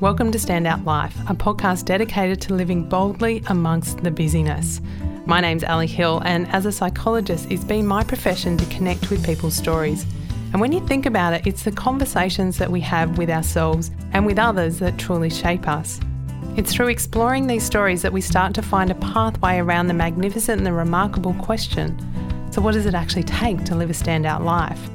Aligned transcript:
Welcome 0.00 0.32
to 0.32 0.38
Standout 0.38 0.84
Life, 0.84 1.14
a 1.28 1.34
podcast 1.34 1.84
dedicated 1.84 2.40
to 2.42 2.54
living 2.54 2.88
boldly 2.88 3.42
amongst 3.48 4.02
the 4.02 4.10
busyness. 4.10 4.80
My 5.26 5.40
name's 5.40 5.62
Ali 5.62 5.86
Hill, 5.86 6.22
and 6.24 6.48
as 6.48 6.66
a 6.66 6.72
psychologist, 6.72 7.46
it's 7.50 7.64
been 7.64 7.86
my 7.86 8.02
profession 8.02 8.56
to 8.56 8.64
connect 8.74 9.10
with 9.10 9.24
people's 9.24 9.54
stories. 9.54 10.06
And 10.52 10.60
when 10.60 10.72
you 10.72 10.84
think 10.86 11.06
about 11.06 11.34
it, 11.34 11.46
it's 11.46 11.64
the 11.64 11.72
conversations 11.72 12.58
that 12.58 12.70
we 12.70 12.80
have 12.80 13.18
with 13.18 13.30
ourselves 13.30 13.90
and 14.12 14.24
with 14.24 14.38
others 14.38 14.78
that 14.78 14.98
truly 14.98 15.30
shape 15.30 15.68
us. 15.68 16.00
It's 16.56 16.72
through 16.72 16.88
exploring 16.88 17.46
these 17.46 17.62
stories 17.62 18.02
that 18.02 18.12
we 18.12 18.20
start 18.20 18.54
to 18.54 18.62
find 18.62 18.90
a 18.90 18.94
pathway 18.96 19.58
around 19.58 19.88
the 19.88 19.94
magnificent 19.94 20.58
and 20.58 20.66
the 20.66 20.72
remarkable 20.72 21.34
question 21.34 21.96
so, 22.50 22.60
what 22.60 22.74
does 22.74 22.86
it 22.86 22.94
actually 22.94 23.22
take 23.22 23.64
to 23.66 23.76
live 23.76 23.90
a 23.90 23.92
standout 23.92 24.44
life? 24.44 24.90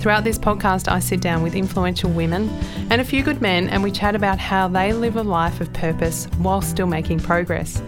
Throughout 0.00 0.24
this 0.24 0.38
podcast, 0.38 0.90
I 0.90 0.98
sit 0.98 1.20
down 1.20 1.42
with 1.42 1.54
influential 1.54 2.10
women 2.10 2.48
and 2.88 3.02
a 3.02 3.04
few 3.04 3.22
good 3.22 3.42
men, 3.42 3.68
and 3.68 3.82
we 3.82 3.90
chat 3.90 4.14
about 4.14 4.38
how 4.38 4.66
they 4.66 4.94
live 4.94 5.16
a 5.16 5.22
life 5.22 5.60
of 5.60 5.70
purpose 5.74 6.24
while 6.38 6.62
still 6.62 6.86
making 6.86 7.20
progress. 7.20 7.82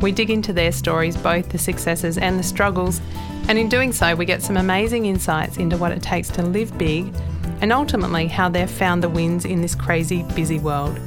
We 0.00 0.10
dig 0.10 0.30
into 0.30 0.54
their 0.54 0.72
stories, 0.72 1.14
both 1.14 1.50
the 1.50 1.58
successes 1.58 2.16
and 2.16 2.38
the 2.38 2.42
struggles, 2.42 3.02
and 3.48 3.58
in 3.58 3.68
doing 3.68 3.92
so, 3.92 4.14
we 4.14 4.24
get 4.24 4.42
some 4.42 4.56
amazing 4.56 5.04
insights 5.04 5.58
into 5.58 5.76
what 5.76 5.92
it 5.92 6.00
takes 6.00 6.30
to 6.30 6.42
live 6.42 6.76
big 6.78 7.12
and 7.60 7.70
ultimately 7.70 8.28
how 8.28 8.48
they've 8.48 8.70
found 8.70 9.02
the 9.02 9.08
wins 9.10 9.44
in 9.44 9.60
this 9.60 9.74
crazy, 9.74 10.22
busy 10.34 10.58
world. 10.58 10.98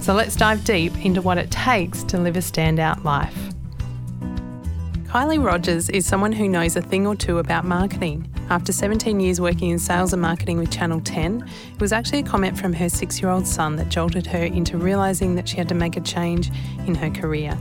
So 0.00 0.14
let's 0.14 0.34
dive 0.34 0.64
deep 0.64 1.04
into 1.04 1.22
what 1.22 1.38
it 1.38 1.52
takes 1.52 2.02
to 2.04 2.18
live 2.18 2.34
a 2.34 2.40
standout 2.40 3.04
life. 3.04 3.38
Kylie 5.04 5.44
Rogers 5.44 5.88
is 5.90 6.06
someone 6.06 6.32
who 6.32 6.48
knows 6.48 6.74
a 6.74 6.82
thing 6.82 7.06
or 7.06 7.14
two 7.14 7.38
about 7.38 7.64
marketing. 7.64 8.31
After 8.50 8.72
17 8.72 9.18
years 9.20 9.40
working 9.40 9.70
in 9.70 9.78
sales 9.78 10.12
and 10.12 10.20
marketing 10.20 10.58
with 10.58 10.70
Channel 10.70 11.00
10, 11.00 11.48
it 11.74 11.80
was 11.80 11.92
actually 11.92 12.18
a 12.18 12.24
comment 12.24 12.58
from 12.58 12.72
her 12.74 12.88
six 12.88 13.20
year 13.20 13.30
old 13.30 13.46
son 13.46 13.76
that 13.76 13.88
jolted 13.88 14.26
her 14.26 14.44
into 14.44 14.76
realising 14.76 15.34
that 15.36 15.48
she 15.48 15.56
had 15.56 15.68
to 15.68 15.74
make 15.74 15.96
a 15.96 16.00
change 16.00 16.50
in 16.86 16.94
her 16.94 17.10
career. 17.10 17.56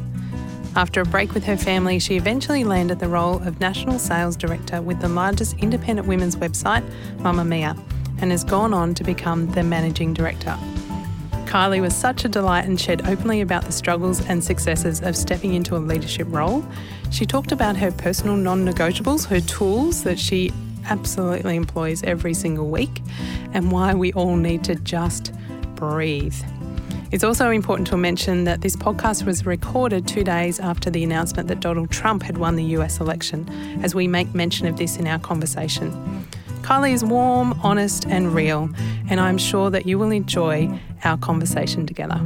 After 0.76 1.02
a 1.02 1.06
break 1.06 1.34
with 1.34 1.44
her 1.46 1.58
family, 1.58 2.00
she 2.00 2.16
eventually 2.16 2.64
landed 2.64 3.00
the 3.00 3.10
role 3.10 3.42
of 3.44 3.60
National 3.60 4.00
Sales 4.00 4.36
Director 4.38 4.82
with 4.82 5.02
the 5.02 5.10
largest 5.10 5.58
independent 5.60 6.08
women's 6.08 6.38
website, 6.38 6.84
Mamamia, 7.18 7.78
and 8.22 8.32
has 8.32 8.44
gone 8.44 8.74
on 8.74 8.94
to 8.96 9.04
become 9.04 9.52
the 9.52 9.64
Managing 9.64 10.14
Director. 10.14 10.58
Kylie 11.46 11.82
was 11.82 11.94
such 11.94 12.24
a 12.24 12.30
delight 12.30 12.64
and 12.64 12.80
shared 12.80 13.06
openly 13.06 13.42
about 13.42 13.66
the 13.66 13.74
struggles 13.74 14.26
and 14.28 14.42
successes 14.42 15.02
of 15.02 15.18
stepping 15.18 15.54
into 15.54 15.76
a 15.76 15.80
leadership 15.80 16.28
role. 16.30 16.66
She 17.12 17.26
talked 17.26 17.52
about 17.52 17.76
her 17.76 17.92
personal 17.92 18.38
non 18.38 18.66
negotiables, 18.66 19.28
her 19.28 19.42
tools 19.42 20.04
that 20.04 20.18
she 20.18 20.54
absolutely 20.92 21.56
employs 21.56 22.04
every 22.04 22.34
single 22.34 22.70
week 22.70 23.02
and 23.54 23.72
why 23.72 23.94
we 23.94 24.12
all 24.12 24.36
need 24.36 24.62
to 24.66 24.76
just 24.76 25.32
breathe. 25.76 26.36
It's 27.12 27.24
also 27.24 27.50
important 27.50 27.88
to 27.88 27.98
mention 27.98 28.44
that 28.44 28.60
this 28.60 28.76
podcast 28.76 29.24
was 29.24 29.46
recorded 29.46 30.06
two 30.06 30.26
days 30.26 30.60
after 30.60 30.90
the 30.90 31.02
announcement 31.04 31.48
that 31.48 31.62
Donald 31.62 31.92
Trump 31.92 32.24
had 32.24 32.38
won 32.38 32.58
the 32.58 32.64
US 32.78 33.00
election, 33.00 33.48
as 33.82 33.96
we 33.96 34.06
make 34.06 34.36
mention 34.36 34.68
of 34.68 34.76
this 34.76 34.98
in 34.98 35.08
our 35.08 35.20
conversation. 35.20 35.92
Kylie 36.62 36.92
is 36.92 37.06
warm, 37.06 37.58
honest, 37.64 38.06
and 38.08 38.36
real, 38.36 38.70
and 39.10 39.22
I'm 39.22 39.38
sure 39.38 39.70
that 39.70 39.86
you 39.86 39.98
will 39.98 40.12
enjoy 40.12 40.78
our 41.06 41.18
conversation 41.18 41.86
together. 41.86 42.20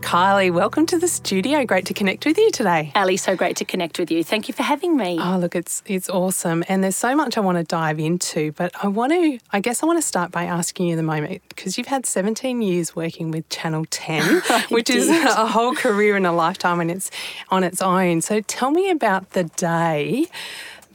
Kylie, 0.00 0.52
welcome 0.52 0.86
to 0.86 0.98
the 0.98 1.06
studio. 1.06 1.64
Great 1.64 1.86
to 1.86 1.94
connect 1.94 2.24
with 2.26 2.36
you 2.36 2.50
today. 2.50 2.90
Ali, 2.94 3.16
so 3.16 3.36
great 3.36 3.56
to 3.56 3.64
connect 3.64 3.98
with 3.98 4.10
you. 4.10 4.24
Thank 4.24 4.48
you 4.48 4.54
for 4.54 4.62
having 4.62 4.96
me. 4.96 5.18
Oh, 5.20 5.38
look, 5.38 5.54
it's 5.54 5.82
it's 5.86 6.08
awesome, 6.08 6.64
and 6.68 6.82
there's 6.82 6.96
so 6.96 7.14
much 7.14 7.36
I 7.36 7.40
want 7.40 7.58
to 7.58 7.64
dive 7.64 7.98
into. 8.00 8.52
But 8.52 8.72
I 8.82 8.88
want 8.88 9.12
to, 9.12 9.38
I 9.52 9.60
guess, 9.60 9.82
I 9.82 9.86
want 9.86 9.98
to 9.98 10.06
start 10.06 10.32
by 10.32 10.44
asking 10.44 10.88
you 10.88 10.96
the 10.96 11.02
moment 11.02 11.42
because 11.48 11.78
you've 11.78 11.86
had 11.86 12.06
17 12.06 12.62
years 12.62 12.96
working 12.96 13.30
with 13.30 13.48
Channel 13.50 13.84
10, 13.90 14.42
which 14.70 14.86
did. 14.86 14.96
is 14.96 15.08
a 15.08 15.46
whole 15.46 15.74
career 15.74 16.16
and 16.16 16.26
a 16.26 16.32
lifetime, 16.32 16.80
and 16.80 16.90
it's 16.90 17.10
on 17.50 17.62
its 17.62 17.80
own. 17.80 18.20
So 18.20 18.40
tell 18.40 18.70
me 18.70 18.90
about 18.90 19.30
the 19.30 19.44
day 19.44 20.26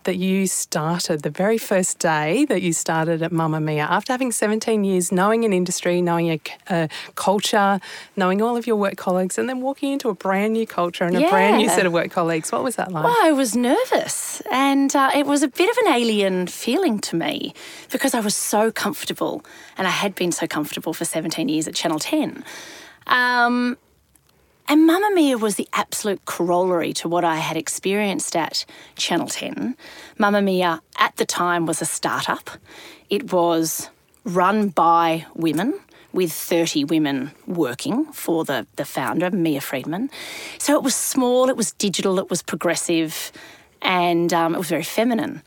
that 0.06 0.16
you 0.18 0.48
started, 0.48 1.22
the 1.24 1.30
very 1.30 1.58
first 1.58 2.00
day 2.00 2.46
that 2.46 2.62
you 2.62 2.74
started 2.74 3.22
at 3.22 3.32
Mamamia. 3.32 3.88
after 3.90 4.14
having 4.14 4.32
17 4.32 4.84
years, 4.84 5.12
knowing 5.12 5.44
an 5.46 5.54
industry, 5.54 6.02
knowing 6.02 6.32
a, 6.32 6.40
a 6.70 6.90
culture, 7.16 7.80
knowing 8.16 8.42
all 8.42 8.56
of 8.56 8.66
your 8.66 8.76
work 8.78 8.96
colleagues, 8.96 9.38
and 9.38 9.50
then 9.50 9.62
walking 9.62 9.92
into 9.92 10.10
a 10.10 10.16
brand 10.16 10.54
new 10.54 10.66
culture 10.66 11.04
and 11.04 11.16
a 11.18 11.30
brand 11.30 11.58
new 11.58 11.70
set 11.70 11.86
of 11.86 11.92
work 11.92 12.12
colleagues. 12.12 12.52
What 12.52 12.64
was 12.64 12.76
that 12.78 12.92
like? 12.92 13.04
Well, 13.04 13.18
I 13.22 13.32
was 13.32 13.56
nervous 13.56 14.42
and 14.52 14.96
uh, 14.96 15.12
it 15.14 15.26
was 15.26 15.44
a 15.44 15.48
bit 15.48 15.70
of 15.70 15.78
an 15.86 15.94
alien 15.94 16.48
feeling 16.48 17.00
to 17.00 17.16
me 17.16 17.54
because 17.92 18.14
I 18.14 18.20
was 18.20 18.36
so 18.36 18.72
comfortable 18.72 19.44
and 19.78 19.88
I 19.88 19.92
had 19.92 20.16
been 20.16 20.32
so 20.32 20.48
comfortable 20.48 20.94
for 20.94 21.06
17 21.06 21.50
years 21.50 21.68
at 21.68 21.76
Channel 21.76 22.00
10. 22.00 22.44
Um, 23.08 23.78
and 24.68 24.90
Mamamia 24.90 25.40
was 25.40 25.56
the 25.56 25.68
absolute 25.74 26.26
corollary 26.26 26.94
to 26.94 27.08
what 27.08 27.24
I 27.24 27.38
had 27.38 27.58
experienced 27.58 28.36
at 28.36 28.66
Channel 28.96 29.28
10. 29.28 29.76
Mamamia 30.20 30.82
at 30.98 31.16
the 31.18 31.26
time 31.26 31.66
was 31.66 31.82
a 31.82 31.86
startup. 31.86 32.50
It 33.10 33.32
was 33.32 33.90
run 34.24 34.70
by 34.70 35.26
women 35.36 35.80
with 36.14 36.32
30 36.32 36.86
women 36.86 37.32
working 37.46 38.06
for 38.06 38.46
the, 38.46 38.66
the 38.78 38.86
founder, 38.86 39.30
Mia 39.30 39.62
Freedman. 39.62 40.10
So 40.58 40.76
it 40.76 40.82
was 40.82 40.96
small, 40.96 41.50
it 41.50 41.58
was 41.58 41.74
digital, 41.74 42.18
it 42.20 42.30
was 42.30 42.42
progressive, 42.42 43.32
and 43.82 44.34
um, 44.34 44.56
it 44.56 44.58
was 44.58 44.70
very 44.70 44.84
feminine. 44.84 45.44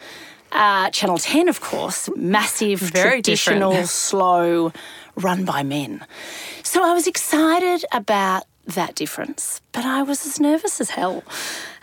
Uh, 0.52 0.90
Channel 0.90 1.18
10, 1.18 1.48
of 1.48 1.60
course, 1.60 2.08
massive, 2.16 2.80
Very 2.92 3.22
traditional, 3.22 3.84
slow, 3.86 4.72
run 5.16 5.44
by 5.44 5.62
men. 5.62 6.04
So 6.62 6.82
I 6.84 6.94
was 6.94 7.06
excited 7.06 7.84
about 7.92 8.44
that 8.74 8.94
difference, 8.94 9.60
but 9.72 9.84
I 9.84 10.02
was 10.02 10.26
as 10.26 10.38
nervous 10.40 10.80
as 10.80 10.90
hell. 10.90 11.22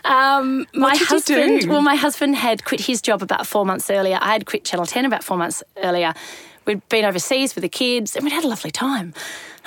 Um, 0.04 0.66
my 0.72 0.96
husband, 0.96 1.64
well, 1.68 1.82
my 1.82 1.96
husband 1.96 2.36
had 2.36 2.64
quit 2.64 2.80
his 2.80 3.02
job 3.02 3.22
about 3.22 3.46
four 3.46 3.66
months 3.66 3.90
earlier. 3.90 4.18
I 4.20 4.32
had 4.32 4.46
quit 4.46 4.64
Channel 4.64 4.86
10 4.86 5.04
about 5.04 5.24
four 5.24 5.36
months 5.36 5.62
earlier. 5.82 6.14
We'd 6.64 6.88
been 6.88 7.04
overseas 7.04 7.54
with 7.54 7.62
the 7.62 7.68
kids 7.68 8.14
and 8.14 8.24
we'd 8.24 8.32
had 8.32 8.44
a 8.44 8.48
lovely 8.48 8.70
time. 8.70 9.14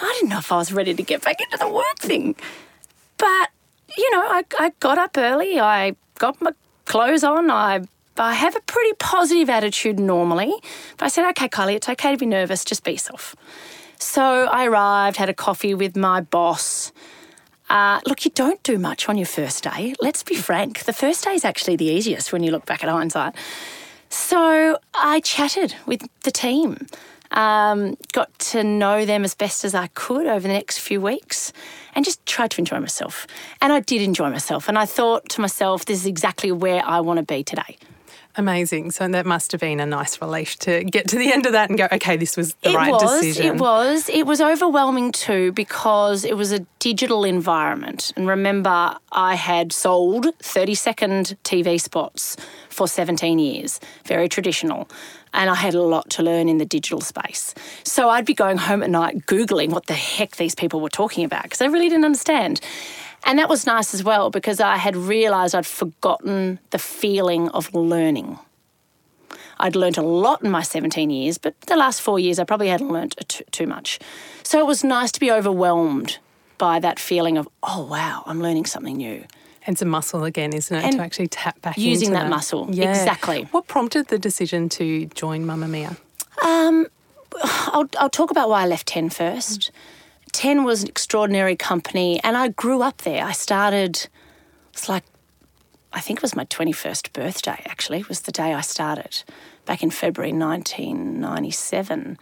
I 0.01 0.13
didn't 0.15 0.29
know 0.29 0.37
if 0.37 0.51
I 0.51 0.57
was 0.57 0.71
ready 0.71 0.93
to 0.93 1.03
get 1.03 1.23
back 1.23 1.41
into 1.41 1.57
the 1.57 1.69
work 1.69 1.99
thing. 1.99 2.35
But, 3.17 3.49
you 3.97 4.09
know, 4.11 4.21
I, 4.21 4.43
I 4.57 4.71
got 4.79 4.97
up 4.97 5.17
early, 5.17 5.59
I 5.59 5.95
got 6.19 6.41
my 6.41 6.51
clothes 6.85 7.23
on, 7.23 7.51
I, 7.51 7.81
I 8.17 8.33
have 8.33 8.55
a 8.55 8.61
pretty 8.61 8.93
positive 8.97 9.49
attitude 9.49 9.99
normally. 9.99 10.53
But 10.97 11.05
I 11.05 11.07
said, 11.09 11.27
okay, 11.31 11.49
Kylie, 11.49 11.75
it's 11.75 11.89
okay 11.89 12.11
to 12.13 12.17
be 12.17 12.25
nervous, 12.25 12.63
just 12.63 12.83
be 12.85 12.91
yourself. 12.93 13.35
So 13.99 14.23
I 14.23 14.65
arrived, 14.65 15.17
had 15.17 15.29
a 15.29 15.33
coffee 15.33 15.73
with 15.75 15.95
my 15.95 16.21
boss. 16.21 16.93
Uh, 17.69 17.99
look, 18.05 18.25
you 18.25 18.31
don't 18.31 18.61
do 18.63 18.79
much 18.79 19.09
on 19.09 19.17
your 19.17 19.27
first 19.27 19.63
day. 19.63 19.93
Let's 20.01 20.23
be 20.23 20.35
frank. 20.35 20.85
The 20.85 20.93
first 20.93 21.25
day 21.25 21.33
is 21.33 21.45
actually 21.45 21.75
the 21.75 21.85
easiest 21.85 22.31
when 22.31 22.41
you 22.41 22.51
look 22.51 22.65
back 22.65 22.83
at 22.83 22.89
hindsight. 22.89 23.35
So 24.09 24.79
I 24.93 25.19
chatted 25.19 25.75
with 25.85 26.07
the 26.23 26.31
team, 26.31 26.87
um, 27.31 27.95
got 28.13 28.37
to 28.39 28.63
know 28.63 29.05
them 29.05 29.23
as 29.23 29.35
best 29.35 29.63
as 29.63 29.75
I 29.75 29.87
could 29.87 30.25
over 30.25 30.39
the 30.39 30.47
next 30.47 30.79
few 30.79 30.99
weeks, 31.01 31.53
and 31.93 32.03
just 32.03 32.25
tried 32.25 32.51
to 32.51 32.61
enjoy 32.61 32.79
myself. 32.79 33.27
And 33.61 33.71
I 33.71 33.81
did 33.81 34.01
enjoy 34.01 34.29
myself. 34.31 34.67
And 34.67 34.79
I 34.79 34.85
thought 34.85 35.29
to 35.29 35.41
myself, 35.41 35.85
this 35.85 35.99
is 35.99 36.05
exactly 36.07 36.51
where 36.51 36.83
I 36.85 37.01
want 37.01 37.17
to 37.17 37.23
be 37.23 37.43
today. 37.43 37.77
Amazing. 38.35 38.91
So 38.91 39.07
that 39.07 39.25
must 39.25 39.51
have 39.51 39.61
been 39.61 39.79
a 39.79 39.85
nice 39.85 40.21
relief 40.21 40.57
to 40.59 40.83
get 40.83 41.07
to 41.09 41.17
the 41.17 41.33
end 41.33 41.45
of 41.45 41.53
that 41.53 41.69
and 41.69 41.77
go, 41.77 41.87
okay, 41.91 42.15
this 42.15 42.37
was 42.37 42.53
the 42.61 42.71
it 42.71 42.75
right 42.75 42.91
was, 42.91 43.21
decision. 43.21 43.55
It 43.55 43.59
was. 43.59 44.07
It 44.09 44.25
was 44.25 44.39
overwhelming 44.39 45.11
too 45.11 45.51
because 45.51 46.23
it 46.23 46.37
was 46.37 46.51
a 46.51 46.59
digital 46.77 47.23
environment. 47.23 48.13
And 48.15 48.27
remember, 48.27 48.95
I 49.11 49.35
had 49.35 49.73
sold 49.73 50.27
30 50.39 50.75
second 50.75 51.37
TV 51.43 51.81
spots 51.81 52.37
for 52.69 52.87
17 52.87 53.39
years, 53.39 53.79
very 54.05 54.29
traditional. 54.29 54.87
And 55.33 55.49
I 55.49 55.55
had 55.55 55.75
a 55.75 55.81
lot 55.81 56.09
to 56.11 56.23
learn 56.23 56.49
in 56.49 56.59
the 56.59 56.65
digital 56.65 57.01
space. 57.01 57.53
So 57.83 58.09
I'd 58.09 58.25
be 58.25 58.33
going 58.33 58.57
home 58.57 58.81
at 58.83 58.89
night 58.89 59.25
Googling 59.25 59.69
what 59.69 59.87
the 59.87 59.93
heck 59.93 60.37
these 60.37 60.55
people 60.55 60.81
were 60.81 60.89
talking 60.89 61.25
about 61.25 61.43
because 61.43 61.61
I 61.61 61.65
really 61.65 61.89
didn't 61.89 62.05
understand. 62.05 62.61
And 63.25 63.37
that 63.39 63.49
was 63.49 63.65
nice 63.65 63.93
as 63.93 64.03
well 64.03 64.29
because 64.29 64.59
I 64.59 64.77
had 64.77 64.95
realised 64.95 65.53
I'd 65.53 65.65
forgotten 65.65 66.59
the 66.71 66.79
feeling 66.79 67.49
of 67.49 67.73
learning. 67.73 68.39
I'd 69.59 69.75
learnt 69.75 69.97
a 69.97 70.01
lot 70.01 70.41
in 70.41 70.49
my 70.51 70.61
17 70.61 71.09
years, 71.09 71.37
but 71.37 71.59
the 71.61 71.75
last 71.75 72.01
four 72.01 72.17
years 72.17 72.39
I 72.39 72.43
probably 72.45 72.69
hadn't 72.69 72.89
learnt 72.91 73.15
too, 73.27 73.43
too 73.51 73.67
much. 73.67 73.99
So 74.43 74.59
it 74.59 74.65
was 74.65 74.83
nice 74.83 75.11
to 75.11 75.19
be 75.19 75.31
overwhelmed 75.31 76.17
by 76.57 76.79
that 76.79 76.99
feeling 76.99 77.37
of, 77.37 77.47
oh, 77.63 77.85
wow, 77.85 78.23
I'm 78.25 78.41
learning 78.41 78.65
something 78.65 78.97
new. 78.97 79.25
And 79.65 79.73
it's 79.75 79.81
a 79.81 79.85
muscle 79.85 80.23
again, 80.23 80.53
isn't 80.53 80.75
it, 80.75 80.83
And 80.83 80.95
to 80.95 81.01
actually 81.01 81.27
tap 81.27 81.61
back 81.61 81.77
using 81.77 82.09
into 82.09 82.19
that 82.23 82.29
muscle, 82.29 82.67
Yeah. 82.71 82.89
exactly. 82.89 83.43
What 83.51 83.67
prompted 83.67 84.07
the 84.07 84.17
decision 84.17 84.69
to 84.69 85.05
join 85.07 85.45
Mamamia? 85.45 85.97
Um, 86.43 86.87
I'll, 87.43 87.87
I'll 87.99 88.09
talk 88.09 88.31
about 88.31 88.49
why 88.49 88.63
I 88.63 88.65
left 88.65 88.87
10 88.87 89.09
first. 89.09 89.71
10 90.31 90.63
was 90.63 90.83
an 90.83 90.89
extraordinary 90.89 91.55
company, 91.55 92.19
and 92.23 92.37
I 92.37 92.49
grew 92.49 92.81
up 92.81 92.99
there. 93.01 93.25
I 93.25 93.31
started, 93.31 94.07
it's 94.73 94.89
like, 94.89 95.03
I 95.91 96.01
think 96.01 96.19
it 96.19 96.21
was 96.21 96.35
my 96.35 96.45
21st 96.45 97.13
birthday, 97.13 97.61
actually, 97.65 98.03
was 98.07 98.21
the 98.21 98.31
day 98.31 98.53
I 98.53 98.61
started 98.61 99.23
back 99.65 99.83
in 99.83 99.89
February 99.89 100.33
1997. 100.33 102.17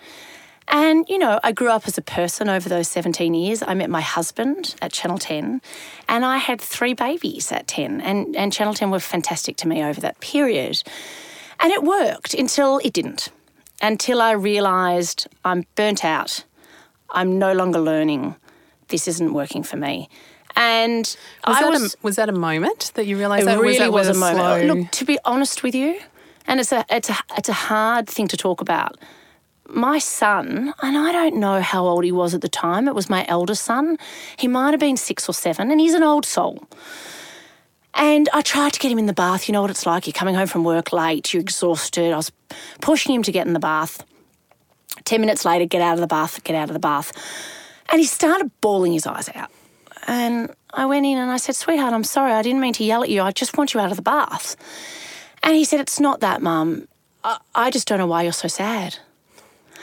And, 0.69 1.07
you 1.07 1.17
know, 1.17 1.39
I 1.43 1.53
grew 1.53 1.69
up 1.69 1.87
as 1.87 1.97
a 1.97 2.01
person 2.01 2.49
over 2.49 2.67
those 2.67 2.89
17 2.89 3.33
years. 3.33 3.63
I 3.65 3.73
met 3.73 3.89
my 3.89 4.01
husband 4.01 4.75
at 4.81 4.91
Channel 4.91 5.17
10 5.17 5.61
and 6.09 6.25
I 6.25 6.37
had 6.37 6.59
three 6.59 6.93
babies 6.93 7.51
at 7.53 7.67
10. 7.67 8.01
And, 8.01 8.35
and 8.35 8.51
Channel 8.51 8.73
10 8.73 8.91
were 8.91 8.99
fantastic 8.99 9.55
to 9.57 9.67
me 9.67 9.81
over 9.81 10.01
that 10.01 10.19
period. 10.19 10.83
And 11.61 11.71
it 11.71 11.83
worked 11.83 12.33
until 12.33 12.79
it 12.79 12.91
didn't, 12.91 13.29
until 13.81 14.21
I 14.21 14.31
realised 14.31 15.27
I'm 15.45 15.65
burnt 15.75 16.03
out. 16.03 16.43
I'm 17.11 17.39
no 17.39 17.53
longer 17.53 17.79
learning. 17.79 18.35
This 18.89 19.07
isn't 19.07 19.33
working 19.33 19.63
for 19.63 19.77
me. 19.77 20.09
And 20.55 21.05
Was, 21.45 21.57
I 21.57 21.61
that, 21.61 21.69
was, 21.69 21.93
a, 21.93 21.97
was 22.01 22.15
that 22.15 22.29
a 22.29 22.33
moment 22.33 22.91
that 22.95 23.05
you 23.05 23.17
realised 23.17 23.43
it 23.43 23.45
that? 23.45 23.59
really 23.59 23.77
that 23.79 23.91
was 23.91 24.07
a 24.07 24.11
with 24.11 24.19
moment. 24.19 24.39
slow- 24.65 24.73
Look, 24.75 24.91
to 24.91 25.05
be 25.05 25.19
honest 25.23 25.61
with 25.61 25.75
you, 25.75 25.99
and 26.47 26.59
it's 26.59 26.71
a 26.71 26.85
it's 26.89 27.09
a 27.09 27.17
it's 27.37 27.49
a 27.49 27.53
hard 27.53 28.07
thing 28.09 28.27
to 28.29 28.37
talk 28.37 28.61
about. 28.61 28.97
My 29.69 29.99
son, 29.99 30.73
and 30.81 30.97
I 30.97 31.11
don't 31.11 31.35
know 31.35 31.61
how 31.61 31.85
old 31.85 32.05
he 32.05 32.11
was 32.11 32.33
at 32.33 32.39
the 32.41 32.47
time. 32.49 32.87
It 32.87 32.95
was 32.95 33.09
my 33.09 33.25
eldest 33.27 33.65
son. 33.65 33.97
He 34.37 34.47
might 34.47 34.71
have 34.71 34.79
been 34.79 34.95
six 34.97 35.27
or 35.29 35.33
seven, 35.33 35.69
and 35.71 35.79
he's 35.81 35.93
an 35.93 36.03
old 36.03 36.25
soul. 36.25 36.65
And 37.93 38.29
I 38.33 38.41
tried 38.41 38.73
to 38.73 38.79
get 38.79 38.91
him 38.91 38.99
in 38.99 39.07
the 39.07 39.13
bath. 39.13 39.47
You 39.47 39.53
know 39.53 39.61
what 39.61 39.71
it's 39.71 39.85
like. 39.85 40.07
You're 40.07 40.13
coming 40.13 40.35
home 40.35 40.47
from 40.47 40.63
work 40.63 40.93
late. 40.93 41.33
You're 41.33 41.41
exhausted. 41.41 42.13
I 42.13 42.17
was 42.17 42.31
pushing 42.79 43.13
him 43.13 43.23
to 43.23 43.31
get 43.31 43.45
in 43.47 43.53
the 43.53 43.59
bath. 43.59 44.03
Ten 45.07 45.21
minutes 45.21 45.45
later, 45.45 45.65
get 45.65 45.81
out 45.81 45.93
of 45.93 46.01
the 46.01 46.07
bath. 46.07 46.43
Get 46.43 46.53
out 46.53 46.69
of 46.69 46.73
the 46.73 46.79
bath. 46.79 47.13
And 47.89 48.01
he 48.01 48.05
started 48.05 48.51
bawling 48.59 48.91
his 48.91 49.07
eyes 49.07 49.29
out. 49.33 49.49
And 50.05 50.53
I 50.73 50.85
went 50.85 51.05
in 51.05 51.17
and 51.17 51.31
I 51.31 51.37
said, 51.37 51.55
Sweetheart, 51.55 51.93
I'm 51.93 52.03
sorry. 52.03 52.33
I 52.33 52.41
didn't 52.41 52.59
mean 52.59 52.73
to 52.73 52.83
yell 52.83 53.03
at 53.03 53.09
you. 53.09 53.21
I 53.21 53.31
just 53.31 53.57
want 53.57 53.73
you 53.73 53.79
out 53.79 53.89
of 53.89 53.95
the 53.95 54.03
bath. 54.03 54.57
And 55.43 55.55
he 55.55 55.63
said, 55.63 55.79
It's 55.79 56.01
not 56.01 56.19
that, 56.19 56.41
Mum. 56.41 56.89
I, 57.23 57.37
I 57.55 57.71
just 57.71 57.87
don't 57.87 57.99
know 57.99 58.07
why 58.07 58.23
you're 58.23 58.33
so 58.33 58.49
sad. 58.49 58.97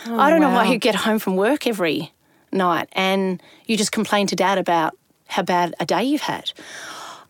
Oh, 0.07 0.19
I 0.19 0.29
don't 0.29 0.43
know 0.43 0.51
why 0.51 0.67
you 0.67 0.77
get 0.77 0.95
home 0.95 1.19
from 1.19 1.37
work 1.37 1.67
every 1.67 2.13
night 2.53 2.91
and 2.93 3.43
you 3.65 3.79
just 3.79 3.93
complain 3.93 4.27
to 4.27 4.37
Dad 4.37 4.59
about 4.59 4.95
how 5.27 5.43
bad 5.43 5.75
a 5.81 5.87
day 5.87 6.05
you've 6.05 6.21
had. 6.21 6.53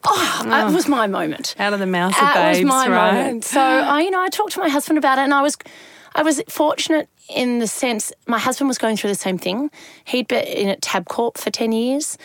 Oh, 0.02 0.42
that 0.46 0.66
oh. 0.66 0.72
was 0.72 0.88
my 0.88 1.06
moment. 1.06 1.54
Out 1.60 1.72
of 1.72 1.78
the 1.78 1.86
mouth 1.86 2.12
of 2.12 2.20
That 2.20 2.34
babes, 2.34 2.58
was 2.58 2.68
my 2.68 2.88
right? 2.88 3.14
moment. 3.14 3.44
So 3.44 3.60
I, 3.60 4.02
you 4.02 4.10
know, 4.10 4.20
I 4.20 4.28
talked 4.28 4.52
to 4.54 4.60
my 4.60 4.68
husband 4.68 4.98
about 4.98 5.18
it, 5.18 5.22
and 5.22 5.32
I 5.32 5.40
was, 5.40 5.56
I 6.14 6.22
was 6.22 6.40
fortunate 6.48 7.08
in 7.28 7.58
the 7.58 7.66
sense 7.66 8.12
my 8.26 8.38
husband 8.38 8.68
was 8.68 8.78
going 8.78 8.96
through 8.96 9.10
the 9.10 9.16
same 9.16 9.38
thing. 9.38 9.70
He'd 10.04 10.28
been 10.28 10.44
in 10.44 10.68
at 10.68 10.80
Tabcorp 10.80 11.38
for 11.38 11.50
ten 11.50 11.72
years, 11.72 12.16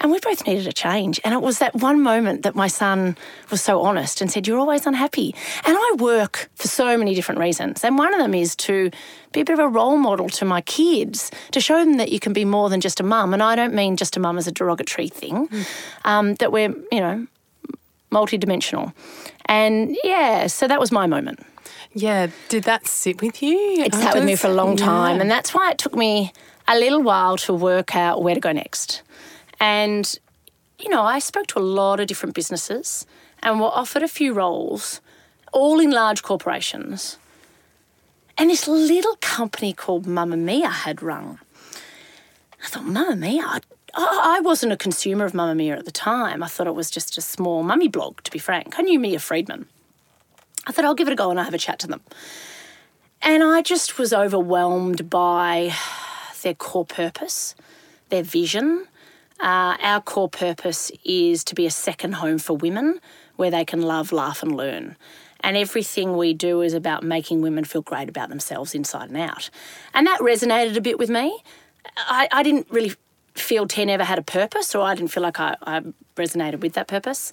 and 0.00 0.10
we 0.10 0.18
both 0.20 0.46
needed 0.46 0.66
a 0.66 0.72
change. 0.72 1.20
And 1.24 1.32
it 1.34 1.42
was 1.42 1.58
that 1.58 1.74
one 1.74 2.02
moment 2.02 2.42
that 2.42 2.54
my 2.54 2.66
son 2.66 3.16
was 3.50 3.62
so 3.62 3.82
honest 3.82 4.20
and 4.20 4.30
said, 4.30 4.46
"You're 4.46 4.58
always 4.58 4.86
unhappy." 4.86 5.34
And 5.64 5.76
I 5.78 5.94
work 5.98 6.48
for 6.54 6.68
so 6.68 6.96
many 6.96 7.14
different 7.14 7.40
reasons, 7.40 7.84
and 7.84 7.98
one 7.98 8.12
of 8.14 8.20
them 8.20 8.34
is 8.34 8.56
to 8.56 8.90
be 9.32 9.40
a 9.40 9.44
bit 9.44 9.52
of 9.52 9.58
a 9.58 9.68
role 9.68 9.98
model 9.98 10.28
to 10.30 10.44
my 10.44 10.62
kids 10.62 11.30
to 11.52 11.60
show 11.60 11.84
them 11.84 11.98
that 11.98 12.10
you 12.10 12.18
can 12.18 12.32
be 12.32 12.44
more 12.44 12.70
than 12.70 12.80
just 12.80 13.00
a 13.00 13.02
mum. 13.02 13.32
And 13.34 13.42
I 13.42 13.54
don't 13.54 13.74
mean 13.74 13.96
just 13.96 14.16
a 14.16 14.20
mum 14.20 14.38
as 14.38 14.46
a 14.46 14.52
derogatory 14.52 15.08
thing. 15.08 15.48
Um, 16.04 16.34
that 16.36 16.50
we're, 16.50 16.74
you 16.90 17.00
know, 17.00 17.26
multidimensional. 18.10 18.92
And 19.44 19.96
yeah, 20.02 20.46
so 20.46 20.66
that 20.66 20.80
was 20.80 20.90
my 20.90 21.06
moment. 21.06 21.40
Yeah. 21.96 22.28
Did 22.50 22.64
that 22.64 22.86
sit 22.86 23.22
with 23.22 23.42
you? 23.42 23.58
It 23.82 23.94
sat 23.94 24.14
with 24.14 24.24
me 24.24 24.36
for 24.36 24.48
a 24.48 24.52
long 24.52 24.76
time. 24.76 25.18
And 25.18 25.30
that's 25.30 25.54
why 25.54 25.70
it 25.70 25.78
took 25.78 25.96
me 25.96 26.30
a 26.68 26.78
little 26.78 27.02
while 27.02 27.38
to 27.38 27.54
work 27.54 27.96
out 27.96 28.22
where 28.22 28.34
to 28.34 28.40
go 28.40 28.52
next. 28.52 29.02
And, 29.58 30.18
you 30.78 30.90
know, 30.90 31.02
I 31.02 31.18
spoke 31.20 31.46
to 31.48 31.58
a 31.58 31.60
lot 31.60 31.98
of 31.98 32.06
different 32.06 32.34
businesses 32.34 33.06
and 33.42 33.60
were 33.60 33.66
offered 33.68 34.02
a 34.02 34.08
few 34.08 34.34
roles, 34.34 35.00
all 35.54 35.80
in 35.80 35.90
large 35.90 36.22
corporations. 36.22 37.16
And 38.36 38.50
this 38.50 38.68
little 38.68 39.16
company 39.22 39.72
called 39.72 40.04
Mamamia 40.04 40.70
had 40.70 41.02
rung. 41.02 41.38
I 42.62 42.66
thought, 42.68 42.84
Mamamia? 42.84 43.42
I, 43.42 43.60
I 44.36 44.40
wasn't 44.40 44.72
a 44.72 44.76
consumer 44.76 45.24
of 45.24 45.32
Mamamia 45.32 45.78
at 45.78 45.86
the 45.86 45.90
time. 45.90 46.42
I 46.42 46.48
thought 46.48 46.66
it 46.66 46.74
was 46.74 46.90
just 46.90 47.16
a 47.16 47.22
small 47.22 47.62
mummy 47.62 47.88
blog, 47.88 48.22
to 48.24 48.30
be 48.30 48.38
frank. 48.38 48.78
I 48.78 48.82
knew 48.82 48.98
Mia 49.00 49.18
Freedman. 49.18 49.66
I 50.66 50.72
thought 50.72 50.84
I'll 50.84 50.94
give 50.94 51.08
it 51.08 51.12
a 51.12 51.16
go 51.16 51.30
and 51.30 51.38
I'll 51.38 51.44
have 51.44 51.54
a 51.54 51.58
chat 51.58 51.78
to 51.80 51.86
them. 51.86 52.00
And 53.22 53.42
I 53.42 53.62
just 53.62 53.98
was 53.98 54.12
overwhelmed 54.12 55.08
by 55.08 55.72
their 56.42 56.54
core 56.54 56.84
purpose, 56.84 57.54
their 58.08 58.22
vision. 58.22 58.86
Uh, 59.38 59.76
our 59.80 60.00
core 60.00 60.28
purpose 60.28 60.90
is 61.04 61.44
to 61.44 61.54
be 61.54 61.66
a 61.66 61.70
second 61.70 62.14
home 62.14 62.38
for 62.38 62.56
women 62.56 63.00
where 63.36 63.50
they 63.50 63.64
can 63.64 63.82
love, 63.82 64.12
laugh, 64.12 64.42
and 64.42 64.56
learn. 64.56 64.96
And 65.40 65.56
everything 65.56 66.16
we 66.16 66.32
do 66.32 66.62
is 66.62 66.72
about 66.72 67.02
making 67.02 67.42
women 67.42 67.64
feel 67.64 67.82
great 67.82 68.08
about 68.08 68.30
themselves 68.30 68.74
inside 68.74 69.10
and 69.10 69.18
out. 69.18 69.50
And 69.92 70.06
that 70.06 70.20
resonated 70.20 70.76
a 70.76 70.80
bit 70.80 70.98
with 70.98 71.10
me. 71.10 71.38
I, 71.96 72.28
I 72.32 72.42
didn't 72.42 72.66
really 72.70 72.94
feel 73.34 73.66
10 73.66 73.90
ever 73.90 74.04
had 74.04 74.18
a 74.18 74.22
purpose, 74.22 74.74
or 74.74 74.82
I 74.82 74.94
didn't 74.94 75.10
feel 75.10 75.22
like 75.22 75.38
I, 75.38 75.56
I 75.62 75.82
resonated 76.16 76.60
with 76.60 76.72
that 76.72 76.88
purpose. 76.88 77.32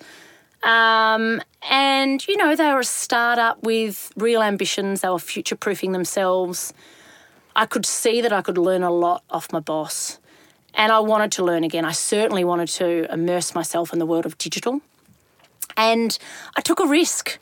Um, 0.64 1.42
and, 1.70 2.26
you 2.28 2.38
know, 2.38 2.56
they 2.56 2.72
were 2.72 2.80
a 2.80 2.86
startup 2.86 3.62
with 3.64 4.12
real 4.16 4.42
ambitions. 4.42 5.02
They 5.02 5.10
were 5.10 5.20
future 5.20 5.56
proofing 5.56 5.92
themselves. 5.92 6.74
I 7.56 7.66
could 7.66 7.86
see 7.86 8.22
that 8.22 8.34
I 8.34 8.42
could 8.42 8.58
learn 8.58 8.82
a 8.82 8.92
lot 8.92 9.24
off 9.30 9.52
my 9.52 9.60
boss. 9.60 10.20
And 10.74 10.92
I 10.92 11.00
wanted 11.00 11.32
to 11.34 11.44
learn 11.44 11.64
again. 11.64 11.86
I 11.86 11.92
certainly 11.92 12.44
wanted 12.44 12.68
to 12.70 13.12
immerse 13.12 13.54
myself 13.54 13.94
in 13.94 14.00
the 14.00 14.06
world 14.06 14.26
of 14.26 14.38
digital. 14.38 14.82
And 15.78 16.18
I 16.56 16.62
took 16.62 16.80
a 16.80 16.88
risk. 16.88 17.40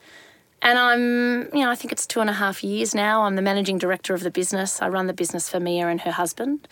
And 0.61 0.77
I'm, 0.77 1.55
you 1.55 1.63
know, 1.63 1.71
I 1.71 1.75
think 1.75 1.91
it's 1.91 2.05
two 2.05 2.19
and 2.21 2.29
a 2.29 2.33
half 2.33 2.63
years 2.63 2.93
now. 2.93 3.23
I'm 3.23 3.35
the 3.35 3.41
managing 3.41 3.77
director 3.77 4.13
of 4.13 4.21
the 4.21 4.31
business. 4.31 4.81
I 4.81 4.89
run 4.89 5.07
the 5.07 5.13
business 5.13 5.47
for 5.49 5.59
Mia 5.59 5.87
and 5.87 6.01
her 6.01 6.11
husband. 6.11 6.67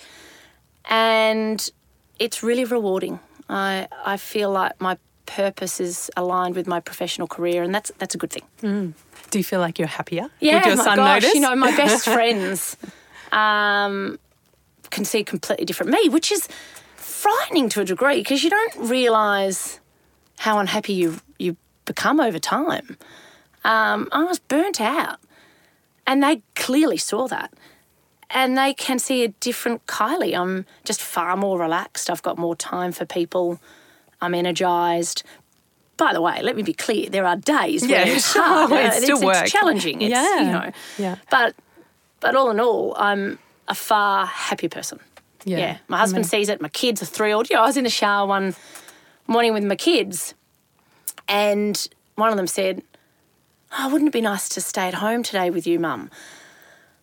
And 0.86 1.70
it's 2.18 2.44
really 2.44 2.66
rewarding. 2.66 3.20
I, 3.48 3.88
I 4.06 4.18
feel 4.18 4.52
like 4.52 4.80
my 4.82 4.98
purpose 5.30 5.80
is 5.80 6.10
aligned 6.18 6.56
with 6.56 6.68
my 6.68 6.80
professional 6.80 7.28
career, 7.28 7.62
and 7.64 7.74
that's 7.74 7.92
that's 8.00 8.16
a 8.16 8.18
good 8.18 8.32
thing. 8.32 8.94
Do 9.32 9.38
you 9.38 9.44
feel 9.44 9.60
like 9.60 9.78
you're 9.80 9.88
happier? 9.88 10.28
Yeah, 10.40 10.68
Would 10.68 10.78
my 10.78 10.84
son 10.84 10.96
gosh, 10.98 11.22
notice? 11.22 11.36
you 11.36 11.42
know, 11.42 11.56
my 11.56 11.76
best 11.78 12.04
friends 12.16 12.76
um, 13.32 14.18
can 14.90 15.06
see 15.06 15.20
a 15.20 15.24
completely 15.24 15.66
different 15.66 15.92
me, 15.92 16.10
which 16.10 16.32
is 16.32 16.48
frightening 16.96 17.70
to 17.70 17.82
a 17.82 17.86
degree 17.86 18.18
because 18.22 18.44
you 18.44 18.50
don't 18.50 18.90
realise 18.90 19.80
how 20.40 20.58
unhappy 20.60 20.94
you 20.94 21.20
you 21.38 21.56
become 21.86 22.20
over 22.20 22.40
time. 22.40 22.98
Um, 23.64 24.08
I 24.12 24.24
was 24.24 24.40
burnt 24.40 24.80
out, 24.82 25.18
and 26.08 26.24
they 26.24 26.42
clearly 26.56 26.98
saw 26.98 27.28
that. 27.28 27.54
And 28.32 28.56
they 28.56 28.76
can 28.76 29.00
see 29.00 29.24
a 29.24 29.30
different 29.30 29.88
Kylie. 29.88 30.38
I'm 30.40 30.66
just 30.86 31.02
far 31.02 31.36
more 31.36 31.58
relaxed. 31.60 32.12
I've 32.12 32.22
got 32.22 32.38
more 32.38 32.56
time 32.56 32.92
for 32.92 33.04
people. 33.04 33.60
I'm 34.22 34.34
energised. 34.34 35.24
By 35.98 36.14
the 36.14 36.22
way, 36.22 36.42
let 36.42 36.56
me 36.56 36.64
be 36.64 36.74
clear: 36.74 37.10
there 37.10 37.26
are 37.26 37.36
days 37.36 37.86
Yeah, 37.86 38.04
where 38.06 38.16
it's 38.16 38.36
oh, 38.36 38.42
hard. 38.42 38.72
it's 38.72 38.96
it's, 38.98 39.06
still 39.06 39.18
it's 39.18 39.26
work. 39.26 39.48
challenging. 39.48 40.02
It's, 40.02 40.12
Yeah, 40.12 40.40
you 40.40 40.52
know. 40.52 40.72
yeah. 40.98 41.16
But 41.30 41.56
but 42.20 42.36
all 42.36 42.50
in 42.52 42.60
all, 42.60 42.96
I'm 42.98 43.40
a 43.68 43.76
far 43.76 44.26
happier 44.26 44.70
person. 44.70 45.00
Yeah. 45.46 45.78
My 45.88 45.98
husband 46.00 46.26
sees 46.26 46.50
it. 46.50 46.62
My 46.62 46.68
kids 46.70 47.02
are 47.02 47.06
thrilled. 47.06 47.50
You 47.50 47.56
know, 47.56 47.64
I 47.64 47.66
was 47.68 47.78
in 47.78 47.86
the 47.86 47.90
shower 47.90 48.28
one 48.28 48.56
morning 49.28 49.54
with 49.54 49.64
my 49.64 49.76
kids, 49.76 50.34
and 51.28 51.88
one 52.16 52.30
of 52.30 52.36
them 52.38 52.48
said, 52.48 52.82
"Oh, 53.78 53.90
wouldn't 53.90 54.10
it 54.10 54.14
be 54.14 54.22
nice 54.22 54.50
to 54.50 54.62
stay 54.62 54.88
at 54.88 54.96
home 54.96 55.24
today 55.24 55.50
with 55.50 55.66
you, 55.68 55.80
Mum?" 55.80 56.10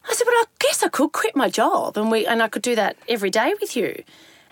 I 0.09 0.13
said, 0.15 0.25
"But 0.25 0.33
I 0.35 0.45
guess 0.59 0.83
I 0.83 0.89
could 0.89 1.13
quit 1.13 1.35
my 1.37 1.49
job, 1.49 1.97
and 1.97 2.11
we 2.11 2.27
and 2.27 2.43
I 2.43 2.49
could 2.49 2.63
do 2.63 2.75
that 2.77 2.97
every 3.09 3.31
day 3.31 3.55
with 3.61 3.77
you." 3.77 4.03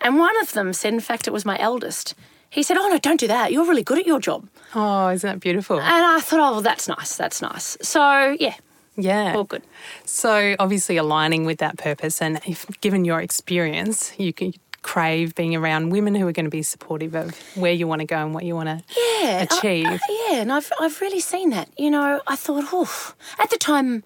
And 0.01 0.19
one 0.19 0.39
of 0.43 0.53
them 0.53 0.73
said, 0.73 0.93
in 0.93 1.01
fact, 1.01 1.27
it 1.27 1.33
was 1.33 1.45
my 1.47 1.59
eldest. 1.59 2.15
He 2.55 2.63
said, 2.63 2.77
"Oh 2.79 2.89
no, 2.89 2.99
don't 2.99 3.19
do 3.21 3.27
that. 3.29 3.53
You're 3.53 3.67
really 3.67 3.83
good 3.83 3.99
at 3.99 4.07
your 4.07 4.21
job." 4.21 4.49
Oh, 4.75 5.09
isn't 5.09 5.29
that 5.29 5.41
beautiful? 5.41 5.81
And 5.81 6.05
I 6.05 6.21
thought, 6.21 6.41
"Oh, 6.41 6.53
well, 6.53 6.61
that's 6.63 6.87
nice. 6.89 7.17
That's 7.17 7.43
nice." 7.43 7.77
So 7.83 8.37
yeah, 8.39 8.55
yeah. 8.97 9.35
all 9.37 9.45
good. 9.45 9.63
So 10.05 10.55
obviously 10.59 10.97
aligning 10.97 11.45
with 11.47 11.59
that 11.59 11.77
purpose, 11.79 12.23
and 12.23 12.41
if 12.47 12.67
given 12.81 13.05
your 13.05 13.21
experience, 13.21 14.13
you 14.19 14.33
can 14.33 14.55
crave 14.83 15.35
being 15.35 15.57
around 15.57 15.89
women 15.91 16.15
who 16.15 16.29
are 16.29 16.33
going 16.33 16.45
to 16.45 16.51
be 16.51 16.63
supportive 16.63 17.15
of 17.15 17.35
where 17.57 17.73
you 17.73 17.89
want 17.89 18.01
to 18.01 18.07
go 18.07 18.19
and 18.19 18.35
what 18.35 18.45
you 18.45 18.55
want 18.55 18.69
to 18.69 18.85
yeah, 18.95 19.39
I- 19.41 19.49
achieve. 19.51 19.87
I- 19.87 19.99
yeah, 20.31 20.41
and 20.43 20.53
I've 20.53 20.71
I've 20.81 21.01
really 21.01 21.21
seen 21.21 21.51
that. 21.51 21.69
You 21.77 21.91
know, 21.91 22.21
I 22.27 22.37
thought, 22.37 22.65
oh, 22.73 23.15
at 23.39 23.51
the 23.51 23.59
time 23.59 24.05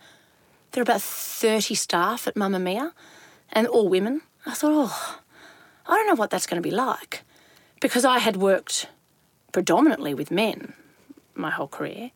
there 0.73 0.81
were 0.81 0.91
about 0.91 1.03
thirty 1.03 1.75
staff 1.75 2.27
at 2.29 2.35
Mamamia, 2.35 2.93
and 3.53 3.67
all 3.67 3.89
women. 3.89 4.23
I 4.47 4.55
thought, 4.55 4.73
oh, 4.73 5.19
I 5.87 5.95
don't 5.97 6.07
know 6.07 6.15
what 6.15 6.31
that's 6.31 6.47
going 6.47 6.63
to 6.63 6.67
be 6.67 6.75
like, 6.75 7.23
because 7.81 8.05
I 8.05 8.19
had 8.19 8.37
worked 8.37 8.89
predominantly 9.53 10.15
with 10.15 10.31
men 10.31 10.75
my 11.35 11.51
whole 11.51 11.69
career, 11.69 12.11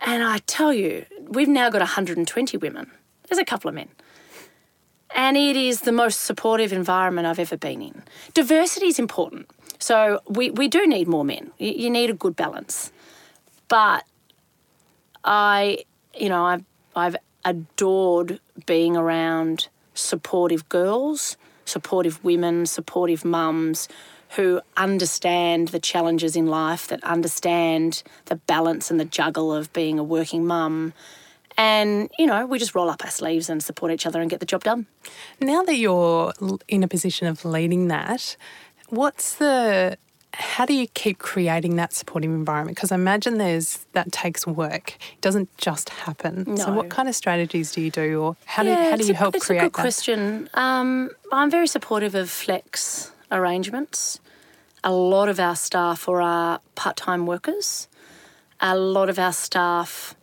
and 0.00 0.22
I 0.22 0.38
tell 0.46 0.72
you, 0.72 1.04
we've 1.28 1.48
now 1.48 1.70
got 1.70 1.80
120 1.80 2.56
women. 2.56 2.90
There's 3.28 3.38
a 3.38 3.44
couple 3.44 3.68
of 3.68 3.74
men. 3.74 3.88
And 5.14 5.36
it 5.36 5.56
is 5.56 5.82
the 5.82 5.92
most 5.92 6.20
supportive 6.20 6.72
environment 6.72 7.26
I've 7.26 7.38
ever 7.38 7.56
been 7.56 7.82
in. 7.82 8.02
Diversity 8.32 8.86
is 8.86 8.98
important. 8.98 9.50
So 9.78 10.20
we, 10.26 10.50
we 10.50 10.68
do 10.68 10.86
need 10.86 11.08
more 11.08 11.24
men. 11.24 11.50
You, 11.58 11.72
you 11.72 11.90
need 11.90 12.10
a 12.10 12.14
good 12.14 12.36
balance. 12.36 12.92
But 13.68 14.04
I, 15.24 15.84
you 16.14 16.28
know, 16.28 16.44
I've, 16.44 16.64
I've 16.94 17.16
adored 17.44 18.40
being 18.66 18.96
around 18.96 19.68
supportive 19.94 20.68
girls, 20.68 21.36
supportive 21.64 22.22
women, 22.24 22.66
supportive 22.66 23.24
mums 23.24 23.88
who 24.36 24.60
understand 24.76 25.68
the 25.68 25.80
challenges 25.80 26.36
in 26.36 26.46
life, 26.46 26.86
that 26.88 27.02
understand 27.04 28.02
the 28.26 28.36
balance 28.36 28.90
and 28.90 29.00
the 29.00 29.04
juggle 29.04 29.52
of 29.52 29.72
being 29.72 29.98
a 29.98 30.04
working 30.04 30.46
mum. 30.46 30.92
And, 31.56 32.10
you 32.18 32.26
know, 32.26 32.46
we 32.46 32.58
just 32.58 32.74
roll 32.74 32.88
up 32.88 33.04
our 33.04 33.10
sleeves 33.10 33.50
and 33.50 33.62
support 33.62 33.92
each 33.92 34.06
other 34.06 34.20
and 34.20 34.30
get 34.30 34.40
the 34.40 34.46
job 34.46 34.64
done. 34.64 34.86
Now 35.40 35.62
that 35.62 35.76
you're 35.76 36.32
in 36.68 36.82
a 36.82 36.88
position 36.88 37.26
of 37.26 37.44
leading 37.44 37.88
that, 37.88 38.36
what's 38.88 39.34
the 39.36 39.96
how 40.32 40.64
do 40.64 40.72
you 40.74 40.86
keep 40.86 41.18
creating 41.18 41.74
that 41.74 41.92
supportive 41.92 42.30
environment? 42.30 42.76
Because 42.76 42.92
I 42.92 42.94
imagine 42.94 43.38
there's 43.38 43.84
that 43.94 44.12
takes 44.12 44.46
work. 44.46 44.96
It 45.14 45.20
doesn't 45.20 45.54
just 45.58 45.88
happen. 45.90 46.56
So 46.56 46.72
what 46.72 46.88
kind 46.88 47.08
of 47.08 47.16
strategies 47.16 47.72
do 47.72 47.80
you 47.80 47.90
do 47.90 48.20
or 48.22 48.36
how 48.46 48.62
do, 48.62 48.68
Yeah, 48.70 48.90
how 48.90 48.96
do 48.96 49.00
it's 49.00 49.08
you 49.08 49.14
a- 49.14 49.18
help 49.18 49.34
it's 49.34 49.46
create 49.46 49.58
a 49.58 49.62
good 49.64 49.72
that? 49.72 49.80
question. 49.80 50.48
Um, 50.54 51.10
I'm 51.32 51.50
very 51.50 51.66
supportive 51.66 52.14
of 52.14 52.30
flex 52.30 53.10
arrangements. 53.30 54.20
A 54.82 54.92
lot 54.92 55.28
of 55.28 55.38
our 55.38 55.56
staff 55.56 56.08
are 56.08 56.22
uh, 56.22 56.58
part-time 56.74 57.26
workers. 57.26 57.88
A 58.60 58.76
lot 58.76 59.08
of 59.08 59.18
our 59.18 59.32
staff, 59.32 60.14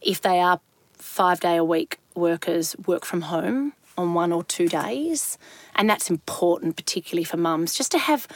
if 0.00 0.20
they 0.20 0.40
are 0.40 0.60
five-day-a-week 0.92 1.98
workers, 2.14 2.76
work 2.86 3.04
from 3.04 3.22
home 3.22 3.72
on 3.96 4.14
one 4.14 4.32
or 4.32 4.44
two 4.44 4.68
days, 4.68 5.38
and 5.74 5.88
that's 5.88 6.10
important, 6.10 6.76
particularly 6.76 7.24
for 7.24 7.36
mums, 7.36 7.74
just 7.74 7.90
to 7.92 7.98
have 7.98 8.28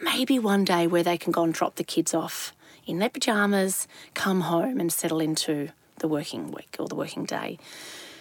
maybe 0.00 0.38
one 0.38 0.64
day 0.64 0.86
where 0.86 1.02
they 1.02 1.16
can 1.16 1.32
go 1.32 1.42
and 1.44 1.54
drop 1.54 1.76
the 1.76 1.84
kids 1.84 2.14
off 2.14 2.52
in 2.86 2.98
their 2.98 3.08
pajamas, 3.08 3.88
come 4.14 4.42
home, 4.42 4.78
and 4.78 4.92
settle 4.92 5.20
into 5.20 5.70
the 5.98 6.08
working 6.08 6.50
week 6.50 6.76
or 6.78 6.86
the 6.86 6.94
working 6.94 7.24
day. 7.24 7.58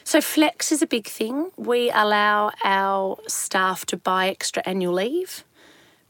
So, 0.08 0.22
flex 0.22 0.72
is 0.72 0.82
a 0.84 0.88
big 0.88 1.08
thing. 1.08 1.50
We 1.58 1.90
allow 1.90 2.52
our 2.64 3.18
staff 3.28 3.86
to 3.88 3.98
buy 3.98 4.30
extra 4.30 4.62
annual 4.66 4.94
leave 4.94 5.44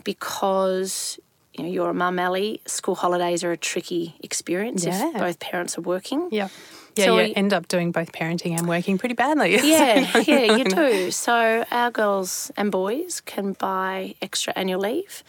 because 0.03 1.19
you 1.53 1.63
know, 1.63 1.69
you're 1.69 1.89
a 1.89 1.93
mum, 1.93 2.19
Ellie. 2.19 2.59
School 2.65 2.95
holidays 2.95 3.41
are 3.43 3.51
a 3.53 3.57
tricky 3.57 4.15
experience 4.21 4.83
Yeah. 4.85 5.07
if 5.09 5.13
both 5.17 5.39
parents 5.39 5.77
are 5.77 5.81
working. 5.81 6.27
Yeah. 6.31 6.49
Yeah, 6.97 7.05
So 7.05 7.17
you 7.19 7.27
we- 7.27 7.35
end 7.35 7.53
up 7.53 7.67
doing 7.69 7.91
both 7.93 8.11
parenting 8.11 8.57
and 8.57 8.67
working 8.67 8.97
pretty 8.97 9.15
badly. 9.15 9.55
Yeah, 9.63 10.21
yeah, 10.27 10.57
you 10.57 10.63
do. 10.81 11.11
So 11.11 11.63
our 11.71 11.91
girls 11.91 12.51
and 12.57 12.71
boys 12.71 13.21
can 13.25 13.53
buy 13.53 14.15
extra 14.21 14.51
annual 14.57 14.81
leave. 14.81 15.23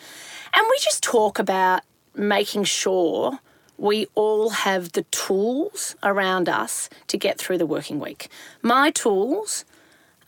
And 0.54 0.64
we 0.68 0.76
just 0.80 1.02
talk 1.04 1.38
about 1.38 1.82
making 2.16 2.64
sure 2.64 3.38
we 3.78 4.06
all 4.14 4.50
have 4.50 4.92
the 4.92 5.02
tools 5.04 5.96
around 6.02 6.48
us 6.48 6.88
to 7.08 7.18
get 7.18 7.38
through 7.38 7.58
the 7.58 7.66
working 7.66 8.00
week. 8.00 8.28
My 8.62 8.90
tools 8.90 9.64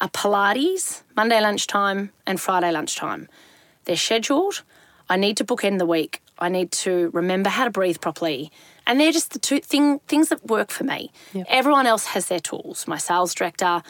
are 0.01 0.09
Pilates, 0.09 1.03
Monday 1.17 1.41
lunchtime 1.41 2.11
and 2.27 2.41
Friday 2.41 2.71
lunchtime. 2.71 3.29
They're 3.85 3.97
scheduled. 3.97 4.63
I 5.09 5.17
need 5.17 5.37
to 5.39 5.45
bookend 5.45 5.79
the 5.79 5.87
week. 5.87 6.23
I 6.39 6.49
need 6.49 6.71
to 6.73 7.11
remember 7.13 7.49
how 7.49 7.65
to 7.65 7.71
breathe 7.71 8.01
properly. 8.01 8.53
And 8.87 9.01
they're 9.01 9.13
just 9.13 9.33
the 9.33 9.39
two 9.39 9.61
thing, 9.61 9.99
things 10.01 10.29
that 10.29 10.47
work 10.47 10.71
for 10.71 10.85
me. 10.85 11.11
Yep. 11.33 11.47
Everyone 11.49 11.87
else 11.87 12.07
has 12.07 12.27
their 12.27 12.41
tools. 12.41 12.87
My 12.87 12.99
sales 12.99 13.35
director 13.35 13.83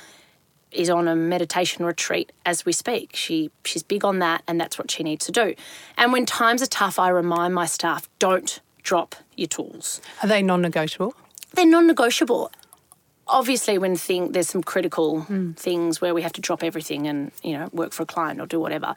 is 0.71 0.91
on 0.91 1.09
a 1.09 1.17
meditation 1.17 1.85
retreat 1.85 2.33
as 2.45 2.65
we 2.65 2.73
speak. 2.73 3.15
She 3.15 3.51
she's 3.65 3.83
big 3.83 4.05
on 4.05 4.19
that 4.19 4.43
and 4.47 4.61
that's 4.61 4.79
what 4.79 4.91
she 4.91 5.03
needs 5.03 5.27
to 5.27 5.33
do. 5.33 5.55
And 5.97 6.13
when 6.13 6.27
times 6.27 6.63
are 6.63 6.67
tough, 6.67 6.99
I 6.99 7.09
remind 7.09 7.55
my 7.55 7.67
staff, 7.67 8.09
don't 8.19 8.61
drop 8.89 9.15
your 9.37 9.49
tools. 9.49 10.01
Are 10.23 10.29
they 10.29 10.43
non-negotiable? 10.43 11.13
They're 11.55 11.73
non-negotiable. 11.79 12.51
Obviously 13.27 13.77
when 13.77 13.95
thing 13.97 14.33
there's 14.33 14.49
some 14.49 14.63
critical 14.63 15.09
things 15.57 16.01
where 16.01 16.15
we 16.15 16.23
have 16.23 16.33
to 16.33 16.41
drop 16.41 16.63
everything 16.63 17.07
and, 17.07 17.31
you 17.43 17.53
know, 17.57 17.69
work 17.73 17.93
for 17.93 18.03
a 18.05 18.07
client 18.07 18.41
or 18.41 18.47
do 18.47 18.59
whatever. 18.59 18.95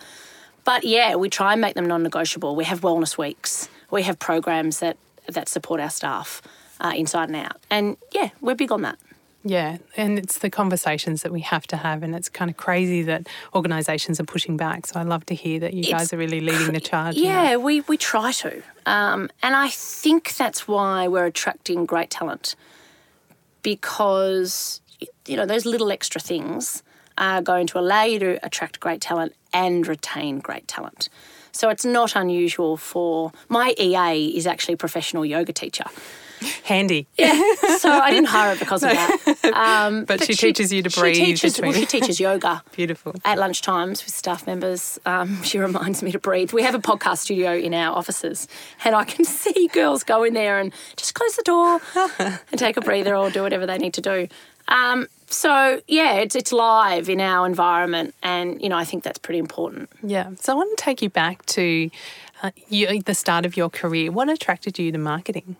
But 0.63 0.83
yeah, 0.85 1.15
we 1.15 1.27
try 1.29 1.51
and 1.51 1.61
make 1.61 1.75
them 1.75 1.87
non-negotiable. 1.87 2.55
We 2.55 2.65
have 2.71 2.79
wellness 2.81 3.17
weeks. 3.17 3.67
We 3.89 4.03
have 4.03 4.17
programs 4.17 4.79
that 4.79 4.95
that 5.27 5.49
support 5.49 5.79
our 5.81 5.89
staff 5.89 6.41
uh, 6.79 6.93
inside 6.95 7.27
and 7.29 7.35
out. 7.35 7.57
And 7.69 7.97
yeah, 8.11 8.29
we're 8.39 8.55
big 8.55 8.71
on 8.71 8.81
that. 8.83 8.97
Yeah, 9.43 9.77
and 9.97 10.19
it's 10.19 10.37
the 10.37 10.51
conversations 10.51 11.23
that 11.23 11.31
we 11.31 11.41
have 11.41 11.65
to 11.67 11.77
have, 11.77 12.03
and 12.03 12.15
it's 12.15 12.29
kind 12.29 12.51
of 12.51 12.57
crazy 12.57 13.01
that 13.03 13.27
organisations 13.55 14.19
are 14.19 14.23
pushing 14.23 14.55
back. 14.55 14.85
So 14.85 14.99
I 14.99 15.03
love 15.03 15.25
to 15.27 15.35
hear 15.35 15.59
that 15.59 15.73
you 15.73 15.83
guys 15.83 16.13
are 16.13 16.17
really 16.17 16.41
leading 16.41 16.73
the 16.73 16.79
charge. 16.79 17.15
Yeah, 17.15 17.55
we, 17.57 17.81
we 17.81 17.97
try 17.97 18.31
to. 18.33 18.61
Um, 18.85 19.29
and 19.41 19.55
I 19.55 19.69
think 19.69 20.35
that's 20.35 20.67
why 20.67 21.07
we're 21.07 21.25
attracting 21.25 21.87
great 21.87 22.11
talent 22.11 22.55
because, 23.63 24.81
you 25.27 25.35
know, 25.35 25.45
those 25.45 25.65
little 25.65 25.91
extra 25.91 26.21
things 26.21 26.83
are 27.17 27.41
going 27.41 27.67
to 27.67 27.79
allow 27.79 28.03
you 28.03 28.19
to 28.19 28.45
attract 28.45 28.79
great 28.79 29.01
talent 29.01 29.33
and 29.53 29.87
retain 29.87 30.39
great 30.39 30.67
talent. 30.67 31.09
So 31.51 31.69
it's 31.69 31.83
not 31.83 32.15
unusual 32.15 32.77
for 32.77 33.31
my 33.49 33.73
EA 33.77 34.35
is 34.37 34.47
actually 34.47 34.75
a 34.75 34.77
professional 34.77 35.25
yoga 35.25 35.51
teacher. 35.51 35.85
Handy. 36.63 37.07
Yeah. 37.17 37.33
so 37.77 37.89
I 37.89 38.11
didn't 38.11 38.27
hire 38.29 38.53
her 38.55 38.59
because 38.59 38.83
of 38.83 38.91
that. 38.91 39.51
Um, 39.53 40.05
But 40.05 40.23
she 40.23 40.33
teaches 40.33 40.71
you 40.73 40.81
to 40.83 40.89
breathe 40.99 41.15
She 41.15 41.25
teaches, 41.25 41.59
well, 41.61 41.71
she 41.73 41.85
teaches 41.85 42.19
yoga 42.19 42.63
Beautiful. 42.75 43.13
at 43.25 43.37
lunchtimes 43.37 44.03
with 44.05 44.09
staff 44.13 44.45
members. 44.47 44.99
Um, 45.05 45.41
she 45.43 45.57
reminds 45.59 46.01
me 46.03 46.11
to 46.11 46.19
breathe. 46.19 46.51
We 46.53 46.63
have 46.63 46.75
a 46.75 46.79
podcast 46.79 47.19
studio 47.19 47.53
in 47.55 47.73
our 47.73 47.95
offices, 47.95 48.47
and 48.83 48.95
I 48.95 49.03
can 49.03 49.25
see 49.41 49.67
girls 49.73 50.03
go 50.03 50.23
in 50.23 50.33
there 50.33 50.59
and 50.59 50.73
just 50.95 51.13
close 51.13 51.35
the 51.35 51.43
door 51.43 51.79
and 52.19 52.57
take 52.59 52.77
a 52.77 52.81
breather 52.81 53.15
or 53.15 53.29
do 53.29 53.41
whatever 53.43 53.65
they 53.65 53.77
need 53.77 53.93
to 53.95 54.01
do. 54.01 54.27
Um, 54.67 55.07
so 55.27 55.81
yeah, 55.87 56.15
it's 56.15 56.35
it's 56.35 56.51
live 56.51 57.09
in 57.09 57.19
our 57.21 57.45
environment, 57.45 58.13
and 58.23 58.61
you 58.61 58.69
know 58.69 58.77
I 58.77 58.85
think 58.85 59.03
that's 59.03 59.19
pretty 59.19 59.39
important. 59.39 59.89
Yeah. 60.03 60.31
So 60.39 60.53
I 60.53 60.55
want 60.55 60.77
to 60.77 60.83
take 60.83 61.01
you 61.01 61.09
back 61.09 61.45
to 61.57 61.89
uh, 62.43 62.51
you, 62.69 63.01
the 63.01 63.15
start 63.15 63.45
of 63.45 63.55
your 63.57 63.69
career. 63.69 64.11
What 64.11 64.29
attracted 64.29 64.77
you 64.79 64.91
to 64.91 64.97
marketing? 64.97 65.55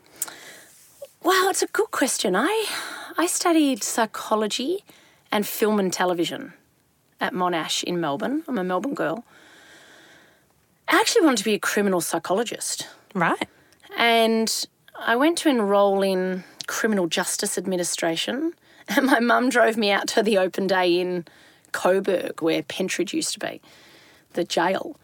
Well, 1.24 1.50
it's 1.50 1.62
a 1.62 1.68
good 1.68 1.92
question. 1.92 2.36
I 2.36 2.66
I 3.18 3.28
studied 3.28 3.84
psychology 3.84 4.84
and 5.32 5.46
film 5.46 5.80
and 5.80 5.94
television 5.94 6.54
at 7.20 7.34
Monash 7.34 7.84
in 7.84 8.00
Melbourne. 8.00 8.44
I'm 8.48 8.58
a 8.58 8.64
Melbourne 8.64 8.96
girl. 8.96 9.24
I 10.88 11.00
actually 11.00 11.24
wanted 11.24 11.38
to 11.38 11.44
be 11.44 11.54
a 11.54 11.60
criminal 11.60 12.02
psychologist. 12.02 12.88
Right. 13.14 13.48
And 13.98 14.68
I 14.98 15.16
went 15.16 15.38
to 15.40 15.50
enrol 15.50 16.02
in 16.02 16.44
criminal 16.66 17.08
justice 17.08 17.58
administration, 17.58 18.54
and 18.88 19.06
my 19.06 19.20
mum 19.20 19.50
drove 19.50 19.78
me 19.78 19.92
out 19.92 20.08
to 20.10 20.24
the 20.24 20.40
open 20.40 20.66
day 20.66 21.00
in 21.00 21.26
Coburg, 21.72 22.42
where 22.42 22.64
Pentridge 22.64 23.14
used 23.14 23.34
to 23.34 23.40
be, 23.40 23.62
the 24.34 24.44
jail. 24.44 24.98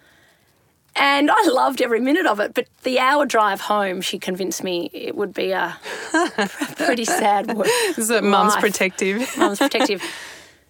And 1.00 1.30
I 1.32 1.48
loved 1.48 1.82
every 1.82 2.00
minute 2.00 2.26
of 2.26 2.40
it, 2.40 2.54
but 2.56 2.68
the 2.82 3.00
hour 3.00 3.26
drive 3.26 3.62
home, 3.62 4.02
she 4.02 4.18
convinced 4.18 4.64
me 4.64 4.90
it 4.94 5.16
would 5.16 5.34
be 5.34 5.52
a 5.52 5.78
pretty 6.76 7.06
sad 7.06 7.56
work. 7.56 7.68
Is 7.98 8.10
it 8.10 8.24
mum's 8.24 8.56
protective? 8.56 9.38
Mum's 9.38 9.60
protective. 9.60 10.02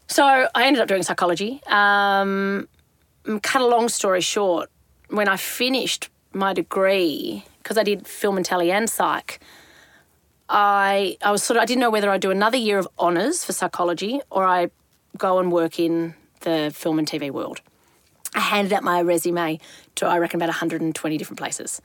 So 0.10 0.24
I 0.56 0.66
ended 0.66 0.82
up 0.82 0.88
doing 0.88 1.04
psychology. 1.04 1.62
Um, 1.68 2.70
cut 3.42 3.62
a 3.62 3.68
long 3.68 3.90
story 3.90 4.22
short, 4.22 4.70
when 5.10 5.28
I 5.28 5.36
finished 5.36 6.10
my 6.34 6.54
degree, 6.54 7.44
because 7.62 7.78
I 7.78 7.84
did 7.84 8.08
film 8.08 8.38
and 8.38 8.46
telly 8.46 8.72
and 8.72 8.90
psych, 8.90 9.40
I 10.50 11.18
I 11.22 11.32
was 11.32 11.44
sort 11.44 11.58
of 11.58 11.64
I 11.64 11.66
didn't 11.66 11.82
know 11.82 11.90
whether 11.90 12.10
I'd 12.10 12.22
do 12.22 12.32
another 12.32 12.58
year 12.58 12.78
of 12.78 12.88
honours 12.98 13.44
for 13.44 13.52
psychology 13.52 14.22
or 14.30 14.46
I 14.46 14.70
go 15.18 15.40
and 15.40 15.52
work 15.52 15.80
in 15.80 16.16
the 16.42 16.72
film 16.74 17.00
and 17.00 17.08
TV 17.08 17.30
world. 17.30 17.60
I 18.38 18.40
handed 18.40 18.72
out 18.72 18.84
my 18.84 19.02
resume 19.02 19.60
to 19.96 20.06
I 20.06 20.20
reckon 20.20 20.38
about 20.38 20.50
120 20.50 21.18
different 21.18 21.40
places. 21.40 21.82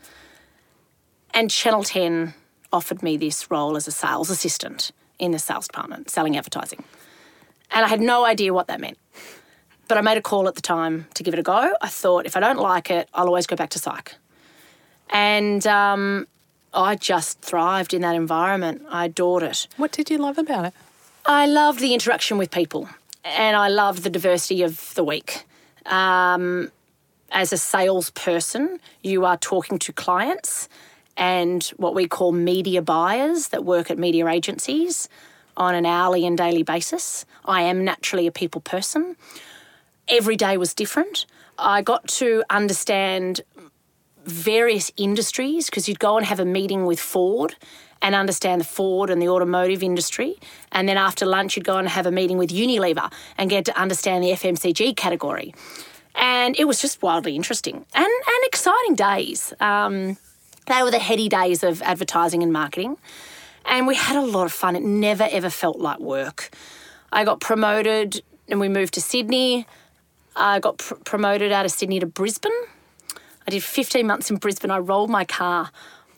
And 1.32 1.50
Channel 1.50 1.82
10 1.82 2.34
offered 2.70 3.02
me 3.02 3.16
this 3.16 3.50
role 3.50 3.74
as 3.74 3.88
a 3.88 3.90
sales 3.90 4.28
assistant 4.28 4.92
in 5.18 5.30
the 5.30 5.38
sales 5.38 5.66
department, 5.66 6.10
selling 6.10 6.36
advertising. 6.36 6.84
And 7.70 7.86
I 7.86 7.88
had 7.88 8.02
no 8.02 8.26
idea 8.26 8.52
what 8.52 8.66
that 8.66 8.82
meant. 8.82 8.98
But 9.88 9.96
I 9.96 10.02
made 10.02 10.18
a 10.18 10.22
call 10.22 10.46
at 10.46 10.54
the 10.54 10.60
time 10.60 11.06
to 11.14 11.22
give 11.22 11.32
it 11.32 11.40
a 11.40 11.42
go. 11.42 11.74
I 11.80 11.88
thought 11.88 12.26
if 12.26 12.36
I 12.36 12.40
don't 12.40 12.58
like 12.58 12.90
it, 12.90 13.08
I'll 13.14 13.28
always 13.28 13.46
go 13.46 13.56
back 13.56 13.70
to 13.70 13.78
psych. 13.78 14.14
And 15.08 15.66
um, 15.66 16.26
I 16.74 16.96
just 16.96 17.40
thrived 17.40 17.94
in 17.94 18.02
that 18.02 18.14
environment. 18.14 18.82
I 18.90 19.06
adored 19.06 19.42
it. 19.42 19.68
What 19.78 19.90
did 19.90 20.10
you 20.10 20.18
love 20.18 20.36
about 20.36 20.66
it? 20.66 20.74
I 21.24 21.46
loved 21.46 21.80
the 21.80 21.94
interaction 21.94 22.36
with 22.36 22.50
people 22.50 22.90
and 23.24 23.56
I 23.56 23.68
loved 23.68 24.02
the 24.02 24.10
diversity 24.10 24.62
of 24.62 24.92
the 24.94 25.04
week. 25.04 25.44
Um, 25.86 26.70
as 27.30 27.52
a 27.52 27.58
salesperson, 27.58 28.78
you 29.02 29.24
are 29.24 29.36
talking 29.36 29.78
to 29.80 29.92
clients 29.92 30.68
and 31.16 31.64
what 31.76 31.94
we 31.94 32.06
call 32.06 32.32
media 32.32 32.82
buyers 32.82 33.48
that 33.48 33.64
work 33.64 33.90
at 33.90 33.98
media 33.98 34.26
agencies 34.28 35.08
on 35.56 35.74
an 35.74 35.86
hourly 35.86 36.26
and 36.26 36.36
daily 36.36 36.62
basis. 36.62 37.24
I 37.44 37.62
am 37.62 37.84
naturally 37.84 38.26
a 38.26 38.32
people 38.32 38.60
person. 38.60 39.16
Every 40.08 40.36
day 40.36 40.56
was 40.56 40.74
different. 40.74 41.26
I 41.58 41.82
got 41.82 42.08
to 42.08 42.44
understand 42.50 43.42
various 44.24 44.90
industries 44.96 45.66
because 45.66 45.88
you'd 45.88 45.98
go 45.98 46.16
and 46.16 46.26
have 46.26 46.40
a 46.40 46.44
meeting 46.44 46.84
with 46.86 47.00
Ford 47.00 47.54
and 48.00 48.14
understand 48.14 48.60
the 48.60 48.64
Ford 48.64 49.10
and 49.10 49.22
the 49.22 49.28
automotive 49.28 49.82
industry. 49.82 50.36
And 50.72 50.88
then 50.88 50.96
after 50.96 51.24
lunch, 51.24 51.56
you'd 51.56 51.64
go 51.64 51.76
and 51.78 51.88
have 51.88 52.06
a 52.06 52.10
meeting 52.10 52.36
with 52.36 52.50
Unilever 52.50 53.12
and 53.38 53.48
get 53.48 53.64
to 53.66 53.78
understand 53.78 54.24
the 54.24 54.30
FMCG 54.30 54.96
category. 54.96 55.54
And 56.14 56.58
it 56.58 56.64
was 56.64 56.80
just 56.80 57.00
wildly 57.00 57.36
interesting 57.36 57.86
and, 57.94 58.04
and 58.04 58.44
exciting 58.44 58.96
days. 58.96 59.54
Um, 59.60 60.18
they 60.66 60.82
were 60.82 60.90
the 60.90 60.98
heady 60.98 61.28
days 61.28 61.62
of 61.62 61.80
advertising 61.82 62.42
and 62.42 62.52
marketing. 62.52 62.96
And 63.64 63.86
we 63.86 63.94
had 63.94 64.16
a 64.16 64.22
lot 64.22 64.44
of 64.44 64.52
fun. 64.52 64.76
It 64.76 64.82
never, 64.82 65.26
ever 65.30 65.48
felt 65.48 65.78
like 65.78 66.00
work. 66.00 66.50
I 67.12 67.24
got 67.24 67.40
promoted 67.40 68.22
and 68.48 68.60
we 68.60 68.68
moved 68.68 68.94
to 68.94 69.00
Sydney. 69.00 69.66
I 70.34 70.58
got 70.58 70.78
pr- 70.78 70.94
promoted 70.94 71.52
out 71.52 71.64
of 71.64 71.70
Sydney 71.70 72.00
to 72.00 72.06
Brisbane. 72.06 72.52
I 73.46 73.50
did 73.50 73.62
15 73.62 74.06
months 74.06 74.30
in 74.30 74.36
Brisbane. 74.36 74.70
I 74.70 74.78
rolled 74.78 75.10
my 75.10 75.24
car 75.24 75.70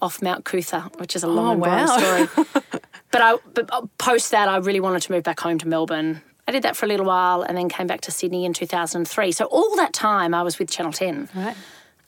off 0.03 0.21
Mount 0.23 0.45
Coot-tha, 0.45 0.91
which 0.99 1.17
is 1.17 1.23
a 1.23 1.29
long 1.29 1.57
Oh, 1.65 1.69
wow. 1.69 1.87
story. 1.87 2.29
but 3.11 3.21
I, 3.23 3.37
but 3.55 3.71
uh, 3.73 3.83
post 3.99 4.31
that, 4.33 4.49
I 4.49 4.57
really 4.59 4.81
wanted 4.81 5.03
to 5.03 5.13
move 5.13 5.23
back 5.23 5.41
home 5.41 5.59
to 5.59 5.69
Melbourne. 5.69 6.21
I 6.47 6.53
did 6.53 6.63
that 6.65 6.77
for 6.77 6.85
a 6.85 6.89
little 6.89 7.07
while 7.07 7.41
and 7.43 7.57
then 7.57 7.69
came 7.71 7.87
back 7.87 8.03
to 8.03 8.11
Sydney 8.11 8.45
in 8.45 8.53
2003. 8.53 9.33
So 9.33 9.47
all 9.47 9.75
that 9.77 9.95
time, 9.95 10.35
I 10.35 10.43
was 10.43 10.59
with 10.59 10.71
Channel 10.71 10.93
10. 10.93 11.29
Right. 11.35 11.57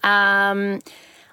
Um, 0.03 0.81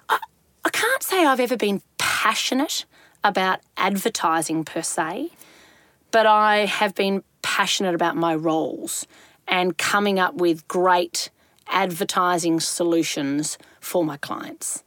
I, 0.08 0.18
I 0.64 0.70
can't 0.70 1.02
say 1.02 1.26
I've 1.26 1.40
ever 1.40 1.56
been 1.58 1.82
passionate 1.98 2.86
about 3.22 3.60
advertising 3.76 4.64
per 4.64 4.80
se, 4.82 5.30
but 6.10 6.24
I 6.26 6.64
have 6.64 6.94
been 6.94 7.22
passionate 7.42 7.94
about 7.94 8.16
my 8.16 8.34
roles 8.34 9.06
and 9.46 9.76
coming 9.76 10.18
up 10.18 10.34
with 10.36 10.66
great 10.68 11.28
advertising 11.68 12.60
solutions 12.60 13.58
for 13.80 14.04
my 14.04 14.16
clients. 14.16 14.82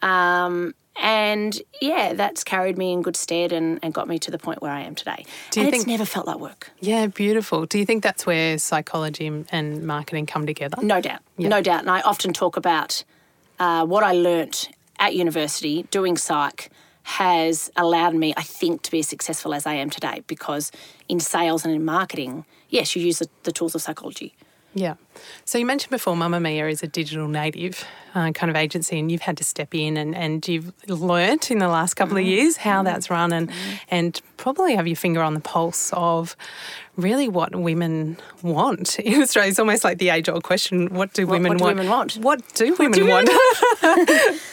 Um, 0.00 0.74
and 0.96 1.60
yeah, 1.80 2.12
that's 2.12 2.44
carried 2.44 2.76
me 2.76 2.92
in 2.92 3.02
good 3.02 3.16
stead 3.16 3.52
and, 3.52 3.78
and 3.82 3.94
got 3.94 4.08
me 4.08 4.18
to 4.18 4.30
the 4.30 4.38
point 4.38 4.60
where 4.60 4.70
I 4.70 4.80
am 4.80 4.94
today. 4.94 5.24
Do 5.50 5.60
you 5.60 5.66
and 5.66 5.74
it's 5.74 5.86
never 5.86 6.04
felt 6.04 6.26
like 6.26 6.38
work. 6.38 6.70
Yeah, 6.80 7.06
beautiful. 7.06 7.64
Do 7.64 7.78
you 7.78 7.86
think 7.86 8.02
that's 8.02 8.26
where 8.26 8.58
psychology 8.58 9.26
and- 9.26 9.82
marketing 9.86 10.26
come 10.26 10.46
together? 10.46 10.76
No 10.82 11.00
doubt. 11.00 11.20
No 11.38 11.62
doubt. 11.62 11.80
And 11.80 11.90
I 11.90 12.02
often 12.02 12.32
talk 12.32 12.56
about 12.56 13.04
uh, 13.58 13.86
what 13.86 14.04
I 14.04 14.12
learnt 14.12 14.68
at 14.98 15.14
university 15.14 15.84
doing 15.90 16.16
psych 16.16 16.70
has 17.04 17.70
allowed 17.76 18.14
me, 18.14 18.32
I 18.36 18.42
think, 18.42 18.82
to 18.82 18.90
be 18.90 19.00
as 19.00 19.08
successful 19.08 19.54
as 19.54 19.66
I 19.66 19.74
am 19.74 19.90
today 19.90 20.22
because 20.26 20.70
in 21.08 21.20
sales 21.20 21.64
and 21.64 21.74
in 21.74 21.84
marketing, 21.84 22.44
yes, 22.68 22.94
you 22.94 23.02
use 23.02 23.18
the, 23.18 23.28
the 23.42 23.52
tools 23.52 23.74
of 23.74 23.82
psychology. 23.82 24.34
Yeah. 24.74 24.94
So 25.44 25.58
you 25.58 25.66
mentioned 25.66 25.90
before 25.90 26.14
Mamamia 26.14 26.70
is 26.70 26.82
a 26.82 26.86
digital 26.86 27.28
native 27.28 27.84
uh, 28.14 28.32
kind 28.32 28.50
of 28.50 28.56
agency 28.56 28.98
and 28.98 29.12
you've 29.12 29.20
had 29.22 29.36
to 29.36 29.44
step 29.44 29.74
in 29.74 29.96
and, 29.96 30.14
and 30.14 30.46
you've 30.48 30.72
learnt 30.88 31.50
in 31.50 31.58
the 31.58 31.68
last 31.68 31.94
couple 31.94 32.16
of 32.16 32.22
mm-hmm. 32.22 32.30
years 32.30 32.56
how 32.56 32.78
mm-hmm. 32.78 32.86
that's 32.86 33.10
run 33.10 33.32
and, 33.32 33.50
mm-hmm. 33.50 33.76
and 33.88 34.22
probably 34.38 34.74
have 34.74 34.86
your 34.86 34.96
finger 34.96 35.22
on 35.22 35.34
the 35.34 35.40
pulse 35.40 35.90
of 35.92 36.36
really 36.96 37.28
what 37.28 37.54
women 37.54 38.16
want 38.42 38.98
in 38.98 39.20
Australia. 39.20 39.50
It's 39.50 39.58
almost 39.58 39.84
like 39.84 39.98
the 39.98 40.08
age 40.08 40.28
old 40.28 40.42
question 40.42 40.88
what 40.94 41.12
do 41.12 41.26
women 41.26 41.58
want? 41.58 41.60
what 41.60 41.76
do 41.76 41.76
want? 41.76 41.76
women 41.76 41.90
want? 41.90 42.16
What 42.16 42.54
do 42.54 42.74
women 42.78 42.92
do 42.92 43.04
women 43.04 43.26
want? 43.82 44.40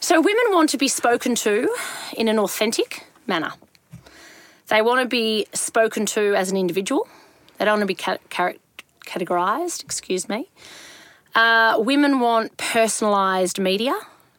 So, 0.00 0.20
women 0.20 0.44
want 0.50 0.70
to 0.70 0.78
be 0.78 0.88
spoken 0.88 1.34
to 1.36 1.68
in 2.16 2.28
an 2.28 2.38
authentic 2.38 3.06
manner. 3.26 3.52
They 4.68 4.80
want 4.80 5.02
to 5.02 5.08
be 5.08 5.46
spoken 5.54 6.06
to 6.06 6.34
as 6.36 6.50
an 6.50 6.56
individual. 6.56 7.08
They 7.58 7.64
don't 7.64 7.80
want 7.80 7.82
to 7.82 7.86
be 7.86 7.94
ca- 7.94 8.18
car- 8.30 8.54
categorised, 9.08 9.82
excuse 9.82 10.28
me. 10.28 10.48
Uh, 11.34 11.76
women 11.78 12.20
want 12.20 12.56
personalised 12.56 13.58
media 13.58 13.94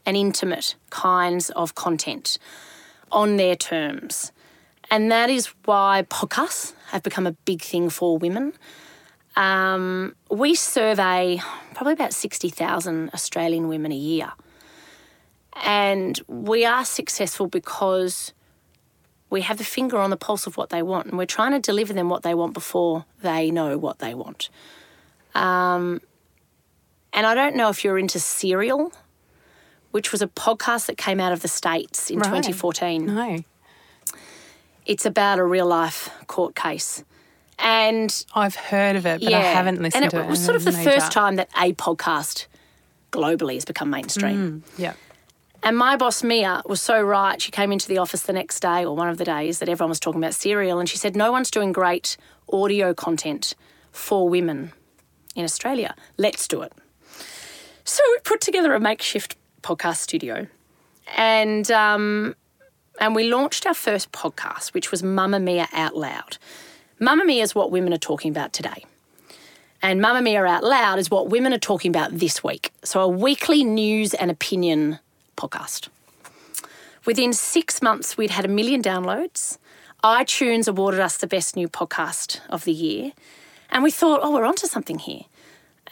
and 0.06 0.16
intimate 0.18 0.76
kinds 0.90 1.50
of 1.52 1.76
content 1.76 2.38
on 3.12 3.38
their 3.38 3.56
terms. 3.56 4.32
And 4.92 5.12
that 5.12 5.30
is 5.30 5.48
why 5.66 6.06
podcasts 6.10 6.74
have 6.88 7.04
become 7.04 7.28
a 7.28 7.32
big 7.32 7.62
thing 7.62 7.90
for 7.90 8.18
women. 8.18 8.54
Um, 9.36 10.16
we 10.32 10.56
survey 10.56 11.40
probably 11.76 11.94
about 11.94 12.14
60,000 12.14 13.12
Australian 13.14 13.68
women 13.68 13.92
a 13.92 13.96
year. 13.96 14.32
And 15.64 16.20
we 16.28 16.66
are 16.66 16.86
successful 16.86 17.48
because 17.48 18.34
we 19.30 19.42
have 19.42 19.58
the 19.58 19.64
finger 19.64 19.98
on 19.98 20.10
the 20.10 20.18
pulse 20.18 20.48
of 20.48 20.58
what 20.58 20.70
they 20.70 20.82
want 20.82 21.08
and 21.08 21.18
we're 21.18 21.26
trying 21.26 21.52
to 21.52 21.60
deliver 21.60 21.94
them 21.94 22.10
what 22.10 22.24
they 22.24 22.34
want 22.34 22.54
before 22.54 23.06
they 23.22 23.52
know 23.52 23.78
what 23.78 24.00
they 24.00 24.14
want. 24.14 24.50
Um, 25.36 26.02
and 27.14 27.26
I 27.26 27.36
don't 27.36 27.56
know 27.56 27.70
if 27.70 27.84
you're 27.84 28.00
into 28.00 28.20
Serial, 28.20 28.92
which 29.92 30.12
was 30.12 30.22
a 30.22 30.28
podcast 30.28 30.88
that 30.88 30.98
came 30.98 31.20
out 31.20 31.32
of 31.32 31.42
the 31.42 31.48
States 31.48 32.10
in 32.10 32.20
Right. 32.20 32.26
2014. 32.26 33.06
no. 33.06 33.44
It's 34.86 35.06
about 35.06 35.38
a 35.38 35.44
real 35.44 35.68
life 35.68 36.10
court 36.26 36.56
case. 36.56 37.04
And 37.60 38.26
I've 38.34 38.56
heard 38.56 38.96
of 38.96 39.06
it, 39.06 39.22
but 39.22 39.34
I 39.34 39.42
haven't 39.42 39.82
listened 39.82 40.06
and 40.06 40.12
to 40.12 40.18
it. 40.18 40.20
And 40.22 40.28
it 40.30 40.32
was 40.32 40.44
sort 40.44 40.56
of 40.56 40.64
the 40.64 40.72
first 40.72 41.12
time 41.12 41.36
that 41.36 41.50
a 41.56 41.74
podcast 41.74 42.48
globally 43.12 43.54
has 43.56 43.66
become 43.66 43.90
mainstream. 43.92 44.64
Yeah. 44.78 44.94
And 45.62 45.78
my 45.78 45.98
boss, 45.98 46.24
Mia, 46.24 46.62
was 46.66 46.82
so 46.82 47.02
right. 47.02 47.42
She 47.42 47.52
came 47.52 47.72
into 47.72 47.88
the 47.88 47.98
office 47.98 48.22
the 48.22 48.34
next 48.34 48.62
day 48.62 48.86
or 48.86 48.96
one 48.96 49.10
of 49.10 49.18
the 49.18 49.26
days 49.26 49.60
that 49.60 49.68
everyone 49.68 49.90
was 49.90 50.00
talking 50.00 50.22
about 50.22 50.34
serial. 50.34 50.80
And 50.80 50.88
she 50.88 50.98
said, 50.98 51.16
No 51.16 51.32
one's 51.32 51.52
doing 51.52 51.72
great 51.72 52.16
audio 52.52 52.94
content 52.94 53.56
for 53.92 54.30
women 54.30 54.72
in 55.36 55.44
Australia. 55.44 55.96
Let's 56.18 56.48
do 56.48 56.62
it. 56.62 56.74
So 57.84 58.02
we 58.12 58.20
put 58.24 58.40
together 58.42 58.74
a 58.74 58.80
makeshift 58.80 59.36
podcast 59.62 59.98
studio. 59.98 60.48
And, 61.18 61.70
um, 61.72 62.36
and 63.00 63.16
we 63.16 63.30
launched 63.30 63.66
our 63.66 63.74
first 63.74 64.12
podcast, 64.12 64.74
which 64.74 64.92
was 64.92 65.02
Mamamia 65.02 65.68
Out 65.74 65.96
Loud. 65.96 66.38
Mamamia 67.02 67.42
is 67.42 67.56
what 67.56 67.72
women 67.72 67.94
are 67.94 67.98
talking 67.98 68.32
about 68.32 68.54
today. 68.54 68.86
And 69.82 70.02
Mamamia 70.02 70.48
Out 70.48 70.64
Loud 70.64 71.00
is 71.00 71.10
what 71.10 71.30
women 71.30 71.54
are 71.54 71.60
talking 71.60 71.90
about 71.90 72.18
this 72.18 72.44
week. 72.44 72.72
So, 72.84 73.02
a 73.02 73.08
weekly 73.08 73.64
news 73.64 74.14
and 74.14 74.30
opinion 74.30 75.00
podcast. 75.40 75.88
Within 77.06 77.32
six 77.34 77.82
months, 77.82 78.18
we'd 78.18 78.32
had 78.32 78.46
a 78.46 78.50
million 78.50 78.82
downloads. 78.82 79.58
iTunes 80.04 80.68
awarded 80.68 81.00
us 81.00 81.18
the 81.18 81.28
best 81.28 81.56
new 81.56 81.68
podcast 81.68 82.42
of 82.50 82.66
the 82.66 82.74
year. 82.74 83.14
And 83.72 83.84
we 83.84 83.92
thought, 83.92 84.20
oh, 84.22 84.32
we're 84.34 84.46
onto 84.46 84.68
something 84.68 85.00
here. 85.00 85.24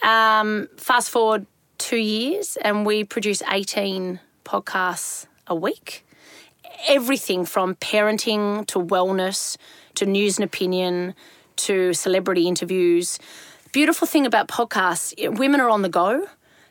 Um, 0.02 0.68
fast 0.76 1.10
forward 1.10 1.46
two 1.78 1.96
years, 1.96 2.56
and 2.62 2.84
we 2.84 3.04
produce 3.04 3.42
18 3.50 4.20
podcasts 4.44 5.26
a 5.46 5.54
week. 5.54 6.04
Everything 6.88 7.44
from 7.44 7.74
parenting 7.76 8.66
to 8.66 8.78
wellness 8.78 9.56
to 9.94 10.06
news 10.06 10.38
and 10.38 10.44
opinion 10.44 11.14
to 11.56 11.92
celebrity 11.94 12.46
interviews. 12.46 13.18
Beautiful 13.72 14.06
thing 14.06 14.26
about 14.26 14.48
podcasts, 14.48 15.12
women 15.38 15.60
are 15.60 15.68
on 15.68 15.82
the 15.82 15.88
go. 15.88 16.26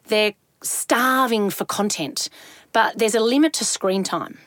They're 0.07 0.33
starving 0.63 1.49
for 1.49 1.65
content, 1.65 2.29
but 2.73 2.97
there's 2.97 3.15
a 3.15 3.19
limit 3.19 3.53
to 3.53 3.65
screen 3.65 4.03
time. 4.03 4.39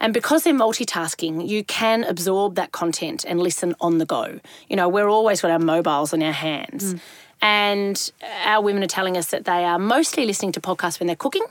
And 0.00 0.12
because 0.12 0.42
they're 0.42 0.52
multitasking, 0.52 1.48
you 1.48 1.62
can 1.62 2.02
absorb 2.02 2.56
that 2.56 2.72
content 2.72 3.24
and 3.26 3.40
listen 3.40 3.76
on 3.80 3.98
the 3.98 4.04
go. 4.04 4.40
You 4.68 4.74
know, 4.74 4.88
we're 4.88 5.08
always 5.08 5.40
got 5.40 5.52
our 5.52 5.60
mobiles 5.60 6.12
in 6.12 6.22
our 6.24 6.32
hands. 6.32 6.94
Mm. 6.94 7.00
And 7.40 8.12
our 8.44 8.62
women 8.62 8.82
are 8.82 8.88
telling 8.88 9.16
us 9.16 9.28
that 9.28 9.44
they 9.44 9.64
are 9.64 9.78
mostly 9.78 10.26
listening 10.26 10.52
to 10.52 10.60
podcasts 10.60 10.98
when 10.98 11.06
they're 11.06 11.14
cooking, 11.14 11.44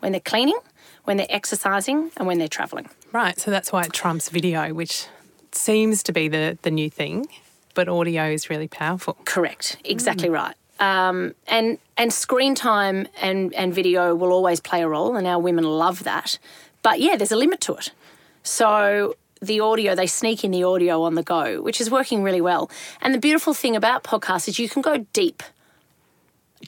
when 0.00 0.10
they're 0.10 0.20
cleaning, 0.20 0.58
when 1.04 1.16
they're 1.16 1.26
exercising, 1.30 2.10
and 2.16 2.26
when 2.26 2.38
they're 2.38 2.48
traveling. 2.48 2.88
Right. 3.12 3.38
So 3.38 3.50
that's 3.52 3.72
why 3.72 3.82
it 3.82 3.92
trumps 3.92 4.28
video, 4.28 4.74
which 4.74 5.06
seems 5.52 6.02
to 6.04 6.12
be 6.12 6.26
the, 6.26 6.58
the 6.62 6.70
new 6.70 6.90
thing, 6.90 7.26
but 7.74 7.88
audio 7.88 8.30
is 8.30 8.50
really 8.50 8.68
powerful. 8.68 9.16
Correct. 9.24 9.76
Exactly 9.84 10.28
mm. 10.28 10.34
right. 10.34 10.56
Um, 10.82 11.36
and 11.46 11.78
and 11.96 12.12
screen 12.12 12.56
time 12.56 13.06
and, 13.20 13.54
and 13.54 13.72
video 13.72 14.16
will 14.16 14.32
always 14.32 14.58
play 14.58 14.82
a 14.82 14.88
role, 14.88 15.14
and 15.14 15.26
our 15.28 15.38
women 15.38 15.62
love 15.64 16.02
that. 16.02 16.38
But 16.82 16.98
yeah, 16.98 17.14
there's 17.16 17.30
a 17.30 17.36
limit 17.36 17.60
to 17.62 17.74
it. 17.74 17.92
So 18.42 19.14
the 19.40 19.60
audio, 19.60 19.94
they 19.94 20.08
sneak 20.08 20.42
in 20.42 20.50
the 20.50 20.64
audio 20.64 21.02
on 21.02 21.14
the 21.14 21.22
go, 21.22 21.62
which 21.62 21.80
is 21.80 21.88
working 21.88 22.24
really 22.24 22.40
well. 22.40 22.68
And 23.00 23.14
the 23.14 23.20
beautiful 23.20 23.54
thing 23.54 23.76
about 23.76 24.02
podcasts 24.02 24.48
is 24.48 24.58
you 24.58 24.68
can 24.68 24.82
go 24.82 25.06
deep 25.12 25.44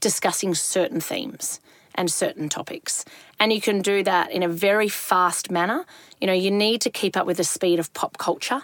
discussing 0.00 0.54
certain 0.54 1.00
themes 1.00 1.60
and 1.96 2.08
certain 2.10 2.48
topics. 2.48 3.04
And 3.40 3.52
you 3.52 3.60
can 3.60 3.82
do 3.82 4.04
that 4.04 4.30
in 4.30 4.44
a 4.44 4.48
very 4.48 4.88
fast 4.88 5.50
manner. 5.50 5.84
You 6.20 6.28
know, 6.28 6.32
you 6.32 6.52
need 6.52 6.80
to 6.82 6.90
keep 6.90 7.16
up 7.16 7.26
with 7.26 7.38
the 7.38 7.44
speed 7.44 7.80
of 7.80 7.92
pop 7.94 8.16
culture 8.18 8.62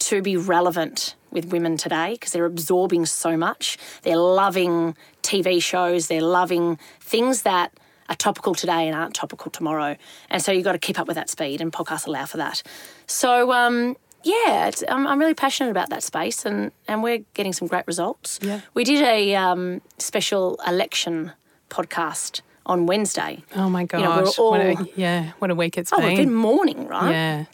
to 0.00 0.22
be 0.22 0.36
relevant 0.36 1.14
with 1.30 1.46
women 1.52 1.76
today 1.76 2.12
because 2.12 2.32
they're 2.32 2.44
absorbing 2.44 3.06
so 3.06 3.36
much. 3.36 3.78
They're 4.02 4.16
loving 4.16 4.96
TV 5.22 5.62
shows, 5.62 6.08
they're 6.08 6.22
loving 6.22 6.78
things 7.00 7.42
that 7.42 7.72
are 8.08 8.16
topical 8.16 8.54
today 8.54 8.86
and 8.86 8.96
aren't 8.96 9.14
topical 9.14 9.50
tomorrow. 9.50 9.96
And 10.30 10.42
so 10.42 10.52
you've 10.52 10.64
got 10.64 10.72
to 10.72 10.78
keep 10.78 10.98
up 10.98 11.06
with 11.06 11.16
that 11.16 11.28
speed, 11.28 11.60
and 11.60 11.72
podcasts 11.72 12.06
allow 12.06 12.24
for 12.24 12.38
that. 12.38 12.62
So, 13.06 13.52
um, 13.52 13.96
yeah, 14.24 14.68
it's, 14.68 14.82
I'm, 14.88 15.06
I'm 15.06 15.18
really 15.18 15.34
passionate 15.34 15.70
about 15.70 15.90
that 15.90 16.02
space, 16.02 16.46
and, 16.46 16.72
and 16.86 17.02
we're 17.02 17.24
getting 17.34 17.52
some 17.52 17.68
great 17.68 17.86
results. 17.86 18.38
Yeah. 18.42 18.60
We 18.74 18.84
did 18.84 19.02
a 19.02 19.34
um, 19.34 19.82
special 19.98 20.58
election 20.66 21.32
podcast 21.68 22.40
on 22.64 22.86
Wednesday. 22.86 23.42
Oh 23.56 23.68
my 23.70 23.84
gosh. 23.84 24.00
You 24.00 24.06
know, 24.06 24.32
all, 24.38 24.50
what 24.50 24.60
a, 24.60 24.88
yeah, 24.96 25.32
what 25.38 25.50
a 25.50 25.54
week 25.54 25.78
it's 25.78 25.92
oh, 25.92 25.98
been. 25.98 26.06
we've 26.06 26.16
been 26.18 26.34
mourning, 26.34 26.86
right? 26.86 27.10
Yeah. 27.10 27.44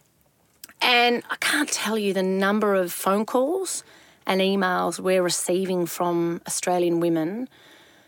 And 0.81 1.23
I 1.31 1.37
can't 1.37 1.69
tell 1.69 1.97
you 1.99 2.13
the 2.13 2.23
number 2.23 2.75
of 2.75 2.93
phone 2.93 3.25
calls 3.25 3.85
and 4.27 4.41
emails 4.41 4.99
we're 5.01 5.23
receiving 5.23 5.87
from 5.87 6.41
Australian 6.47 7.01
women 7.01 7.49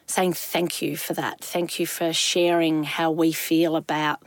saying 0.06 0.32
thank 0.32 0.80
you 0.80 0.96
for 0.96 1.14
that. 1.14 1.40
Thank 1.40 1.78
you 1.80 1.86
for 1.86 2.12
sharing 2.12 2.84
how 2.84 3.10
we 3.10 3.32
feel 3.32 3.76
about 3.76 4.22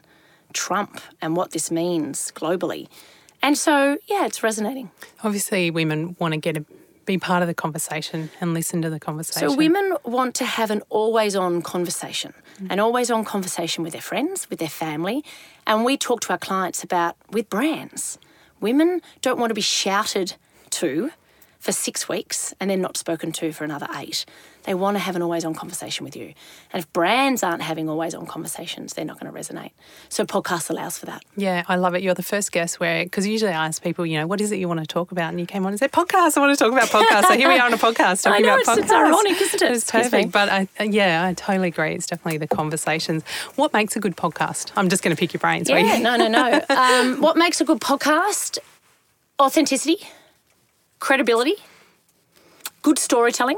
Trump 0.53 1.01
and 1.21 1.35
what 1.35 1.51
this 1.51 1.71
means 1.71 2.31
globally. 2.35 2.87
And 3.41 3.57
so, 3.57 3.97
yeah, 4.07 4.25
it's 4.25 4.43
resonating. 4.43 4.91
Obviously, 5.23 5.71
women 5.71 6.15
want 6.19 6.33
to 6.33 6.39
get 6.39 6.57
a, 6.57 6.65
be 7.05 7.17
part 7.17 7.41
of 7.41 7.47
the 7.47 7.53
conversation 7.53 8.29
and 8.41 8.53
listen 8.53 8.81
to 8.81 8.89
the 8.89 8.99
conversation. 8.99 9.49
So, 9.49 9.55
women 9.55 9.95
want 10.03 10.35
to 10.35 10.45
have 10.45 10.69
an 10.71 10.81
always 10.89 11.35
on 11.35 11.61
conversation, 11.61 12.33
an 12.69 12.79
always 12.79 13.09
on 13.09 13.23
conversation 13.23 13.83
with 13.83 13.93
their 13.93 14.01
friends, 14.01 14.49
with 14.49 14.59
their 14.59 14.67
family. 14.67 15.23
And 15.65 15.85
we 15.85 15.95
talk 15.95 16.19
to 16.21 16.33
our 16.33 16.37
clients 16.37 16.83
about 16.83 17.15
with 17.31 17.49
brands. 17.49 18.19
Women 18.59 19.01
don't 19.21 19.39
want 19.39 19.51
to 19.51 19.55
be 19.55 19.61
shouted 19.61 20.35
to 20.71 21.11
for 21.59 21.73
six 21.73 22.07
weeks 22.07 22.53
and 22.59 22.69
then 22.69 22.81
not 22.81 22.95
spoken 22.95 23.31
to 23.33 23.51
for 23.51 23.65
another 23.65 23.87
eight. 23.95 24.25
They 24.63 24.73
want 24.73 24.95
to 24.95 24.99
have 24.99 25.15
an 25.15 25.21
always 25.21 25.43
on 25.43 25.53
conversation 25.53 26.05
with 26.05 26.15
you. 26.15 26.33
And 26.71 26.83
if 26.83 26.91
brands 26.93 27.43
aren't 27.43 27.61
having 27.61 27.89
always 27.89 28.13
on 28.13 28.25
conversations, 28.25 28.93
they're 28.93 29.03
not 29.05 29.19
going 29.19 29.31
to 29.31 29.37
resonate. 29.37 29.71
So 30.09 30.25
podcast 30.25 30.69
allows 30.69 30.97
for 30.97 31.05
that. 31.07 31.23
Yeah, 31.35 31.63
I 31.67 31.75
love 31.75 31.95
it. 31.95 32.03
You're 32.03 32.13
the 32.13 32.23
first 32.23 32.51
guest 32.51 32.79
where, 32.79 33.03
because 33.03 33.27
usually 33.27 33.51
I 33.51 33.65
ask 33.65 33.81
people, 33.81 34.05
you 34.05 34.19
know, 34.19 34.27
what 34.27 34.39
is 34.39 34.51
it 34.51 34.57
you 34.59 34.67
want 34.67 34.79
to 34.79 34.85
talk 34.85 35.11
about? 35.11 35.29
And 35.29 35.39
you 35.39 35.45
came 35.45 35.65
on 35.65 35.73
and 35.73 35.79
said, 35.79 35.91
podcast. 35.91 36.37
I 36.37 36.39
want 36.39 36.57
to 36.57 36.63
talk 36.63 36.71
about 36.71 36.87
podcasts. 36.87 37.27
so 37.27 37.37
here 37.37 37.49
we 37.49 37.57
are 37.57 37.65
on 37.65 37.73
a 37.73 37.77
podcast 37.77 38.23
talking 38.23 38.45
know, 38.45 38.53
about 38.53 38.59
it's, 38.59 38.69
podcasts. 38.69 38.83
it's 38.83 38.91
ironic, 38.91 39.41
isn't 39.41 39.61
it? 39.61 39.71
It's 39.71 39.91
perfect. 39.91 40.31
But 40.31 40.49
I, 40.49 40.67
yeah, 40.83 41.25
I 41.25 41.33
totally 41.33 41.69
agree. 41.69 41.93
It's 41.95 42.07
definitely 42.07 42.37
the 42.37 42.47
conversations. 42.47 43.23
What 43.55 43.73
makes 43.73 43.95
a 43.95 43.99
good 43.99 44.15
podcast? 44.15 44.71
I'm 44.75 44.87
just 44.89 45.03
going 45.03 45.15
to 45.15 45.19
pick 45.19 45.33
your 45.33 45.39
brains. 45.39 45.69
Yeah, 45.69 45.97
no, 45.99 46.15
no, 46.15 46.27
no. 46.27 46.61
Um, 46.69 47.21
what 47.21 47.35
makes 47.35 47.59
a 47.59 47.65
good 47.65 47.79
podcast? 47.81 48.59
Authenticity, 49.39 50.07
credibility, 50.99 51.55
good 52.81 52.99
storytelling, 52.99 53.57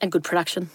and 0.00 0.10
good 0.10 0.24
production. 0.24 0.70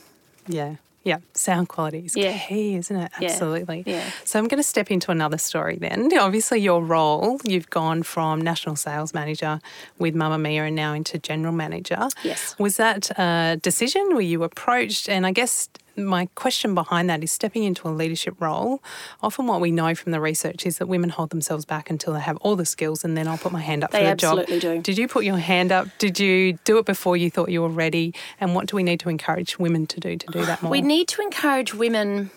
Yeah. 0.47 0.75
Yeah, 1.03 1.19
sound 1.33 1.69
quality 1.69 1.99
is 2.05 2.17
Yeah. 2.17 2.37
key, 2.37 2.75
isn't 2.75 2.95
it? 2.95 3.11
Yeah. 3.21 3.29
Absolutely. 3.29 3.83
Yeah. 3.85 4.03
So 4.25 4.37
I'm 4.39 4.49
going 4.49 4.57
to 4.61 4.63
step 4.67 4.91
into 4.91 5.09
another 5.09 5.37
story 5.37 5.77
then. 5.77 6.09
Obviously, 6.19 6.59
your 6.59 6.83
role, 6.83 7.39
you've 7.45 7.69
gone 7.69 8.03
from 8.03 8.41
national 8.41 8.75
sales 8.75 9.13
manager 9.13 9.61
with 9.99 10.15
Mamamia 10.15 10.67
and 10.67 10.75
now 10.75 10.91
into 10.93 11.17
general 11.17 11.53
manager. 11.53 12.09
Yes. 12.23 12.55
Was 12.59 12.75
that 12.75 13.09
a 13.17 13.57
decision? 13.61 14.15
Were 14.15 14.21
you 14.21 14.43
approached? 14.43 15.07
And 15.07 15.25
I 15.25 15.31
guess 15.31 15.69
my 15.97 16.27
question 16.35 16.75
behind 16.75 17.09
that 17.09 17.23
is 17.23 17.31
stepping 17.31 17.63
into 17.63 17.87
a 17.87 17.91
leadership 17.91 18.35
role. 18.39 18.81
Often, 19.21 19.47
what 19.47 19.59
we 19.61 19.71
know 19.71 19.95
from 19.95 20.11
the 20.11 20.21
research 20.21 20.65
is 20.65 20.77
that 20.77 20.87
women 20.87 21.09
hold 21.09 21.31
themselves 21.31 21.65
back 21.65 21.89
until 21.89 22.13
they 22.13 22.19
have 22.19 22.37
all 22.37 22.55
the 22.55 22.65
skills, 22.65 23.03
and 23.03 23.17
then 23.17 23.27
I'll 23.27 23.37
put 23.37 23.51
my 23.51 23.61
hand 23.61 23.83
up 23.83 23.91
They 23.91 24.03
for 24.03 24.09
the 24.11 24.15
job. 24.15 24.39
absolutely 24.39 24.59
do. 24.59 24.81
Did 24.81 24.97
you 24.97 25.07
put 25.07 25.25
your 25.25 25.37
hand 25.37 25.71
up? 25.71 25.87
Did 25.97 26.19
you 26.19 26.53
do 26.63 26.77
it 26.77 26.85
before 26.85 27.17
you 27.17 27.29
thought 27.31 27.49
you 27.49 27.61
were 27.61 27.69
ready? 27.69 28.13
And 28.39 28.53
what 28.55 28.67
do 28.67 28.75
we 28.75 28.83
need 28.83 28.99
to 29.01 29.09
encourage 29.09 29.57
women 29.59 29.87
to 29.87 29.99
do 29.99 30.17
to 30.17 30.27
do 30.27 30.45
that 30.45 30.61
more? 30.61 30.71
We 30.71 30.81
need 30.81 31.07
to 31.09 31.21
encourage 31.21 31.73
women 31.73 32.29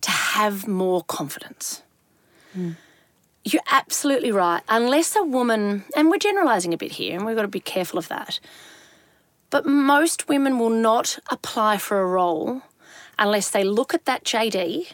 to 0.00 0.10
have 0.10 0.68
more 0.68 1.02
confidence. 1.04 1.82
Hmm. 2.52 2.72
You're 3.44 3.62
absolutely 3.70 4.32
right. 4.32 4.62
Unless 4.68 5.14
a 5.14 5.22
woman, 5.22 5.84
and 5.94 6.10
we're 6.10 6.18
generalising 6.18 6.74
a 6.74 6.76
bit 6.76 6.92
here, 6.92 7.16
and 7.16 7.24
we've 7.24 7.36
got 7.36 7.42
to 7.42 7.48
be 7.48 7.60
careful 7.60 7.98
of 7.98 8.08
that, 8.08 8.40
but 9.50 9.66
most 9.66 10.28
women 10.28 10.58
will 10.58 10.70
not 10.70 11.18
apply 11.30 11.78
for 11.78 12.00
a 12.00 12.06
role 12.06 12.62
unless 13.18 13.50
they 13.50 13.64
look 13.64 13.94
at 13.94 14.04
that 14.04 14.24
JD 14.24 14.92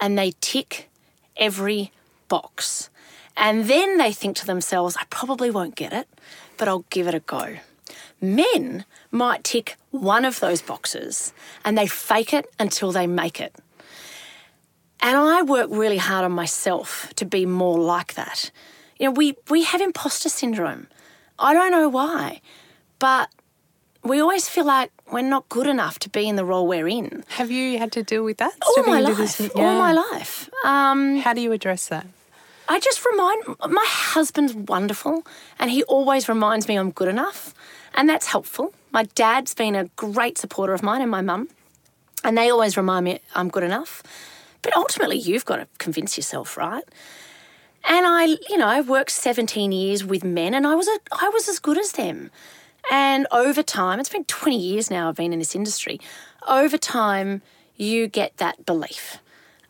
and 0.00 0.18
they 0.18 0.32
tick 0.40 0.88
every 1.36 1.92
box. 2.28 2.90
And 3.36 3.66
then 3.66 3.98
they 3.98 4.12
think 4.12 4.36
to 4.36 4.46
themselves, 4.46 4.96
I 4.98 5.04
probably 5.10 5.50
won't 5.50 5.74
get 5.74 5.92
it, 5.92 6.08
but 6.56 6.68
I'll 6.68 6.84
give 6.90 7.06
it 7.06 7.14
a 7.14 7.20
go. 7.20 7.56
Men 8.20 8.84
might 9.10 9.44
tick 9.44 9.76
one 9.90 10.24
of 10.24 10.40
those 10.40 10.60
boxes 10.60 11.32
and 11.64 11.76
they 11.76 11.86
fake 11.86 12.34
it 12.34 12.46
until 12.58 12.92
they 12.92 13.06
make 13.06 13.40
it. 13.40 13.54
And 15.02 15.16
I 15.16 15.42
work 15.42 15.68
really 15.70 15.96
hard 15.96 16.24
on 16.24 16.32
myself 16.32 17.12
to 17.16 17.24
be 17.24 17.46
more 17.46 17.78
like 17.78 18.14
that. 18.14 18.50
You 18.98 19.06
know, 19.06 19.12
we, 19.12 19.34
we 19.48 19.64
have 19.64 19.80
imposter 19.80 20.28
syndrome. 20.28 20.88
I 21.38 21.54
don't 21.54 21.70
know 21.70 21.88
why, 21.88 22.42
but 22.98 23.30
we 24.02 24.20
always 24.20 24.48
feel 24.48 24.64
like 24.64 24.90
we're 25.12 25.22
not 25.28 25.48
good 25.48 25.66
enough 25.66 25.98
to 26.00 26.08
be 26.08 26.28
in 26.28 26.36
the 26.36 26.44
role 26.44 26.66
we're 26.66 26.88
in. 26.88 27.24
Have 27.28 27.50
you 27.50 27.78
had 27.78 27.92
to 27.92 28.02
deal 28.02 28.24
with 28.24 28.38
that? 28.38 28.52
All 28.66 28.84
my 28.84 29.00
life, 29.00 29.16
this- 29.16 29.50
all 29.54 29.74
my 29.78 29.92
life. 29.92 30.48
Um, 30.64 31.18
How 31.18 31.32
do 31.34 31.40
you 31.40 31.52
address 31.52 31.88
that? 31.88 32.06
I 32.68 32.78
just 32.78 33.04
remind 33.04 33.44
my 33.68 33.84
husband's 33.88 34.54
wonderful, 34.54 35.26
and 35.58 35.70
he 35.70 35.82
always 35.84 36.28
reminds 36.28 36.68
me 36.68 36.76
I'm 36.76 36.92
good 36.92 37.08
enough, 37.08 37.52
and 37.94 38.08
that's 38.08 38.26
helpful. 38.26 38.72
My 38.92 39.04
dad's 39.14 39.54
been 39.54 39.74
a 39.74 39.86
great 39.96 40.38
supporter 40.38 40.72
of 40.72 40.82
mine, 40.82 41.02
and 41.02 41.10
my 41.10 41.20
mum, 41.20 41.48
and 42.22 42.38
they 42.38 42.48
always 42.48 42.76
remind 42.76 43.04
me 43.04 43.18
I'm 43.34 43.48
good 43.48 43.64
enough. 43.64 44.02
But 44.62 44.76
ultimately, 44.76 45.16
you've 45.18 45.44
got 45.46 45.56
to 45.56 45.66
convince 45.78 46.16
yourself, 46.16 46.56
right? 46.56 46.84
And 47.84 48.06
I, 48.06 48.24
you 48.48 48.56
know, 48.58 48.68
I 48.68 48.82
worked 48.82 49.10
17 49.10 49.72
years 49.72 50.04
with 50.04 50.22
men, 50.22 50.54
and 50.54 50.64
I 50.66 50.74
was 50.76 50.86
a, 50.86 50.98
I 51.12 51.28
was 51.30 51.48
as 51.48 51.58
good 51.58 51.78
as 51.78 51.92
them. 51.92 52.30
And 52.90 53.26
over 53.30 53.62
time, 53.62 54.00
it's 54.00 54.08
been 54.08 54.24
20 54.24 54.58
years 54.58 54.90
now 54.90 55.08
I've 55.08 55.16
been 55.16 55.32
in 55.32 55.38
this 55.38 55.54
industry. 55.54 56.00
Over 56.48 56.78
time, 56.78 57.42
you 57.76 58.06
get 58.06 58.36
that 58.38 58.64
belief. 58.66 59.18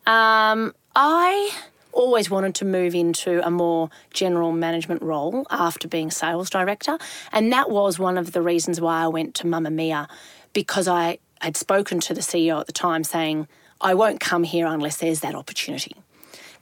Um, 0.05 0.73
I 0.95 1.51
always 1.93 2.29
wanted 2.29 2.55
to 2.55 2.65
move 2.65 2.95
into 2.95 3.45
a 3.45 3.51
more 3.51 3.89
general 4.13 4.51
management 4.51 5.01
role 5.01 5.45
after 5.49 5.87
being 5.87 6.09
sales 6.11 6.49
director, 6.49 6.97
and 7.31 7.51
that 7.51 7.69
was 7.69 7.99
one 7.99 8.17
of 8.17 8.31
the 8.31 8.41
reasons 8.41 8.79
why 8.79 9.03
I 9.03 9.07
went 9.07 9.35
to 9.35 9.47
Mamamia 9.47 10.07
because 10.53 10.87
I 10.87 11.19
had 11.41 11.57
spoken 11.57 11.99
to 12.01 12.13
the 12.13 12.21
CEO 12.21 12.59
at 12.59 12.67
the 12.67 12.73
time 12.73 13.03
saying, 13.03 13.47
I 13.79 13.93
won't 13.93 14.19
come 14.19 14.43
here 14.43 14.67
unless 14.67 14.97
there's 14.97 15.21
that 15.21 15.35
opportunity. 15.35 15.95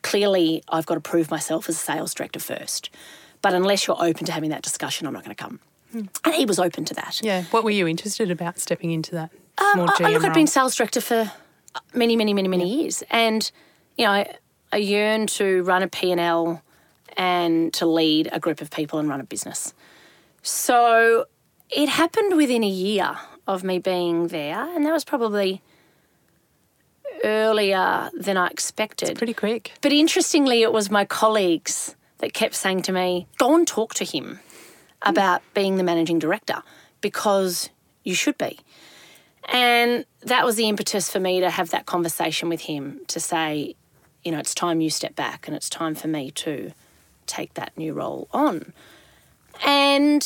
Clearly, 0.02 0.64
I've 0.70 0.86
got 0.86 0.96
to 0.96 1.02
prove 1.02 1.30
myself 1.30 1.68
as 1.68 1.76
a 1.76 1.80
sales 1.80 2.14
director 2.14 2.40
first. 2.40 2.90
But 3.42 3.54
unless 3.54 3.88
you're 3.88 4.02
open 4.02 4.26
to 4.26 4.32
having 4.32 4.50
that 4.52 4.62
discussion, 4.62 5.08
I'm 5.08 5.14
not 5.14 5.24
going 5.24 5.36
to 5.36 5.44
come. 5.44 5.60
And 5.94 6.36
he 6.36 6.46
was 6.46 6.60
open 6.60 6.86
to 6.86 6.94
that. 6.96 7.22
Yeah. 7.24 7.44
What 7.46 7.64
were 7.64 7.72
you 7.72 7.88
interested 7.88 8.30
about 8.32 8.60
stepping 8.60 8.92
into 8.92 9.12
that 9.12 9.32
Um, 9.58 9.82
I, 9.82 9.96
I 10.00 10.10
look, 10.12 10.24
I've 10.24 10.34
been 10.34 10.48
sales 10.48 10.76
director 10.76 11.02
for 11.02 11.32
many, 11.94 12.16
many, 12.16 12.34
many, 12.34 12.48
many 12.48 12.82
years, 12.82 13.04
and 13.10 13.50
you 13.98 14.06
know, 14.06 14.12
I, 14.12 14.36
I 14.72 14.78
yearn 14.78 15.28
to 15.28 15.64
run 15.64 15.84
a 15.84 15.88
P 15.88 16.12
and 16.12 16.22
L 16.22 16.62
and 17.18 17.74
to 17.74 17.86
lead 17.86 18.30
a 18.32 18.40
group 18.40 18.62
of 18.62 18.72
people 18.72 19.00
and 19.00 19.10
run 19.10 19.20
a 19.20 19.24
business. 19.24 19.74
So 20.42 21.26
it 21.70 21.90
happened 21.90 22.38
within 22.38 22.64
a 22.64 22.70
year 22.70 23.18
of 23.48 23.64
me 23.64 23.80
being 23.80 24.28
there, 24.28 24.60
and 24.76 24.86
that 24.86 24.94
was 24.94 25.04
probably 25.04 25.62
earlier 27.24 28.10
than 28.14 28.38
I 28.38 28.48
expected. 28.48 29.18
Pretty 29.18 29.34
quick. 29.34 29.74
But 29.82 29.92
interestingly, 29.92 30.62
it 30.62 30.72
was 30.72 30.90
my 30.90 31.04
colleagues 31.06 31.96
that 32.20 32.34
kept 32.34 32.56
saying 32.56 32.84
to 32.84 32.92
me, 32.92 33.28
go 33.38 33.56
and 33.56 33.68
talk 33.68 33.94
to 33.96 34.06
him 34.06 34.40
about 35.02 35.42
being 35.54 35.78
the 35.78 35.84
managing 35.84 36.20
director 36.20 36.62
because 37.02 37.70
you 38.04 38.14
should 38.14 38.38
be. 38.38 38.60
And 39.52 40.06
that 40.22 40.46
was 40.46 40.56
the 40.56 40.68
impetus 40.68 41.10
for 41.10 41.20
me 41.20 41.40
to 41.40 41.50
have 41.50 41.72
that 41.72 41.86
conversation 41.86 42.50
with 42.50 42.62
him 42.62 43.02
to 43.08 43.20
say, 43.20 43.76
you 44.24 44.32
know, 44.32 44.40
it's 44.40 44.54
time 44.54 44.82
you 44.82 44.90
step 44.90 45.16
back 45.16 45.48
and 45.48 45.56
it's 45.56 45.70
time 45.70 45.96
for 45.96 46.08
me 46.08 46.32
to 46.32 46.72
take 47.26 47.54
that 47.56 47.76
new 47.78 47.94
role 47.94 48.28
on. 48.32 48.74
And 49.66 50.22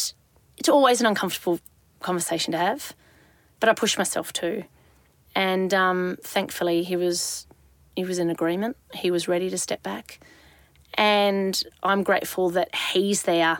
it's 0.57 0.69
always 0.69 0.99
an 0.99 1.07
uncomfortable 1.07 1.59
conversation 1.99 2.51
to 2.51 2.57
have, 2.57 2.93
but 3.59 3.69
I 3.69 3.73
pushed 3.73 3.97
myself 3.97 4.33
too. 4.33 4.63
And 5.35 5.73
um, 5.73 6.17
thankfully, 6.21 6.83
he 6.83 6.95
was 6.95 7.47
he 7.95 8.03
was 8.03 8.19
in 8.19 8.29
agreement. 8.29 8.77
He 8.93 9.11
was 9.11 9.27
ready 9.27 9.49
to 9.49 9.57
step 9.57 9.81
back, 9.81 10.19
and 10.93 11.61
I'm 11.81 12.03
grateful 12.03 12.49
that 12.51 12.75
he's 12.75 13.23
there. 13.23 13.59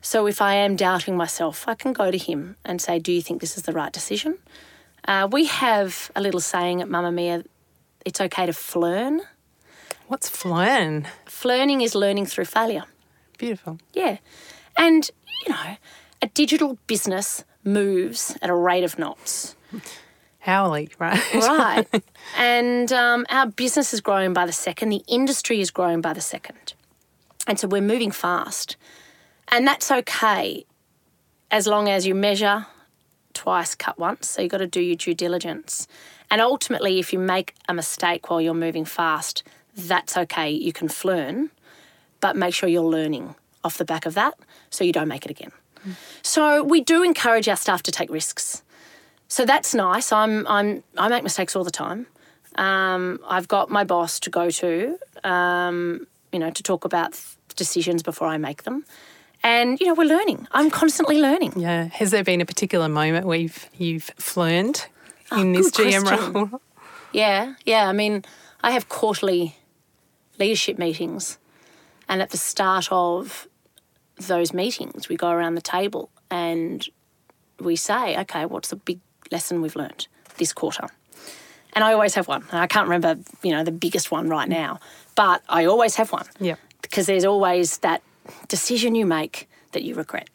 So 0.00 0.26
if 0.26 0.40
I 0.40 0.54
am 0.54 0.76
doubting 0.76 1.16
myself, 1.16 1.68
I 1.68 1.74
can 1.74 1.92
go 1.92 2.10
to 2.10 2.18
him 2.18 2.56
and 2.64 2.80
say, 2.80 2.98
"Do 2.98 3.12
you 3.12 3.22
think 3.22 3.40
this 3.40 3.56
is 3.56 3.64
the 3.64 3.72
right 3.72 3.92
decision?" 3.92 4.38
Uh, 5.06 5.28
we 5.30 5.46
have 5.46 6.10
a 6.14 6.20
little 6.20 6.40
saying 6.40 6.80
at 6.82 6.88
Mamamia: 6.88 7.44
"It's 8.04 8.20
okay 8.20 8.46
to 8.46 8.52
flearn." 8.52 9.22
What's 10.10 10.28
flan? 10.28 11.06
Flearning 11.26 11.82
is 11.82 11.94
learning 11.94 12.26
through 12.26 12.46
failure. 12.46 12.82
Beautiful. 13.38 13.78
Yeah. 13.94 14.18
And, 14.76 15.08
you 15.46 15.52
know, 15.52 15.76
a 16.20 16.26
digital 16.26 16.78
business 16.88 17.44
moves 17.62 18.36
at 18.42 18.50
a 18.50 18.54
rate 18.54 18.82
of 18.82 18.98
knots. 18.98 19.54
Hourly, 20.46 20.90
right? 20.98 21.22
Right. 21.34 22.02
and 22.36 22.92
um, 22.92 23.24
our 23.30 23.46
business 23.46 23.94
is 23.94 24.00
growing 24.00 24.32
by 24.32 24.46
the 24.46 24.52
second, 24.52 24.88
the 24.88 25.04
industry 25.06 25.60
is 25.60 25.70
growing 25.70 26.00
by 26.00 26.12
the 26.12 26.20
second. 26.20 26.74
And 27.46 27.60
so 27.60 27.68
we're 27.68 27.80
moving 27.80 28.10
fast. 28.10 28.76
And 29.50 29.66
that's 29.66 29.90
okay 29.90 30.64
as 31.50 31.66
long 31.66 31.88
as 31.88 32.06
you 32.06 32.14
measure 32.14 32.66
twice, 33.32 33.74
cut 33.74 33.98
once. 33.98 34.30
So 34.30 34.42
you've 34.42 34.50
got 34.50 34.58
to 34.58 34.66
do 34.66 34.80
your 34.80 34.96
due 34.96 35.14
diligence. 35.14 35.88
And 36.30 36.40
ultimately, 36.40 36.98
if 36.98 37.12
you 37.12 37.18
make 37.18 37.54
a 37.68 37.74
mistake 37.74 38.30
while 38.30 38.40
you're 38.40 38.54
moving 38.54 38.84
fast, 38.84 39.42
that's 39.76 40.16
okay. 40.16 40.50
You 40.50 40.72
can 40.72 40.88
learn, 41.04 41.50
but 42.20 42.36
make 42.36 42.54
sure 42.54 42.68
you're 42.68 42.82
learning 42.82 43.34
off 43.64 43.78
the 43.78 43.84
back 43.84 44.06
of 44.06 44.14
that 44.14 44.34
so 44.70 44.84
you 44.84 44.92
don't 44.92 45.08
make 45.08 45.24
it 45.24 45.30
again. 45.30 45.52
Mm. 45.86 45.94
So 46.22 46.62
we 46.62 46.80
do 46.80 47.02
encourage 47.02 47.48
our 47.48 47.56
staff 47.56 47.82
to 47.84 47.90
take 47.90 48.10
risks. 48.10 48.62
So 49.28 49.44
that's 49.44 49.74
nice. 49.74 50.12
I'm, 50.12 50.46
I'm, 50.46 50.82
I 50.96 51.08
make 51.08 51.22
mistakes 51.22 51.54
all 51.54 51.64
the 51.64 51.70
time. 51.70 52.06
Um, 52.56 53.20
I've 53.26 53.48
got 53.48 53.70
my 53.70 53.84
boss 53.84 54.18
to 54.20 54.30
go 54.30 54.50
to, 54.50 54.98
um, 55.24 56.06
you 56.32 56.38
know, 56.38 56.50
to 56.50 56.62
talk 56.62 56.84
about 56.84 57.18
decisions 57.56 58.02
before 58.02 58.28
I 58.28 58.38
make 58.38 58.64
them. 58.64 58.84
And 59.42 59.80
you 59.80 59.86
know, 59.86 59.94
we're 59.94 60.04
learning. 60.04 60.46
I'm 60.52 60.70
constantly 60.70 61.18
learning. 61.20 61.54
Yeah. 61.56 61.84
Has 61.84 62.10
there 62.10 62.24
been 62.24 62.40
a 62.40 62.46
particular 62.46 62.88
moment 62.88 63.26
where 63.26 63.38
you've 63.38 63.68
you've 63.76 64.10
learned 64.36 64.86
oh, 65.30 65.40
in 65.40 65.52
this 65.52 65.70
GM 65.70 66.02
question. 66.02 66.32
role? 66.32 66.60
Yeah, 67.12 67.54
yeah. 67.64 67.88
I 67.88 67.92
mean, 67.92 68.24
I 68.62 68.72
have 68.72 68.88
quarterly 68.88 69.56
leadership 70.38 70.78
meetings, 70.78 71.38
and 72.08 72.22
at 72.22 72.30
the 72.30 72.36
start 72.36 72.88
of 72.90 73.48
those 74.16 74.52
meetings, 74.52 75.08
we 75.08 75.16
go 75.16 75.30
around 75.30 75.54
the 75.54 75.62
table 75.62 76.10
and 76.30 76.86
we 77.58 77.76
say, 77.76 78.18
"Okay, 78.20 78.44
what's 78.46 78.68
the 78.68 78.76
big 78.76 79.00
lesson 79.32 79.62
we've 79.62 79.76
learned 79.76 80.06
this 80.36 80.52
quarter?" 80.52 80.88
And 81.72 81.84
I 81.84 81.92
always 81.92 82.14
have 82.14 82.28
one. 82.28 82.44
I 82.52 82.66
can't 82.66 82.88
remember, 82.88 83.22
you 83.42 83.52
know, 83.52 83.62
the 83.64 83.72
biggest 83.72 84.10
one 84.10 84.28
right 84.28 84.48
mm. 84.48 84.52
now, 84.52 84.80
but 85.14 85.42
I 85.48 85.64
always 85.66 85.94
have 85.96 86.12
one. 86.12 86.26
Yeah. 86.40 86.56
Because 86.82 87.06
there's 87.06 87.24
always 87.24 87.78
that 87.78 88.02
decision 88.48 88.94
you 88.94 89.06
make 89.06 89.48
that 89.72 89.82
you 89.82 89.94
regret. 89.94 90.28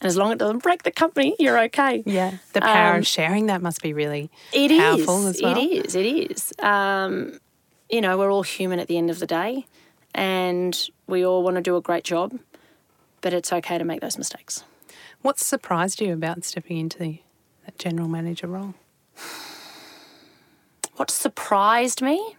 And 0.00 0.08
as 0.08 0.16
long 0.16 0.30
as 0.30 0.34
it 0.34 0.38
doesn't 0.38 0.64
break 0.64 0.82
the 0.82 0.90
company, 0.90 1.36
you're 1.38 1.60
okay. 1.64 2.02
Yeah. 2.04 2.38
The 2.54 2.60
power 2.60 2.94
um, 2.94 3.00
of 3.00 3.06
sharing 3.06 3.46
that 3.46 3.62
must 3.62 3.80
be 3.82 3.92
really 3.92 4.30
it 4.52 4.70
powerful 4.70 5.28
is, 5.28 5.36
as 5.36 5.42
well. 5.42 5.56
It 5.56 5.86
is. 5.86 5.94
It 5.94 6.06
is. 6.06 6.52
Um, 6.58 7.38
you 7.88 8.00
know, 8.00 8.18
we're 8.18 8.32
all 8.32 8.42
human 8.42 8.80
at 8.80 8.88
the 8.88 8.98
end 8.98 9.10
of 9.10 9.20
the 9.20 9.26
day 9.26 9.64
and 10.14 10.88
we 11.06 11.24
all 11.24 11.42
want 11.42 11.56
to 11.56 11.62
do 11.62 11.76
a 11.76 11.80
great 11.80 12.02
job, 12.02 12.38
but 13.20 13.32
it's 13.32 13.52
okay 13.52 13.78
to 13.78 13.84
make 13.84 14.00
those 14.00 14.18
mistakes. 14.18 14.64
What 15.20 15.38
surprised 15.38 16.00
you 16.00 16.12
about 16.12 16.42
stepping 16.44 16.78
into 16.78 16.98
the, 16.98 17.18
that 17.64 17.78
general 17.78 18.08
manager 18.08 18.48
role? 18.48 18.74
What 20.96 21.10
surprised 21.10 22.02
me? 22.02 22.36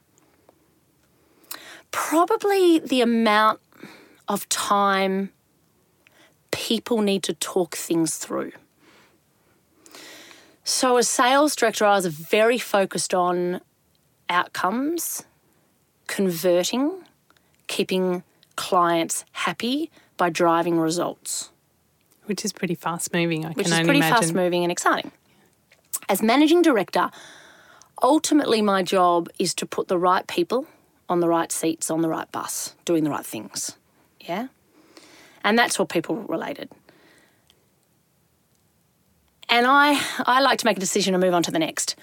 Probably 1.91 2.80
the 2.80 3.02
amount 3.02 3.62
of 4.27 4.47
time 4.49 5.31
people 6.51 7.01
need 7.01 7.23
to 7.23 7.33
talk 7.33 7.75
things 7.75 8.17
through. 8.17 8.51
So, 10.63 10.97
as 10.97 11.09
sales 11.09 11.55
director, 11.55 11.83
I 11.83 11.95
was 11.95 12.05
very 12.05 12.57
focused 12.57 13.13
on 13.13 13.59
outcomes, 14.29 15.23
converting, 16.07 17.03
keeping 17.67 18.23
clients 18.55 19.25
happy 19.33 19.91
by 20.15 20.29
driving 20.29 20.79
results. 20.79 21.49
Which 22.25 22.45
is 22.45 22.53
pretty 22.53 22.75
fast 22.75 23.13
moving, 23.13 23.45
I 23.45 23.49
Which 23.49 23.65
can 23.65 23.73
only 23.73 23.83
imagine. 23.83 23.88
Which 23.88 24.05
is 24.05 24.09
pretty 24.09 24.25
fast 24.25 24.33
moving 24.33 24.63
and 24.63 24.71
exciting. 24.71 25.12
As 26.07 26.21
managing 26.21 26.62
director, 26.62 27.09
ultimately 28.01 28.62
my 28.62 28.83
job 28.83 29.29
is 29.38 29.53
to 29.55 29.65
put 29.65 29.89
the 29.89 29.97
right 29.97 30.25
people 30.27 30.67
on 31.09 31.19
the 31.19 31.27
right 31.27 31.51
seats 31.51 31.91
on 31.91 32.01
the 32.01 32.07
right 32.07 32.31
bus, 32.31 32.75
doing 32.86 33.03
the 33.03 33.09
right 33.09 33.25
things. 33.25 33.75
Yeah? 34.23 34.47
And 35.43 35.57
that's 35.57 35.79
all 35.79 35.86
people 35.86 36.15
related. 36.15 36.69
And 39.49 39.67
I, 39.67 40.01
I 40.25 40.41
like 40.41 40.59
to 40.59 40.65
make 40.65 40.77
a 40.77 40.79
decision 40.79 41.13
and 41.13 41.23
move 41.23 41.33
on 41.33 41.43
to 41.43 41.51
the 41.51 41.59
next. 41.59 41.95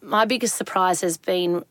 My 0.00 0.24
biggest 0.24 0.56
surprise 0.56 1.00
has 1.02 1.18
been 1.18 1.64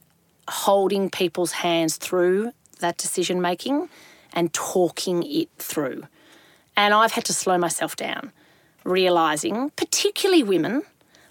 holding 0.48 1.10
people's 1.10 1.52
hands 1.52 1.98
through 1.98 2.52
that 2.80 2.98
decision 2.98 3.42
making 3.42 3.90
and 4.34 4.54
talking 4.54 5.24
it 5.24 5.50
through. 5.58 6.04
And 6.76 6.94
I've 6.94 7.14
had 7.14 7.26
to 7.26 7.34
slow 7.34 7.58
myself 7.58 7.96
down, 7.96 8.32
realizing, 8.84 9.72
particularly 9.72 10.44
women, 10.44 10.84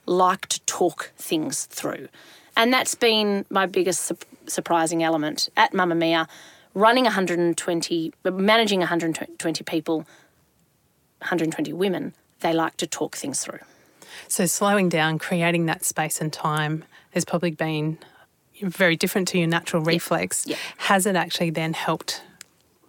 like 0.06 0.46
to 0.46 0.60
talk 0.62 1.12
things 1.16 1.66
through. 1.66 2.08
And 2.56 2.72
that's 2.72 2.94
been 2.94 3.44
my 3.50 3.66
biggest 3.66 4.02
su- 4.02 4.18
surprising 4.46 5.02
element 5.02 5.48
at 5.56 5.72
Mamamia 5.72 6.26
running 6.76 7.04
120, 7.04 8.12
managing 8.24 8.80
120 8.80 9.64
people, 9.64 9.96
120 11.20 11.72
women, 11.72 12.14
they 12.40 12.52
like 12.52 12.76
to 12.76 12.86
talk 12.86 13.16
things 13.16 13.42
through. 13.42 13.60
So 14.28 14.44
slowing 14.44 14.90
down, 14.90 15.18
creating 15.18 15.66
that 15.66 15.84
space 15.84 16.20
and 16.20 16.30
time 16.30 16.84
has 17.12 17.24
probably 17.24 17.50
been 17.50 17.98
very 18.60 18.94
different 18.94 19.26
to 19.28 19.38
your 19.38 19.48
natural 19.48 19.82
reflex. 19.82 20.46
Yep. 20.46 20.58
Has 20.76 21.06
it 21.06 21.16
actually 21.16 21.50
then 21.50 21.72
helped 21.72 22.22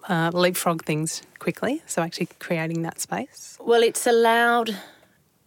uh, 0.10 0.32
leapfrog 0.34 0.84
things 0.84 1.22
quickly? 1.40 1.82
So 1.86 2.02
actually 2.02 2.28
creating 2.40 2.82
that 2.82 3.00
space? 3.00 3.58
Well, 3.62 3.84
it's 3.84 4.06
allowed 4.06 4.78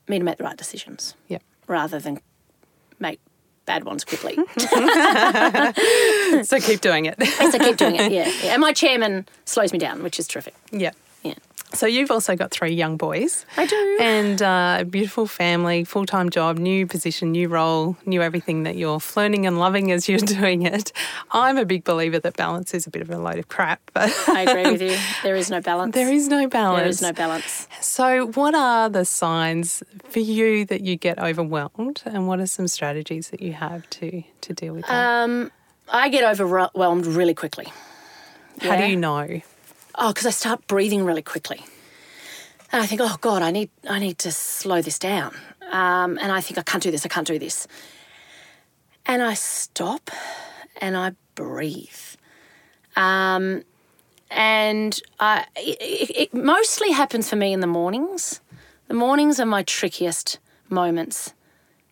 me 0.08 0.18
to 0.18 0.24
make 0.24 0.38
the 0.38 0.44
right 0.44 0.56
decisions. 0.56 1.14
Yep. 1.28 1.42
Rather 1.66 1.98
than 1.98 2.20
make 2.98 3.20
bad 3.66 3.84
ones 3.84 4.04
quickly. 4.04 4.34
so 6.44 6.58
keep 6.60 6.80
doing 6.80 7.06
it. 7.06 7.22
so 7.52 7.58
keep 7.58 7.76
doing 7.76 7.96
it, 7.96 8.12
yeah, 8.18 8.32
yeah. 8.42 8.52
And 8.52 8.60
my 8.60 8.72
chairman 8.72 9.26
slows 9.44 9.72
me 9.72 9.78
down, 9.78 10.02
which 10.02 10.18
is 10.18 10.26
terrific. 10.26 10.54
Yeah. 10.70 10.92
So 11.72 11.86
you've 11.86 12.10
also 12.10 12.34
got 12.34 12.50
three 12.50 12.72
young 12.72 12.96
boys. 12.96 13.46
I 13.56 13.66
do. 13.66 13.98
And 14.00 14.42
uh, 14.42 14.78
a 14.80 14.84
beautiful 14.84 15.26
family, 15.26 15.84
full 15.84 16.04
time 16.04 16.30
job, 16.30 16.58
new 16.58 16.86
position, 16.86 17.30
new 17.30 17.48
role, 17.48 17.96
new 18.06 18.22
everything 18.22 18.64
that 18.64 18.76
you're 18.76 19.00
learning 19.16 19.46
and 19.46 19.58
loving 19.58 19.92
as 19.92 20.08
you're 20.08 20.18
doing 20.18 20.62
it. 20.62 20.92
I'm 21.30 21.58
a 21.58 21.64
big 21.64 21.84
believer 21.84 22.18
that 22.18 22.36
balance 22.36 22.74
is 22.74 22.86
a 22.86 22.90
bit 22.90 23.02
of 23.02 23.10
a 23.10 23.18
load 23.18 23.38
of 23.38 23.48
crap. 23.48 23.80
But 23.94 24.12
I 24.28 24.42
agree 24.42 24.70
with 24.72 24.82
you. 24.82 24.96
There 25.22 25.36
is 25.36 25.50
no 25.50 25.60
balance. 25.60 25.94
There 25.94 26.12
is 26.12 26.28
no 26.28 26.48
balance. 26.48 26.80
There 26.80 26.88
is 26.88 27.02
no 27.02 27.12
balance. 27.12 27.68
So, 27.80 28.26
what 28.28 28.54
are 28.54 28.88
the 28.88 29.04
signs 29.04 29.82
for 30.04 30.20
you 30.20 30.64
that 30.66 30.80
you 30.80 30.96
get 30.96 31.18
overwhelmed, 31.18 32.02
and 32.04 32.26
what 32.26 32.40
are 32.40 32.46
some 32.46 32.68
strategies 32.68 33.30
that 33.30 33.42
you 33.42 33.52
have 33.52 33.88
to 33.90 34.22
to 34.40 34.52
deal 34.54 34.74
with 34.74 34.86
that? 34.86 35.24
Um, 35.24 35.50
I 35.88 36.08
get 36.08 36.24
overwhelmed 36.24 37.06
really 37.06 37.34
quickly. 37.34 37.66
How 38.60 38.74
yeah? 38.74 38.86
do 38.86 38.90
you 38.90 38.96
know? 38.96 39.40
Oh, 39.94 40.12
because 40.12 40.26
I 40.26 40.30
start 40.30 40.66
breathing 40.66 41.04
really 41.04 41.22
quickly. 41.22 41.64
And 42.72 42.82
I 42.82 42.86
think, 42.86 43.00
oh 43.02 43.16
God, 43.20 43.42
I 43.42 43.50
need, 43.50 43.70
I 43.88 43.98
need 43.98 44.18
to 44.18 44.30
slow 44.30 44.80
this 44.80 44.98
down. 44.98 45.34
Um, 45.70 46.18
and 46.18 46.30
I 46.32 46.40
think, 46.40 46.58
I 46.58 46.62
can't 46.62 46.82
do 46.82 46.90
this, 46.90 47.04
I 47.04 47.08
can't 47.08 47.26
do 47.26 47.38
this. 47.38 47.66
And 49.06 49.22
I 49.22 49.34
stop 49.34 50.10
and 50.80 50.96
I 50.96 51.12
breathe. 51.34 51.88
Um, 52.96 53.62
and 54.30 55.00
I, 55.18 55.46
it, 55.56 56.10
it 56.10 56.34
mostly 56.34 56.92
happens 56.92 57.28
for 57.28 57.36
me 57.36 57.52
in 57.52 57.60
the 57.60 57.66
mornings. 57.66 58.40
The 58.86 58.94
mornings 58.94 59.40
are 59.40 59.46
my 59.46 59.64
trickiest 59.64 60.38
moments 60.68 61.34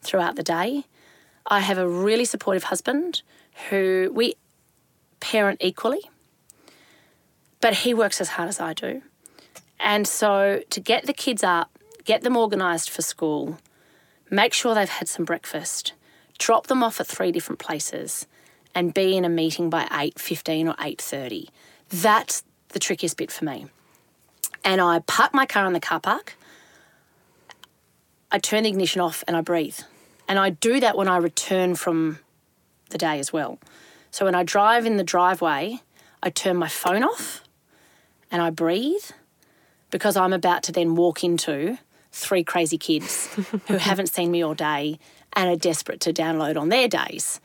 throughout 0.03 0.37
the 0.37 0.43
day. 0.45 0.85
I 1.47 1.61
have 1.61 1.79
a 1.79 1.89
really 1.89 2.25
supportive 2.25 2.65
husband 2.65 3.23
who 3.71 4.11
we 4.15 4.35
parent 5.19 5.59
equally 5.61 6.03
but 7.61 7.75
he 7.75 7.95
works 7.95 8.21
as 8.21 8.31
hard 8.31 8.49
as 8.49 8.61
I 8.61 8.73
do. 8.73 9.03
And 9.81 10.07
so 10.07 10.63
to 10.71 10.81
get 10.81 11.07
the 11.07 11.13
kids 11.13 11.45
up, 11.45 11.71
get 12.05 12.23
them 12.23 12.37
organised 12.37 12.91
for 12.91 13.03
school, 13.03 13.59
make 14.31 14.53
sure 14.53 14.75
they've 14.75 14.89
had 14.89 15.09
some 15.09 15.25
breakfast, 15.25 15.93
drop 16.39 16.67
them 16.67 16.83
off 16.83 17.01
at 17.01 17.07
three 17.07 17.33
different 17.33 17.59
places, 17.59 18.27
and 18.75 18.95
be 18.95 19.17
in 19.17 19.25
a 19.25 19.29
meeting 19.29 19.71
by 19.71 19.85
8.15 19.85 20.69
or 20.71 20.75
8.30. 20.75 21.49
That's 21.89 22.43
the 22.69 22.79
trickiest 22.79 23.17
bit 23.17 23.31
for 23.31 23.45
me. 23.45 23.67
And 24.65 24.81
I 24.81 25.01
park 25.01 25.33
my 25.33 25.47
car 25.47 25.67
in 25.67 25.73
the 25.73 25.81
car 25.81 26.01
park, 26.01 26.37
I 28.31 28.39
turn 28.39 28.65
the 28.65 28.69
ignition 28.69 29.01
off 29.01 29.25
and 29.27 29.37
I 29.37 29.41
breathe. 29.41 29.79
And 30.29 30.39
I 30.39 30.51
do 30.51 30.81
that 30.81 30.97
when 30.97 31.09
I 31.09 31.17
return 31.17 31.75
from 31.75 32.19
the 32.91 32.99
day 32.99 33.19
as 33.19 33.33
well. 33.33 33.59
So 34.11 34.27
when 34.27 34.35
I 34.35 34.43
drive 34.43 34.85
in 34.85 34.99
the 34.99 35.05
driveway, 35.05 35.81
I 36.23 36.29
turn 36.29 36.57
my 36.57 36.69
phone 36.69 37.03
off 37.03 37.43
and 38.31 38.43
I 38.43 38.51
breathe 38.51 39.05
because 39.91 40.17
I'm 40.17 40.33
about 40.33 40.63
to 40.65 40.73
then 40.73 40.95
walk 40.97 41.25
into 41.25 41.79
three 42.13 42.45
crazy 42.45 42.79
kids 42.79 43.27
who 43.69 43.77
haven't 43.77 44.09
seen 44.09 44.31
me 44.31 44.43
all 44.43 44.55
day 44.55 44.99
and 45.35 45.51
are 45.51 45.57
desperate 45.57 46.01
to 46.01 46.13
download 46.13 46.57
on 46.57 46.69
their 46.69 46.89
days. 46.89 47.41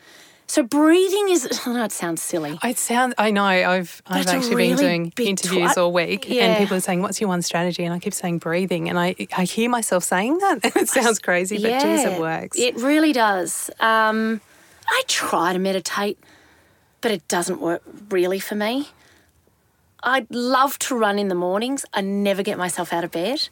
So 0.47 0.61
breathing 0.61 1.29
is 1.29 1.61
I 1.65 1.73
know 1.73 1.83
it 1.83 1.91
sounds 1.91 2.21
silly. 2.21 2.59
It 2.63 2.77
sounds 2.77 3.15
I 3.17 3.31
know 3.31 3.45
I've 3.45 4.01
I've 4.05 4.27
actually 4.27 4.55
really 4.55 4.75
been 4.75 5.09
doing 5.09 5.13
interviews 5.27 5.73
tw- 5.73 5.77
all 5.77 5.93
week 5.93 6.27
yeah. 6.27 6.45
and 6.45 6.57
people 6.57 6.77
are 6.77 6.81
saying 6.81 7.01
what's 7.01 7.19
your 7.19 7.29
one 7.29 7.41
strategy 7.41 7.83
and 7.83 7.93
I 7.93 7.99
keep 7.99 8.13
saying 8.13 8.39
breathing 8.39 8.89
and 8.89 8.99
I 8.99 9.15
I 9.35 9.45
hear 9.45 9.69
myself 9.69 10.03
saying 10.03 10.37
that 10.39 10.59
it 10.75 10.89
sounds 10.89 11.19
crazy 11.19 11.57
but 11.57 11.71
yeah, 11.71 11.79
geez 11.79 12.05
it 12.05 12.19
works. 12.19 12.59
It 12.59 12.75
really 12.75 13.13
does. 13.13 13.69
Um, 13.79 14.41
I 14.87 15.03
try 15.07 15.53
to 15.53 15.59
meditate 15.59 16.19
but 17.01 17.11
it 17.11 17.27
doesn't 17.27 17.59
work 17.59 17.81
really 18.09 18.39
for 18.39 18.55
me. 18.55 18.89
I'd 20.03 20.29
love 20.29 20.77
to 20.79 20.97
run 20.97 21.17
in 21.17 21.29
the 21.29 21.35
mornings. 21.35 21.85
I 21.93 22.01
never 22.01 22.43
get 22.43 22.57
myself 22.57 22.91
out 22.91 23.05
of 23.05 23.11
bed. 23.11 23.47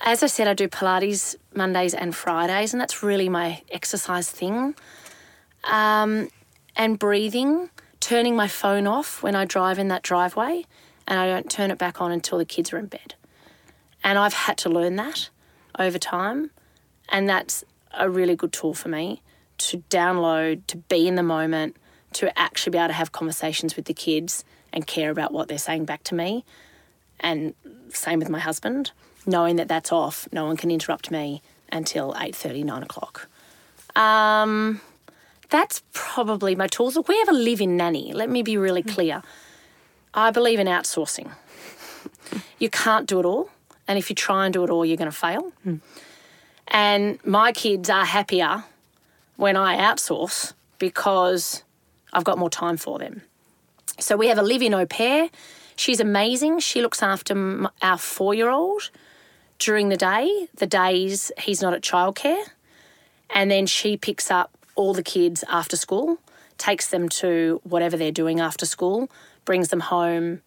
as 0.00 0.22
I 0.22 0.26
said, 0.26 0.46
I 0.46 0.54
do 0.54 0.68
Pilates 0.68 1.36
Mondays 1.54 1.94
and 1.94 2.14
Fridays, 2.14 2.72
and 2.72 2.80
that's 2.80 3.02
really 3.02 3.28
my 3.28 3.62
exercise 3.70 4.30
thing. 4.30 4.74
Um, 5.64 6.28
and 6.76 6.98
breathing, 6.98 7.70
turning 7.98 8.36
my 8.36 8.46
phone 8.46 8.86
off 8.86 9.22
when 9.22 9.34
I 9.34 9.44
drive 9.44 9.78
in 9.78 9.88
that 9.88 10.02
driveway, 10.02 10.64
and 11.06 11.18
I 11.18 11.26
don't 11.26 11.50
turn 11.50 11.70
it 11.70 11.78
back 11.78 12.00
on 12.00 12.12
until 12.12 12.38
the 12.38 12.44
kids 12.44 12.72
are 12.72 12.78
in 12.78 12.86
bed. 12.86 13.14
And 14.04 14.18
I've 14.18 14.34
had 14.34 14.56
to 14.58 14.68
learn 14.68 14.96
that 14.96 15.30
over 15.78 15.98
time, 15.98 16.50
and 17.08 17.28
that's 17.28 17.64
a 17.92 18.08
really 18.08 18.36
good 18.36 18.52
tool 18.52 18.74
for 18.74 18.88
me 18.88 19.22
to 19.58 19.78
download, 19.90 20.62
to 20.68 20.76
be 20.76 21.08
in 21.08 21.16
the 21.16 21.22
moment, 21.22 21.76
to 22.12 22.36
actually 22.38 22.70
be 22.70 22.78
able 22.78 22.88
to 22.88 22.94
have 22.94 23.10
conversations 23.10 23.74
with 23.74 23.86
the 23.86 23.94
kids 23.94 24.44
and 24.72 24.86
care 24.86 25.10
about 25.10 25.32
what 25.32 25.48
they're 25.48 25.58
saying 25.58 25.84
back 25.84 26.04
to 26.04 26.14
me. 26.14 26.44
And 27.20 27.54
same 27.90 28.18
with 28.18 28.28
my 28.28 28.38
husband, 28.38 28.92
knowing 29.26 29.56
that 29.56 29.68
that's 29.68 29.92
off, 29.92 30.28
no 30.32 30.46
one 30.46 30.56
can 30.56 30.70
interrupt 30.70 31.10
me 31.10 31.42
until 31.70 32.14
8.30, 32.14 32.64
9 32.64 32.82
o'clock. 32.82 33.28
Um, 33.96 34.80
that's 35.50 35.82
probably 35.92 36.54
my 36.54 36.66
tools. 36.66 36.96
Look, 36.96 37.08
we 37.08 37.18
have 37.18 37.28
a 37.28 37.32
live-in 37.32 37.76
nanny. 37.76 38.12
Let 38.12 38.30
me 38.30 38.42
be 38.42 38.56
really 38.56 38.82
clear. 38.82 39.22
I 40.14 40.30
believe 40.30 40.58
in 40.58 40.66
outsourcing. 40.66 41.30
you 42.58 42.70
can't 42.70 43.06
do 43.06 43.20
it 43.20 43.24
all, 43.24 43.50
and 43.86 43.98
if 43.98 44.10
you 44.10 44.16
try 44.16 44.44
and 44.44 44.52
do 44.52 44.64
it 44.64 44.70
all, 44.70 44.84
you're 44.84 44.96
going 44.96 45.10
to 45.10 45.16
fail. 45.16 45.52
And 46.68 47.18
my 47.24 47.52
kids 47.52 47.88
are 47.88 48.04
happier 48.04 48.64
when 49.36 49.56
I 49.56 49.76
outsource 49.78 50.52
because 50.78 51.62
I've 52.12 52.24
got 52.24 52.38
more 52.38 52.50
time 52.50 52.76
for 52.76 52.98
them. 52.98 53.22
So 54.00 54.16
we 54.16 54.28
have 54.28 54.38
a 54.38 54.42
live-in 54.42 54.74
au 54.74 54.86
pair. 54.86 55.28
She's 55.76 56.00
amazing. 56.00 56.60
She 56.60 56.82
looks 56.82 57.02
after 57.02 57.66
our 57.82 57.98
four-year-old 57.98 58.90
during 59.58 59.88
the 59.88 59.96
day, 59.96 60.48
the 60.54 60.66
days 60.66 61.32
he's 61.38 61.60
not 61.60 61.74
at 61.74 61.82
childcare, 61.82 62.42
and 63.30 63.50
then 63.50 63.66
she 63.66 63.96
picks 63.96 64.30
up 64.30 64.56
all 64.76 64.94
the 64.94 65.02
kids 65.02 65.42
after 65.48 65.76
school, 65.76 66.18
takes 66.58 66.88
them 66.90 67.08
to 67.08 67.60
whatever 67.64 67.96
they're 67.96 68.12
doing 68.12 68.38
after 68.38 68.64
school, 68.66 69.10
brings 69.44 69.68
them 69.68 69.80
home, 69.80 70.42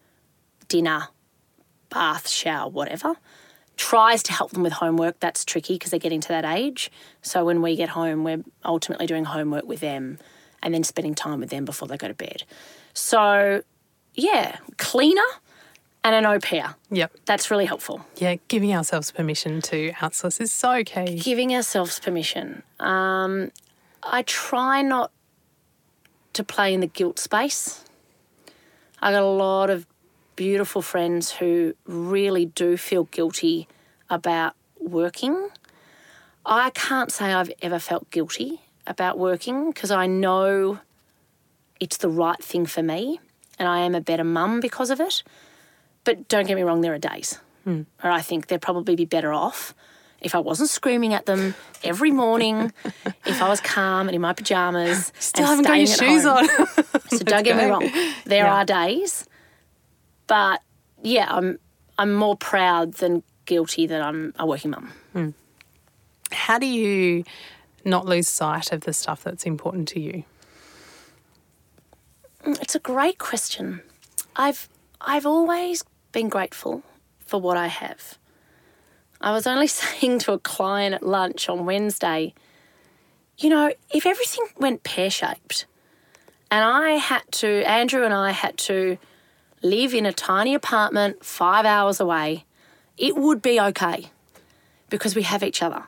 dinner, 0.68 1.08
bath, 1.90 2.28
shower, 2.28 2.70
whatever. 2.70 3.16
Tries 3.76 4.22
to 4.24 4.32
help 4.32 4.52
them 4.52 4.62
with 4.62 4.74
homework. 4.74 5.20
That's 5.20 5.44
tricky 5.44 5.74
because 5.74 5.90
they're 5.90 6.00
getting 6.00 6.20
to 6.22 6.28
that 6.28 6.44
age. 6.44 6.90
So 7.20 7.44
when 7.44 7.60
we 7.62 7.76
get 7.76 7.90
home, 7.90 8.24
we're 8.24 8.44
ultimately 8.64 9.06
doing 9.06 9.24
homework 9.24 9.66
with 9.66 9.80
them 9.80 10.18
and 10.62 10.72
then 10.72 10.84
spending 10.84 11.14
time 11.14 11.40
with 11.40 11.50
them 11.50 11.64
before 11.64 11.88
they 11.88 11.96
go 11.96 12.08
to 12.08 12.14
bed. 12.14 12.44
So, 12.94 13.62
yeah, 14.14 14.58
cleaner 14.76 15.22
and 16.04 16.14
an 16.14 16.26
au 16.26 16.38
pair. 16.38 16.74
Yep. 16.90 17.12
That's 17.24 17.50
really 17.50 17.66
helpful. 17.66 18.04
Yeah, 18.16 18.36
giving 18.48 18.74
ourselves 18.74 19.10
permission 19.10 19.60
to 19.62 19.92
outsource 19.92 20.40
is 20.40 20.52
so 20.52 20.82
key. 20.84 21.18
Giving 21.18 21.54
ourselves 21.54 22.00
permission. 22.00 22.62
Um, 22.80 23.52
I 24.02 24.22
try 24.22 24.82
not 24.82 25.12
to 26.32 26.44
play 26.44 26.74
in 26.74 26.80
the 26.80 26.86
guilt 26.86 27.18
space. 27.18 27.84
I 29.00 29.12
got 29.12 29.22
a 29.22 29.26
lot 29.26 29.70
of 29.70 29.86
beautiful 30.36 30.82
friends 30.82 31.30
who 31.32 31.74
really 31.86 32.46
do 32.46 32.76
feel 32.76 33.04
guilty 33.04 33.68
about 34.08 34.54
working. 34.80 35.48
I 36.44 36.70
can't 36.70 37.12
say 37.12 37.32
I've 37.32 37.52
ever 37.60 37.78
felt 37.78 38.10
guilty 38.10 38.62
about 38.86 39.18
working 39.18 39.70
because 39.70 39.90
I 39.90 40.06
know 40.06 40.80
it's 41.82 41.96
the 41.96 42.08
right 42.08 42.42
thing 42.42 42.64
for 42.64 42.80
me 42.80 43.18
and 43.58 43.68
I 43.68 43.80
am 43.80 43.96
a 43.96 44.00
better 44.00 44.22
mum 44.22 44.60
because 44.60 44.90
of 44.90 45.00
it. 45.00 45.24
But 46.04 46.28
don't 46.28 46.46
get 46.46 46.54
me 46.54 46.62
wrong, 46.62 46.80
there 46.80 46.94
are 46.94 46.98
days 46.98 47.40
hmm. 47.64 47.82
where 48.00 48.12
I 48.12 48.20
think 48.20 48.46
they'd 48.46 48.62
probably 48.62 48.94
be 48.94 49.04
better 49.04 49.32
off 49.32 49.74
if 50.20 50.36
I 50.36 50.38
wasn't 50.38 50.70
screaming 50.70 51.12
at 51.12 51.26
them 51.26 51.56
every 51.82 52.12
morning, 52.12 52.72
if 53.26 53.42
I 53.42 53.48
was 53.48 53.60
calm 53.60 54.06
and 54.06 54.14
in 54.14 54.20
my 54.20 54.32
pajamas. 54.32 55.12
Still 55.18 55.46
haven't 55.46 55.66
got 55.66 55.78
your 55.78 55.88
shoes 55.88 56.22
home. 56.22 56.48
on. 56.48 56.68
So 57.08 57.18
don't 57.24 57.42
get 57.42 57.56
me 57.56 57.64
wrong, 57.64 57.90
there 58.24 58.44
Yeah. 58.44 58.54
are 58.54 58.64
days, 58.64 59.26
but 60.28 60.62
yeah, 61.02 61.26
I'm 61.28 61.58
I'm 61.98 62.14
more 62.14 62.36
proud 62.36 62.94
than 62.94 63.24
guilty 63.44 63.86
that 63.88 64.00
I'm 64.00 64.32
a 64.38 64.46
working 64.46 64.70
mum. 64.70 64.92
Hmm. 65.12 65.30
How 66.30 66.60
do 66.60 66.66
you 66.66 67.24
not 67.84 68.06
lose 68.06 68.28
sight 68.28 68.72
of 68.72 68.82
the 68.82 68.92
stuff 68.92 69.24
that's 69.24 69.44
important 69.44 69.88
to 69.88 70.00
you? 70.00 70.22
It's 72.72 72.88
a 72.88 72.90
great 72.90 73.18
question. 73.18 73.82
I've 74.34 74.66
I've 74.98 75.26
always 75.26 75.84
been 76.10 76.30
grateful 76.30 76.82
for 77.18 77.38
what 77.38 77.58
I 77.58 77.66
have. 77.66 78.16
I 79.20 79.32
was 79.32 79.46
only 79.46 79.66
saying 79.82 80.20
to 80.20 80.32
a 80.32 80.38
client 80.38 80.94
at 80.94 81.02
lunch 81.02 81.50
on 81.50 81.66
Wednesday, 81.66 82.32
you 83.36 83.50
know, 83.50 83.74
if 83.92 84.06
everything 84.06 84.46
went 84.56 84.84
pear 84.84 85.10
shaped 85.10 85.66
and 86.50 86.64
I 86.64 86.92
had 86.92 87.30
to, 87.32 87.62
Andrew 87.68 88.04
and 88.06 88.14
I 88.14 88.30
had 88.30 88.56
to 88.68 88.96
live 89.62 89.92
in 89.92 90.06
a 90.06 90.12
tiny 90.14 90.54
apartment 90.54 91.22
five 91.22 91.66
hours 91.66 92.00
away, 92.00 92.46
it 92.96 93.18
would 93.18 93.42
be 93.42 93.60
okay 93.60 94.06
because 94.88 95.14
we 95.14 95.24
have 95.24 95.42
each 95.42 95.62
other. 95.62 95.84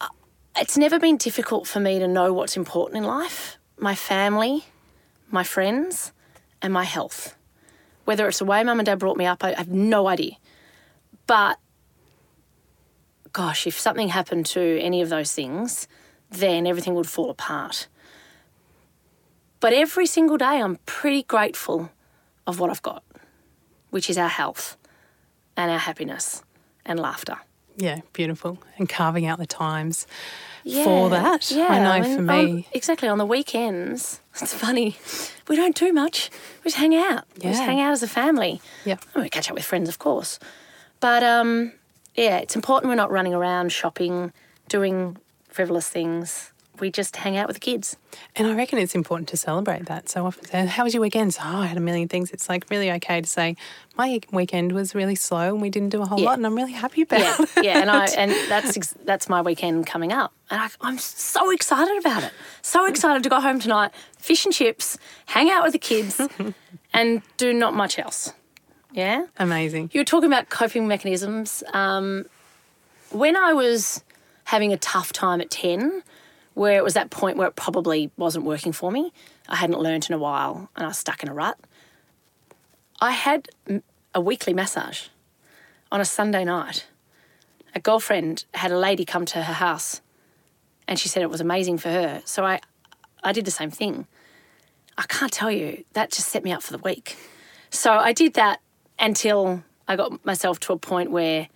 Uh, 0.00 0.10
It's 0.54 0.78
never 0.78 1.00
been 1.00 1.16
difficult 1.16 1.66
for 1.66 1.80
me 1.80 1.98
to 1.98 2.06
know 2.06 2.32
what's 2.32 2.56
important 2.56 2.98
in 2.98 3.02
life 3.02 3.56
my 3.80 3.94
family, 3.94 4.64
my 5.30 5.44
friends, 5.44 6.12
and 6.62 6.72
my 6.72 6.84
health. 6.84 7.36
Whether 8.04 8.26
it's 8.28 8.38
the 8.38 8.44
way 8.44 8.62
mum 8.64 8.80
and 8.80 8.86
dad 8.86 8.98
brought 8.98 9.16
me 9.16 9.26
up, 9.26 9.42
I 9.44 9.52
have 9.54 9.68
no 9.68 10.08
idea. 10.08 10.32
But 11.26 11.58
gosh, 13.32 13.66
if 13.66 13.78
something 13.78 14.08
happened 14.08 14.46
to 14.46 14.78
any 14.80 15.00
of 15.02 15.08
those 15.08 15.32
things, 15.32 15.86
then 16.30 16.66
everything 16.66 16.94
would 16.94 17.08
fall 17.08 17.30
apart. 17.30 17.86
But 19.60 19.72
every 19.72 20.06
single 20.06 20.36
day, 20.38 20.60
I'm 20.60 20.76
pretty 20.86 21.22
grateful 21.22 21.90
of 22.46 22.58
what 22.58 22.70
I've 22.70 22.82
got, 22.82 23.04
which 23.90 24.08
is 24.10 24.16
our 24.18 24.28
health 24.28 24.76
and 25.56 25.70
our 25.70 25.78
happiness 25.78 26.42
and 26.84 26.98
laughter. 26.98 27.36
Yeah, 27.76 28.00
beautiful. 28.12 28.58
And 28.78 28.88
carving 28.88 29.26
out 29.26 29.38
the 29.38 29.46
times 29.46 30.06
for 30.84 31.08
that. 31.10 31.50
Yeah, 31.50 31.66
I 31.68 31.78
know 31.78 31.90
I 31.92 32.02
for 32.02 32.22
mean, 32.22 32.30
on- 32.30 32.54
me. 32.56 32.68
exactly. 32.72 33.08
On 33.08 33.18
the 33.18 33.26
weekends, 33.26 34.20
it's 34.34 34.54
funny. 34.54 34.96
We 35.48 35.56
don't 35.56 35.74
do 35.76 35.92
much. 35.92 36.30
We 36.64 36.70
just 36.70 36.76
hang 36.76 36.94
out. 36.94 37.24
We 37.36 37.42
just 37.42 37.62
hang 37.62 37.80
out 37.80 37.92
as 37.92 38.02
a 38.02 38.08
family. 38.08 38.60
Yeah. 38.84 38.96
And 39.14 39.22
we 39.24 39.28
catch 39.28 39.50
up 39.50 39.56
with 39.56 39.64
friends, 39.64 39.88
of 39.88 39.98
course. 39.98 40.38
But 41.00 41.22
um, 41.22 41.72
yeah, 42.14 42.38
it's 42.38 42.56
important 42.56 42.88
we're 42.88 42.96
not 42.96 43.10
running 43.10 43.34
around 43.34 43.72
shopping, 43.72 44.32
doing 44.68 45.16
frivolous 45.48 45.88
things. 45.88 46.52
We 46.80 46.90
just 46.90 47.16
hang 47.16 47.36
out 47.36 47.46
with 47.46 47.56
the 47.56 47.60
kids. 47.60 47.96
And 48.34 48.46
I 48.48 48.54
reckon 48.54 48.78
it's 48.78 48.94
important 48.94 49.28
to 49.28 49.36
celebrate 49.36 49.86
that. 49.86 50.08
So 50.08 50.26
often, 50.26 50.44
say, 50.46 50.66
how 50.66 50.84
was 50.84 50.94
your 50.94 51.00
weekend? 51.02 51.34
So, 51.34 51.42
oh, 51.44 51.58
I 51.58 51.66
had 51.66 51.76
a 51.76 51.80
million 51.80 52.08
things. 52.08 52.30
It's 52.30 52.48
like 52.48 52.64
really 52.70 52.90
okay 52.92 53.20
to 53.20 53.28
say, 53.28 53.56
my 53.96 54.20
weekend 54.32 54.72
was 54.72 54.94
really 54.94 55.14
slow 55.14 55.52
and 55.52 55.60
we 55.60 55.68
didn't 55.70 55.90
do 55.90 56.00
a 56.02 56.06
whole 56.06 56.18
Yeah. 56.18 56.26
lot, 56.30 56.38
and 56.38 56.46
I'm 56.46 56.54
really 56.54 56.72
happy 56.72 57.02
about 57.02 57.20
Yeah, 57.20 57.36
it. 57.42 57.64
yeah, 57.64 57.78
and 57.80 57.90
I 57.90 58.06
and 58.06 58.32
that's 58.48 58.76
ex- 58.76 58.94
that's 59.04 59.28
my 59.28 59.42
weekend 59.42 59.86
coming 59.86 60.12
up, 60.12 60.32
and 60.50 60.60
I, 60.60 60.68
I'm 60.80 60.98
so 60.98 61.50
excited 61.50 61.96
about 61.98 62.22
it. 62.24 62.32
So 62.62 62.86
excited 62.86 63.22
to 63.24 63.28
go 63.28 63.40
home 63.40 63.60
tonight, 63.60 63.90
fish 64.18 64.44
and 64.46 64.54
chips, 64.54 64.96
hang 65.26 65.50
out 65.50 65.62
with 65.64 65.72
the 65.72 65.78
kids, 65.78 66.20
and 66.94 67.22
do 67.36 67.52
not 67.52 67.74
much 67.74 67.98
else. 67.98 68.32
Yeah. 68.92 69.26
Amazing. 69.38 69.90
You 69.92 70.00
were 70.00 70.04
talking 70.04 70.26
about 70.28 70.48
coping 70.48 70.88
mechanisms. 70.88 71.62
Um, 71.72 72.24
when 73.12 73.36
I 73.36 73.52
was 73.52 74.02
having 74.44 74.72
a 74.72 74.76
tough 74.76 75.12
time 75.12 75.40
at 75.40 75.50
10, 75.50 76.02
where 76.60 76.76
it 76.76 76.84
was 76.84 76.92
that 76.92 77.08
point 77.08 77.38
where 77.38 77.48
it 77.48 77.56
probably 77.56 78.10
wasn't 78.18 78.44
working 78.44 78.70
for 78.70 78.92
me, 78.92 79.10
I 79.48 79.56
hadn't 79.56 79.80
learned 79.80 80.10
in 80.10 80.14
a 80.14 80.18
while 80.18 80.68
and 80.76 80.84
I 80.84 80.88
was 80.88 80.98
stuck 80.98 81.22
in 81.22 81.30
a 81.30 81.32
rut, 81.32 81.58
I 83.00 83.12
had 83.12 83.48
a 84.14 84.20
weekly 84.20 84.52
massage 84.52 85.08
on 85.90 86.02
a 86.02 86.04
Sunday 86.04 86.44
night. 86.44 86.86
A 87.74 87.80
girlfriend 87.80 88.44
had 88.52 88.70
a 88.70 88.78
lady 88.78 89.06
come 89.06 89.24
to 89.24 89.42
her 89.42 89.54
house 89.54 90.02
and 90.86 90.98
she 90.98 91.08
said 91.08 91.22
it 91.22 91.30
was 91.30 91.40
amazing 91.40 91.78
for 91.78 91.88
her. 91.88 92.20
So 92.26 92.44
I, 92.44 92.60
I 93.24 93.32
did 93.32 93.46
the 93.46 93.50
same 93.50 93.70
thing. 93.70 94.06
I 94.98 95.04
can't 95.08 95.32
tell 95.32 95.50
you, 95.50 95.84
that 95.94 96.10
just 96.10 96.28
set 96.28 96.44
me 96.44 96.52
up 96.52 96.62
for 96.62 96.72
the 96.72 96.82
week. 96.84 97.16
So 97.70 97.90
I 97.90 98.12
did 98.12 98.34
that 98.34 98.60
until 98.98 99.64
I 99.88 99.96
got 99.96 100.22
myself 100.26 100.60
to 100.60 100.74
a 100.74 100.78
point 100.78 101.10
where, 101.10 101.48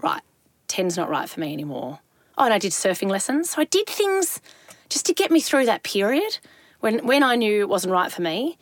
right, 0.00 0.22
10's 0.68 0.96
not 0.96 1.10
right 1.10 1.28
for 1.28 1.40
me 1.40 1.52
anymore. 1.52 1.98
Oh, 2.38 2.44
and 2.44 2.54
I 2.54 2.58
did 2.58 2.72
surfing 2.72 3.10
lessons. 3.10 3.50
So 3.50 3.62
I 3.62 3.64
did 3.64 3.86
things 3.86 4.40
just 4.88 5.06
to 5.06 5.14
get 5.14 5.30
me 5.30 5.40
through 5.40 5.66
that 5.66 5.82
period 5.82 6.38
when, 6.80 7.06
when 7.06 7.22
I 7.22 7.36
knew 7.36 7.60
it 7.60 7.68
wasn't 7.68 7.92
right 7.92 8.10
for 8.10 8.22
me 8.22 8.58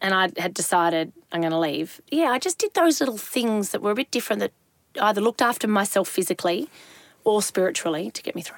and 0.00 0.14
I 0.14 0.30
had 0.40 0.54
decided 0.54 1.12
I'm 1.32 1.40
going 1.40 1.52
to 1.52 1.58
leave. 1.58 2.00
Yeah, 2.10 2.26
I 2.26 2.38
just 2.38 2.58
did 2.58 2.74
those 2.74 3.00
little 3.00 3.18
things 3.18 3.70
that 3.70 3.82
were 3.82 3.90
a 3.90 3.94
bit 3.94 4.10
different 4.10 4.40
that 4.40 4.52
either 5.00 5.20
looked 5.20 5.42
after 5.42 5.66
myself 5.68 6.08
physically 6.08 6.68
or 7.24 7.42
spiritually 7.42 8.10
to 8.12 8.22
get 8.22 8.34
me 8.34 8.42
through. 8.42 8.56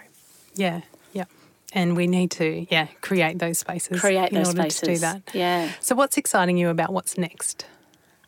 Yeah, 0.54 0.82
yeah. 1.12 1.24
And 1.72 1.96
we 1.96 2.06
need 2.06 2.30
to, 2.32 2.66
yeah, 2.70 2.88
create 3.00 3.38
those 3.38 3.58
spaces. 3.58 4.00
Create 4.00 4.30
in 4.30 4.38
those 4.38 4.48
order 4.48 4.62
spaces. 4.62 4.80
to 4.80 4.86
do 4.86 4.98
that. 4.98 5.22
Yeah. 5.32 5.70
So, 5.80 5.94
what's 5.94 6.16
exciting 6.16 6.56
you 6.56 6.68
about 6.68 6.92
what's 6.92 7.16
next? 7.16 7.64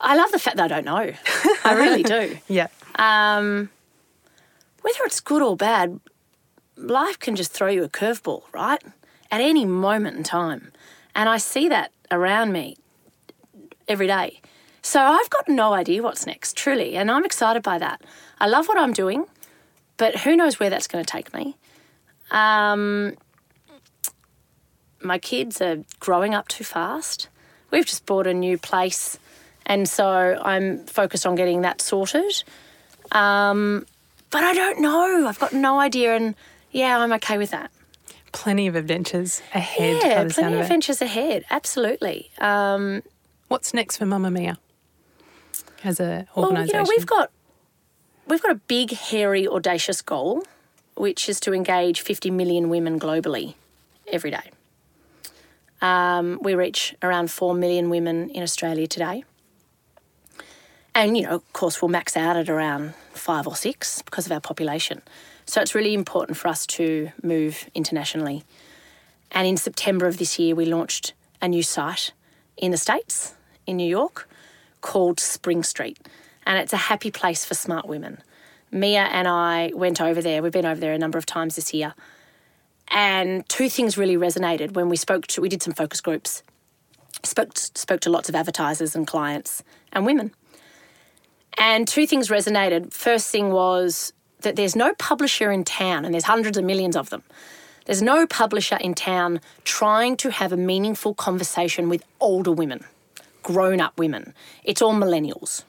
I 0.01 0.17
love 0.17 0.33
the 0.33 0.39
fact 0.39 0.57
that 0.57 0.65
I 0.65 0.69
don't 0.69 0.85
know. 0.85 1.13
I 1.65 1.75
really 1.75 2.03
do. 2.03 2.39
Yeah. 2.49 2.69
Um, 2.97 3.71
whether 4.83 4.99
it's 5.05 5.21
good 5.21 5.43
or 5.43 5.57
bad, 5.57 6.01
life 6.77 7.19
can 7.19 7.37
just 7.37 7.53
throw 7.53 7.69
you 7.69 7.85
a 7.85 7.89
curveball, 7.89 8.43
right? 8.53 8.83
At 9.31 9.41
any 9.41 9.65
moment 9.65 10.17
in 10.17 10.23
time. 10.23 10.73
And 11.15 11.29
I 11.29 11.39
see 11.39 11.69
that 11.69 11.93
around 12.11 12.53
me 12.53 12.77
every 13.89 14.07
day. 14.07 14.41
So 14.83 15.01
I've 15.01 15.31
got 15.31 15.49
no 15.49 15.73
idea 15.73 16.03
what's 16.03 16.27
next, 16.27 16.57
truly. 16.57 16.97
And 16.97 17.11
I'm 17.11 17.25
excited 17.25 17.63
by 17.63 17.79
that. 17.79 18.03
I 18.41 18.49
love 18.49 18.67
what 18.67 18.79
I'm 18.79 18.93
doing, 18.93 19.27
but 19.97 20.19
who 20.19 20.37
knows 20.37 20.59
where 20.59 20.71
that's 20.71 20.89
going 20.89 21.05
to 21.05 21.11
take 21.11 21.33
me. 21.33 21.57
Um, 22.31 23.17
my 25.01 25.19
kids 25.19 25.61
are 25.61 25.85
growing 26.01 26.35
up 26.35 26.49
too 26.49 26.65
fast. 26.65 27.29
We've 27.71 27.87
just 27.87 28.07
bought 28.07 28.27
a 28.27 28.35
new 28.35 28.59
place, 28.59 29.19
and 29.65 29.89
so 29.89 30.41
I'm 30.43 30.85
focused 30.87 31.27
on 31.27 31.37
getting 31.37 31.63
that 31.63 31.81
sorted. 31.81 32.43
Um, 33.13 33.87
but 34.33 34.43
I 34.43 34.55
don't 34.55 34.81
know. 34.81 35.29
I've 35.29 35.39
got 35.39 35.53
no 35.53 35.79
idea, 35.79 36.17
and 36.17 36.35
yeah, 36.73 36.99
I'm 36.99 37.13
okay 37.13 37.39
with 37.39 37.53
that. 37.53 37.71
Plenty 38.33 38.67
of 38.67 38.75
adventures 38.75 39.43
ahead. 39.55 40.03
Yeah, 40.03 40.27
plenty 40.29 40.55
of 40.55 40.61
adventures 40.63 41.01
ahead. 41.01 41.45
Absolutely. 41.51 42.31
Um, 42.39 43.03
What's 43.49 43.75
next 43.75 43.99
for 43.99 44.07
Mamamia 44.07 44.57
as 45.85 46.01
a 46.01 46.27
well, 46.35 46.67
you 46.67 46.73
know, 46.73 46.85
we've 46.89 47.07
got 47.07 47.31
we've 48.27 48.43
got 48.43 48.53
a 48.53 48.61
big, 48.67 48.93
hairy, 48.93 49.47
audacious 49.47 50.01
goal, 50.01 50.45
which 50.97 51.29
is 51.29 51.39
to 51.41 51.53
engage 51.53 52.01
50 52.01 52.31
million 52.31 52.69
women 52.71 52.99
globally 52.99 53.55
every 54.11 54.31
day. 54.31 54.51
Um, 55.83 56.39
we 56.41 56.55
reach 56.55 56.95
around 57.03 57.31
4 57.31 57.55
million 57.55 57.91
women 57.91 58.31
in 58.31 58.43
Australia 58.43 58.87
today. 58.87 59.25
And, 60.95 61.17
you 61.17 61.25
know, 61.25 61.31
of 61.37 61.53
course, 61.53 61.83
we'll 61.83 61.89
max 61.89 62.17
out 62.17 62.37
at 62.37 62.49
around 62.49 62.95
five 63.13 63.47
or 63.47 63.57
six 63.57 64.03
because 64.03 64.27
of 64.27 64.33
our 64.33 64.41
population. 64.41 65.03
So 65.47 65.61
it's 65.61 65.75
really 65.75 65.95
important 65.95 66.37
for 66.37 66.49
us 66.49 66.67
to 66.67 67.11
move 67.23 67.69
internationally. 67.75 68.45
And 69.31 69.47
in 69.47 69.57
September 69.57 70.07
of 70.07 70.19
this 70.19 70.39
year, 70.39 70.55
we 70.55 70.67
launched 70.67 71.15
a 71.41 71.49
new 71.49 71.63
site 71.63 72.13
in 72.57 72.71
the 72.71 72.77
States, 72.77 73.35
in 73.67 73.77
New 73.77 73.89
York, 73.89 74.29
called 74.81 75.19
Spring 75.19 75.63
Street. 75.63 75.99
And 76.45 76.59
it's 76.59 76.73
a 76.73 76.89
happy 76.89 77.11
place 77.11 77.45
for 77.45 77.55
smart 77.55 77.87
women. 77.87 78.23
Mia 78.71 79.03
and 79.03 79.29
I 79.29 79.71
went 79.75 80.01
over 80.01 80.23
there. 80.23 80.43
We've 80.43 80.53
been 80.53 80.67
over 80.67 80.81
there 80.81 80.93
a 80.93 80.99
number 80.99 81.19
of 81.19 81.27
times 81.27 81.57
this 81.57 81.75
year. 81.75 81.95
And 82.89 83.49
two 83.49 83.69
things 83.69 83.97
really 83.97 84.17
resonated 84.17 84.75
when 84.75 84.89
we 84.89 84.97
spoke 84.97 85.27
to, 85.29 85.41
we 85.41 85.49
did 85.49 85.63
some 85.63 85.73
focus 85.73 86.01
groups, 86.01 86.43
spoke, 87.23 87.57
spoke 87.57 88.01
to 88.01 88.11
lots 88.11 88.29
of 88.29 88.35
advertisers 88.35 88.95
and 88.95 89.07
clients 89.07 89.63
and 89.93 90.05
women. 90.05 90.33
And 91.59 91.87
two 91.87 92.07
things 92.07 92.29
resonated. 92.29 92.93
First 92.93 93.31
thing 93.31 93.51
was 93.51 94.13
that 94.41 94.57
there's 94.57 94.77
no 94.77 94.95
publisher 94.95 95.51
in 95.51 95.65
town, 95.65 96.05
and 96.05 96.13
there's 96.13 96.25
hundreds 96.25 96.59
of 96.59 96.65
millions 96.65 96.97
of 96.97 97.11
them. 97.11 97.23
There's 97.85 98.03
no 98.03 98.27
publisher 98.27 98.77
in 98.77 98.95
town 98.95 99.41
trying 99.65 100.17
to 100.19 100.31
have 100.31 100.53
a 100.53 100.57
meaningful 100.57 101.15
conversation 101.15 101.89
with 101.89 102.05
older 102.21 102.53
women, 102.53 102.85
grown 103.43 103.81
up 103.81 103.99
women. 103.99 104.35
It's 104.63 104.83
all 104.83 104.95
millennials. 104.95 105.65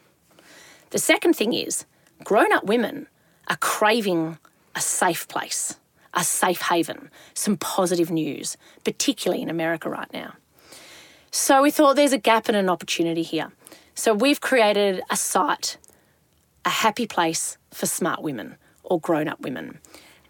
The 0.91 0.99
second 0.99 1.35
thing 1.35 1.53
is 1.53 1.85
grown 2.23 2.51
up 2.53 2.65
women 2.65 3.07
are 3.47 3.57
craving 3.57 4.37
a 4.75 4.81
safe 4.81 5.27
place, 5.27 5.75
a 6.13 6.23
safe 6.23 6.61
haven, 6.61 7.09
some 7.33 7.57
positive 7.57 8.11
news, 8.11 8.57
particularly 8.83 9.41
in 9.41 9.49
America 9.49 9.89
right 9.89 10.11
now. 10.13 10.33
So 11.31 11.63
we 11.63 11.71
thought 11.71 11.95
there's 11.95 12.13
a 12.13 12.19
gap 12.19 12.47
and 12.47 12.55
an 12.55 12.69
opportunity 12.69 13.23
here. 13.23 13.51
So 13.95 14.13
we've 14.13 14.41
created 14.41 15.01
a 15.09 15.15
site, 15.15 15.77
a 16.65 16.69
happy 16.69 17.07
place 17.07 17.57
for 17.71 17.85
smart 17.85 18.21
women 18.21 18.57
or 18.83 18.99
grown 18.99 19.27
up 19.27 19.39
women. 19.41 19.79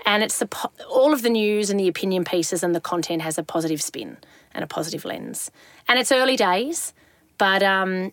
And 0.05 0.22
it's 0.22 0.39
the, 0.39 0.49
all 0.89 1.14
of 1.14 1.22
the 1.22 1.30
news 1.30 1.70
and 1.70 1.80
the 1.80 1.88
opinion 1.88 2.26
pieces 2.26 2.61
and 2.64 2.76
the 2.76 2.82
content 2.82 3.22
has 3.22 3.38
a 3.38 3.43
positive 3.43 3.82
spin 3.82 4.18
and 4.53 4.64
a 4.64 4.68
positive 4.68 5.05
lens. 5.05 5.49
And 5.88 5.97
it's 5.97 6.11
early 6.11 6.36
days, 6.36 6.93
but 7.38 7.64
um, 7.64 8.11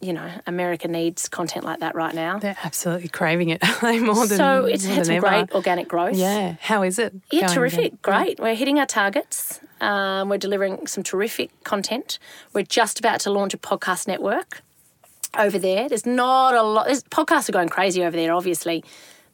you 0.00 0.12
know, 0.12 0.30
America 0.46 0.88
needs 0.88 1.28
content 1.28 1.64
like 1.64 1.80
that 1.80 1.94
right 1.94 2.14
now. 2.14 2.38
They're 2.38 2.56
absolutely 2.62 3.08
craving 3.08 3.50
it. 3.50 3.62
More 3.82 4.26
than 4.26 4.38
so 4.38 4.64
it's 4.64 4.86
more 4.86 4.94
had 4.94 5.06
some 5.06 5.14
ever. 5.16 5.28
great 5.28 5.52
organic 5.52 5.88
growth. 5.88 6.16
Yeah. 6.16 6.56
How 6.60 6.82
is 6.82 6.98
it? 6.98 7.14
Yeah, 7.30 7.48
terrific. 7.48 7.78
again? 7.86 7.98
Great. 8.02 8.40
We're 8.40 8.54
hitting 8.54 8.78
our 8.78 8.86
targets. 8.86 9.60
Um, 9.80 10.28
we're 10.28 10.38
delivering 10.38 10.86
some 10.86 11.02
terrific 11.02 11.50
content. 11.64 12.18
We're 12.54 12.64
just 12.64 12.98
about 12.98 13.20
to 13.20 13.30
launch 13.30 13.52
a 13.54 13.58
podcast 13.58 14.06
network 14.06 14.62
over 15.38 15.58
there. 15.58 15.88
There's 15.88 16.06
not 16.06 16.54
a 16.54 16.62
lot. 16.62 16.86
There's, 16.86 17.04
podcasts 17.04 17.48
are 17.48 17.52
going 17.52 17.68
crazy 17.68 18.02
over 18.04 18.16
there, 18.16 18.32
obviously, 18.32 18.84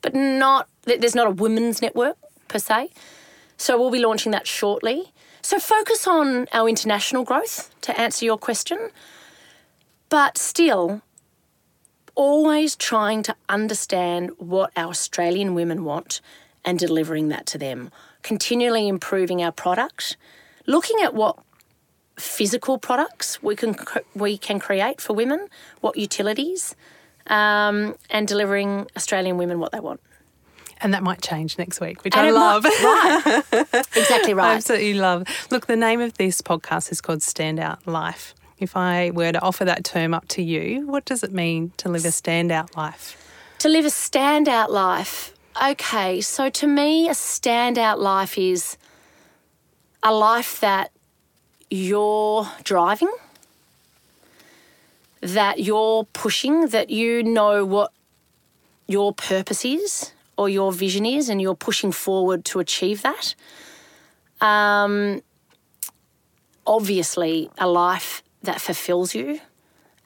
but 0.02 0.14
not. 0.14 0.68
There's 0.84 1.14
not 1.14 1.26
a 1.26 1.30
women's 1.30 1.82
network 1.82 2.16
per 2.48 2.58
se. 2.58 2.90
So 3.56 3.78
we'll 3.78 3.90
be 3.90 4.00
launching 4.00 4.32
that 4.32 4.46
shortly. 4.46 5.12
So 5.42 5.58
focus 5.58 6.06
on 6.06 6.46
our 6.52 6.68
international 6.68 7.24
growth 7.24 7.70
to 7.82 7.98
answer 7.98 8.24
your 8.24 8.36
question, 8.36 8.90
but 10.08 10.38
still 10.38 11.02
always 12.14 12.74
trying 12.74 13.22
to 13.22 13.36
understand 13.48 14.30
what 14.38 14.72
our 14.76 14.88
Australian 14.88 15.54
women 15.54 15.84
want 15.84 16.20
and 16.64 16.78
delivering 16.78 17.28
that 17.28 17.46
to 17.46 17.58
them. 17.58 17.90
Continually 18.22 18.88
improving 18.88 19.42
our 19.42 19.52
product, 19.52 20.16
looking 20.66 21.00
at 21.02 21.14
what 21.14 21.38
physical 22.18 22.78
products 22.78 23.42
we 23.42 23.54
can 23.56 23.76
we 24.14 24.38
can 24.38 24.58
create 24.58 25.00
for 25.00 25.12
women, 25.14 25.48
what 25.80 25.96
utilities, 25.96 26.74
um, 27.26 27.94
and 28.10 28.26
delivering 28.28 28.86
Australian 28.96 29.36
women 29.36 29.58
what 29.58 29.72
they 29.72 29.80
want. 29.80 30.00
And 30.80 30.92
that 30.92 31.02
might 31.02 31.22
change 31.22 31.56
next 31.58 31.80
week, 31.80 32.04
which 32.04 32.14
And 32.16 32.26
I 32.26 32.28
it 32.28 32.32
might- 32.34 32.38
love. 32.38 32.64
right, 32.64 33.86
exactly 33.96 34.34
right. 34.34 34.52
I 34.52 34.54
absolutely 34.56 34.94
love. 34.94 35.24
Look, 35.50 35.66
the 35.66 35.76
name 35.76 36.00
of 36.02 36.14
this 36.18 36.42
podcast 36.42 36.92
is 36.92 37.00
called 37.00 37.20
Standout 37.20 37.86
Life. 37.86 38.34
If 38.58 38.76
I 38.76 39.10
were 39.10 39.32
to 39.32 39.40
offer 39.42 39.64
that 39.64 39.84
term 39.84 40.12
up 40.14 40.28
to 40.28 40.42
you, 40.42 40.86
what 40.86 41.04
does 41.06 41.22
it 41.22 41.32
mean 41.32 41.72
to 41.78 41.88
live 41.88 42.04
a 42.04 42.08
standout 42.08 42.76
life? 42.76 43.22
to 43.58 43.70
live 43.70 43.86
a 43.86 43.88
standout 43.88 44.68
life. 44.68 45.32
Okay, 45.70 46.20
so 46.20 46.50
to 46.50 46.66
me, 46.66 47.08
a 47.08 47.12
standout 47.12 47.96
life 47.98 48.36
is 48.36 48.76
a 50.02 50.12
life 50.12 50.60
that 50.60 50.90
you're 51.70 52.48
driving, 52.62 53.12
that 55.20 55.60
you're 55.60 56.04
pushing, 56.12 56.68
that 56.68 56.90
you 56.90 57.22
know 57.22 57.64
what 57.64 57.92
your 58.86 59.12
purpose 59.12 59.64
is 59.64 60.12
or 60.36 60.48
your 60.48 60.72
vision 60.72 61.06
is, 61.06 61.28
and 61.28 61.40
you're 61.40 61.56
pushing 61.56 61.92
forward 61.92 62.44
to 62.44 62.60
achieve 62.60 63.02
that. 63.02 63.34
Um, 64.40 65.22
obviously, 66.66 67.50
a 67.58 67.66
life 67.66 68.22
that 68.42 68.60
fulfills 68.60 69.14
you 69.14 69.40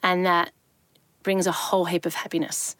and 0.01 0.25
that 0.25 0.51
brings 1.23 1.45
a 1.45 1.51
whole 1.51 1.85
heap 1.85 2.05
of 2.05 2.15
happiness 2.15 2.75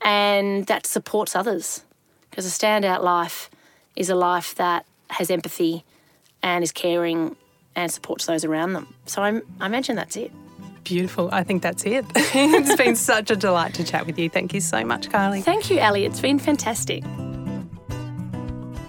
and 0.00 0.66
that 0.66 0.86
supports 0.86 1.34
others. 1.34 1.82
Because 2.30 2.46
a 2.46 2.50
standout 2.50 3.02
life 3.02 3.50
is 3.94 4.10
a 4.10 4.14
life 4.14 4.54
that 4.56 4.86
has 5.10 5.30
empathy 5.30 5.84
and 6.42 6.62
is 6.62 6.72
caring 6.72 7.36
and 7.76 7.92
supports 7.92 8.26
those 8.26 8.44
around 8.44 8.72
them. 8.72 8.92
So 9.04 9.22
I'm, 9.22 9.42
I 9.60 9.66
imagine 9.66 9.94
that's 9.94 10.16
it. 10.16 10.32
Beautiful. 10.82 11.28
I 11.32 11.44
think 11.44 11.62
that's 11.62 11.84
it. 11.84 12.04
it's 12.16 12.76
been 12.76 12.96
such 13.12 13.30
a 13.30 13.36
delight 13.36 13.74
to 13.74 13.84
chat 13.84 14.06
with 14.06 14.18
you. 14.18 14.28
Thank 14.28 14.54
you 14.54 14.60
so 14.60 14.84
much, 14.84 15.10
Carly. 15.10 15.42
Thank 15.42 15.70
you, 15.70 15.78
Ali. 15.80 16.04
It's 16.04 16.20
been 16.20 16.38
fantastic. 16.38 17.04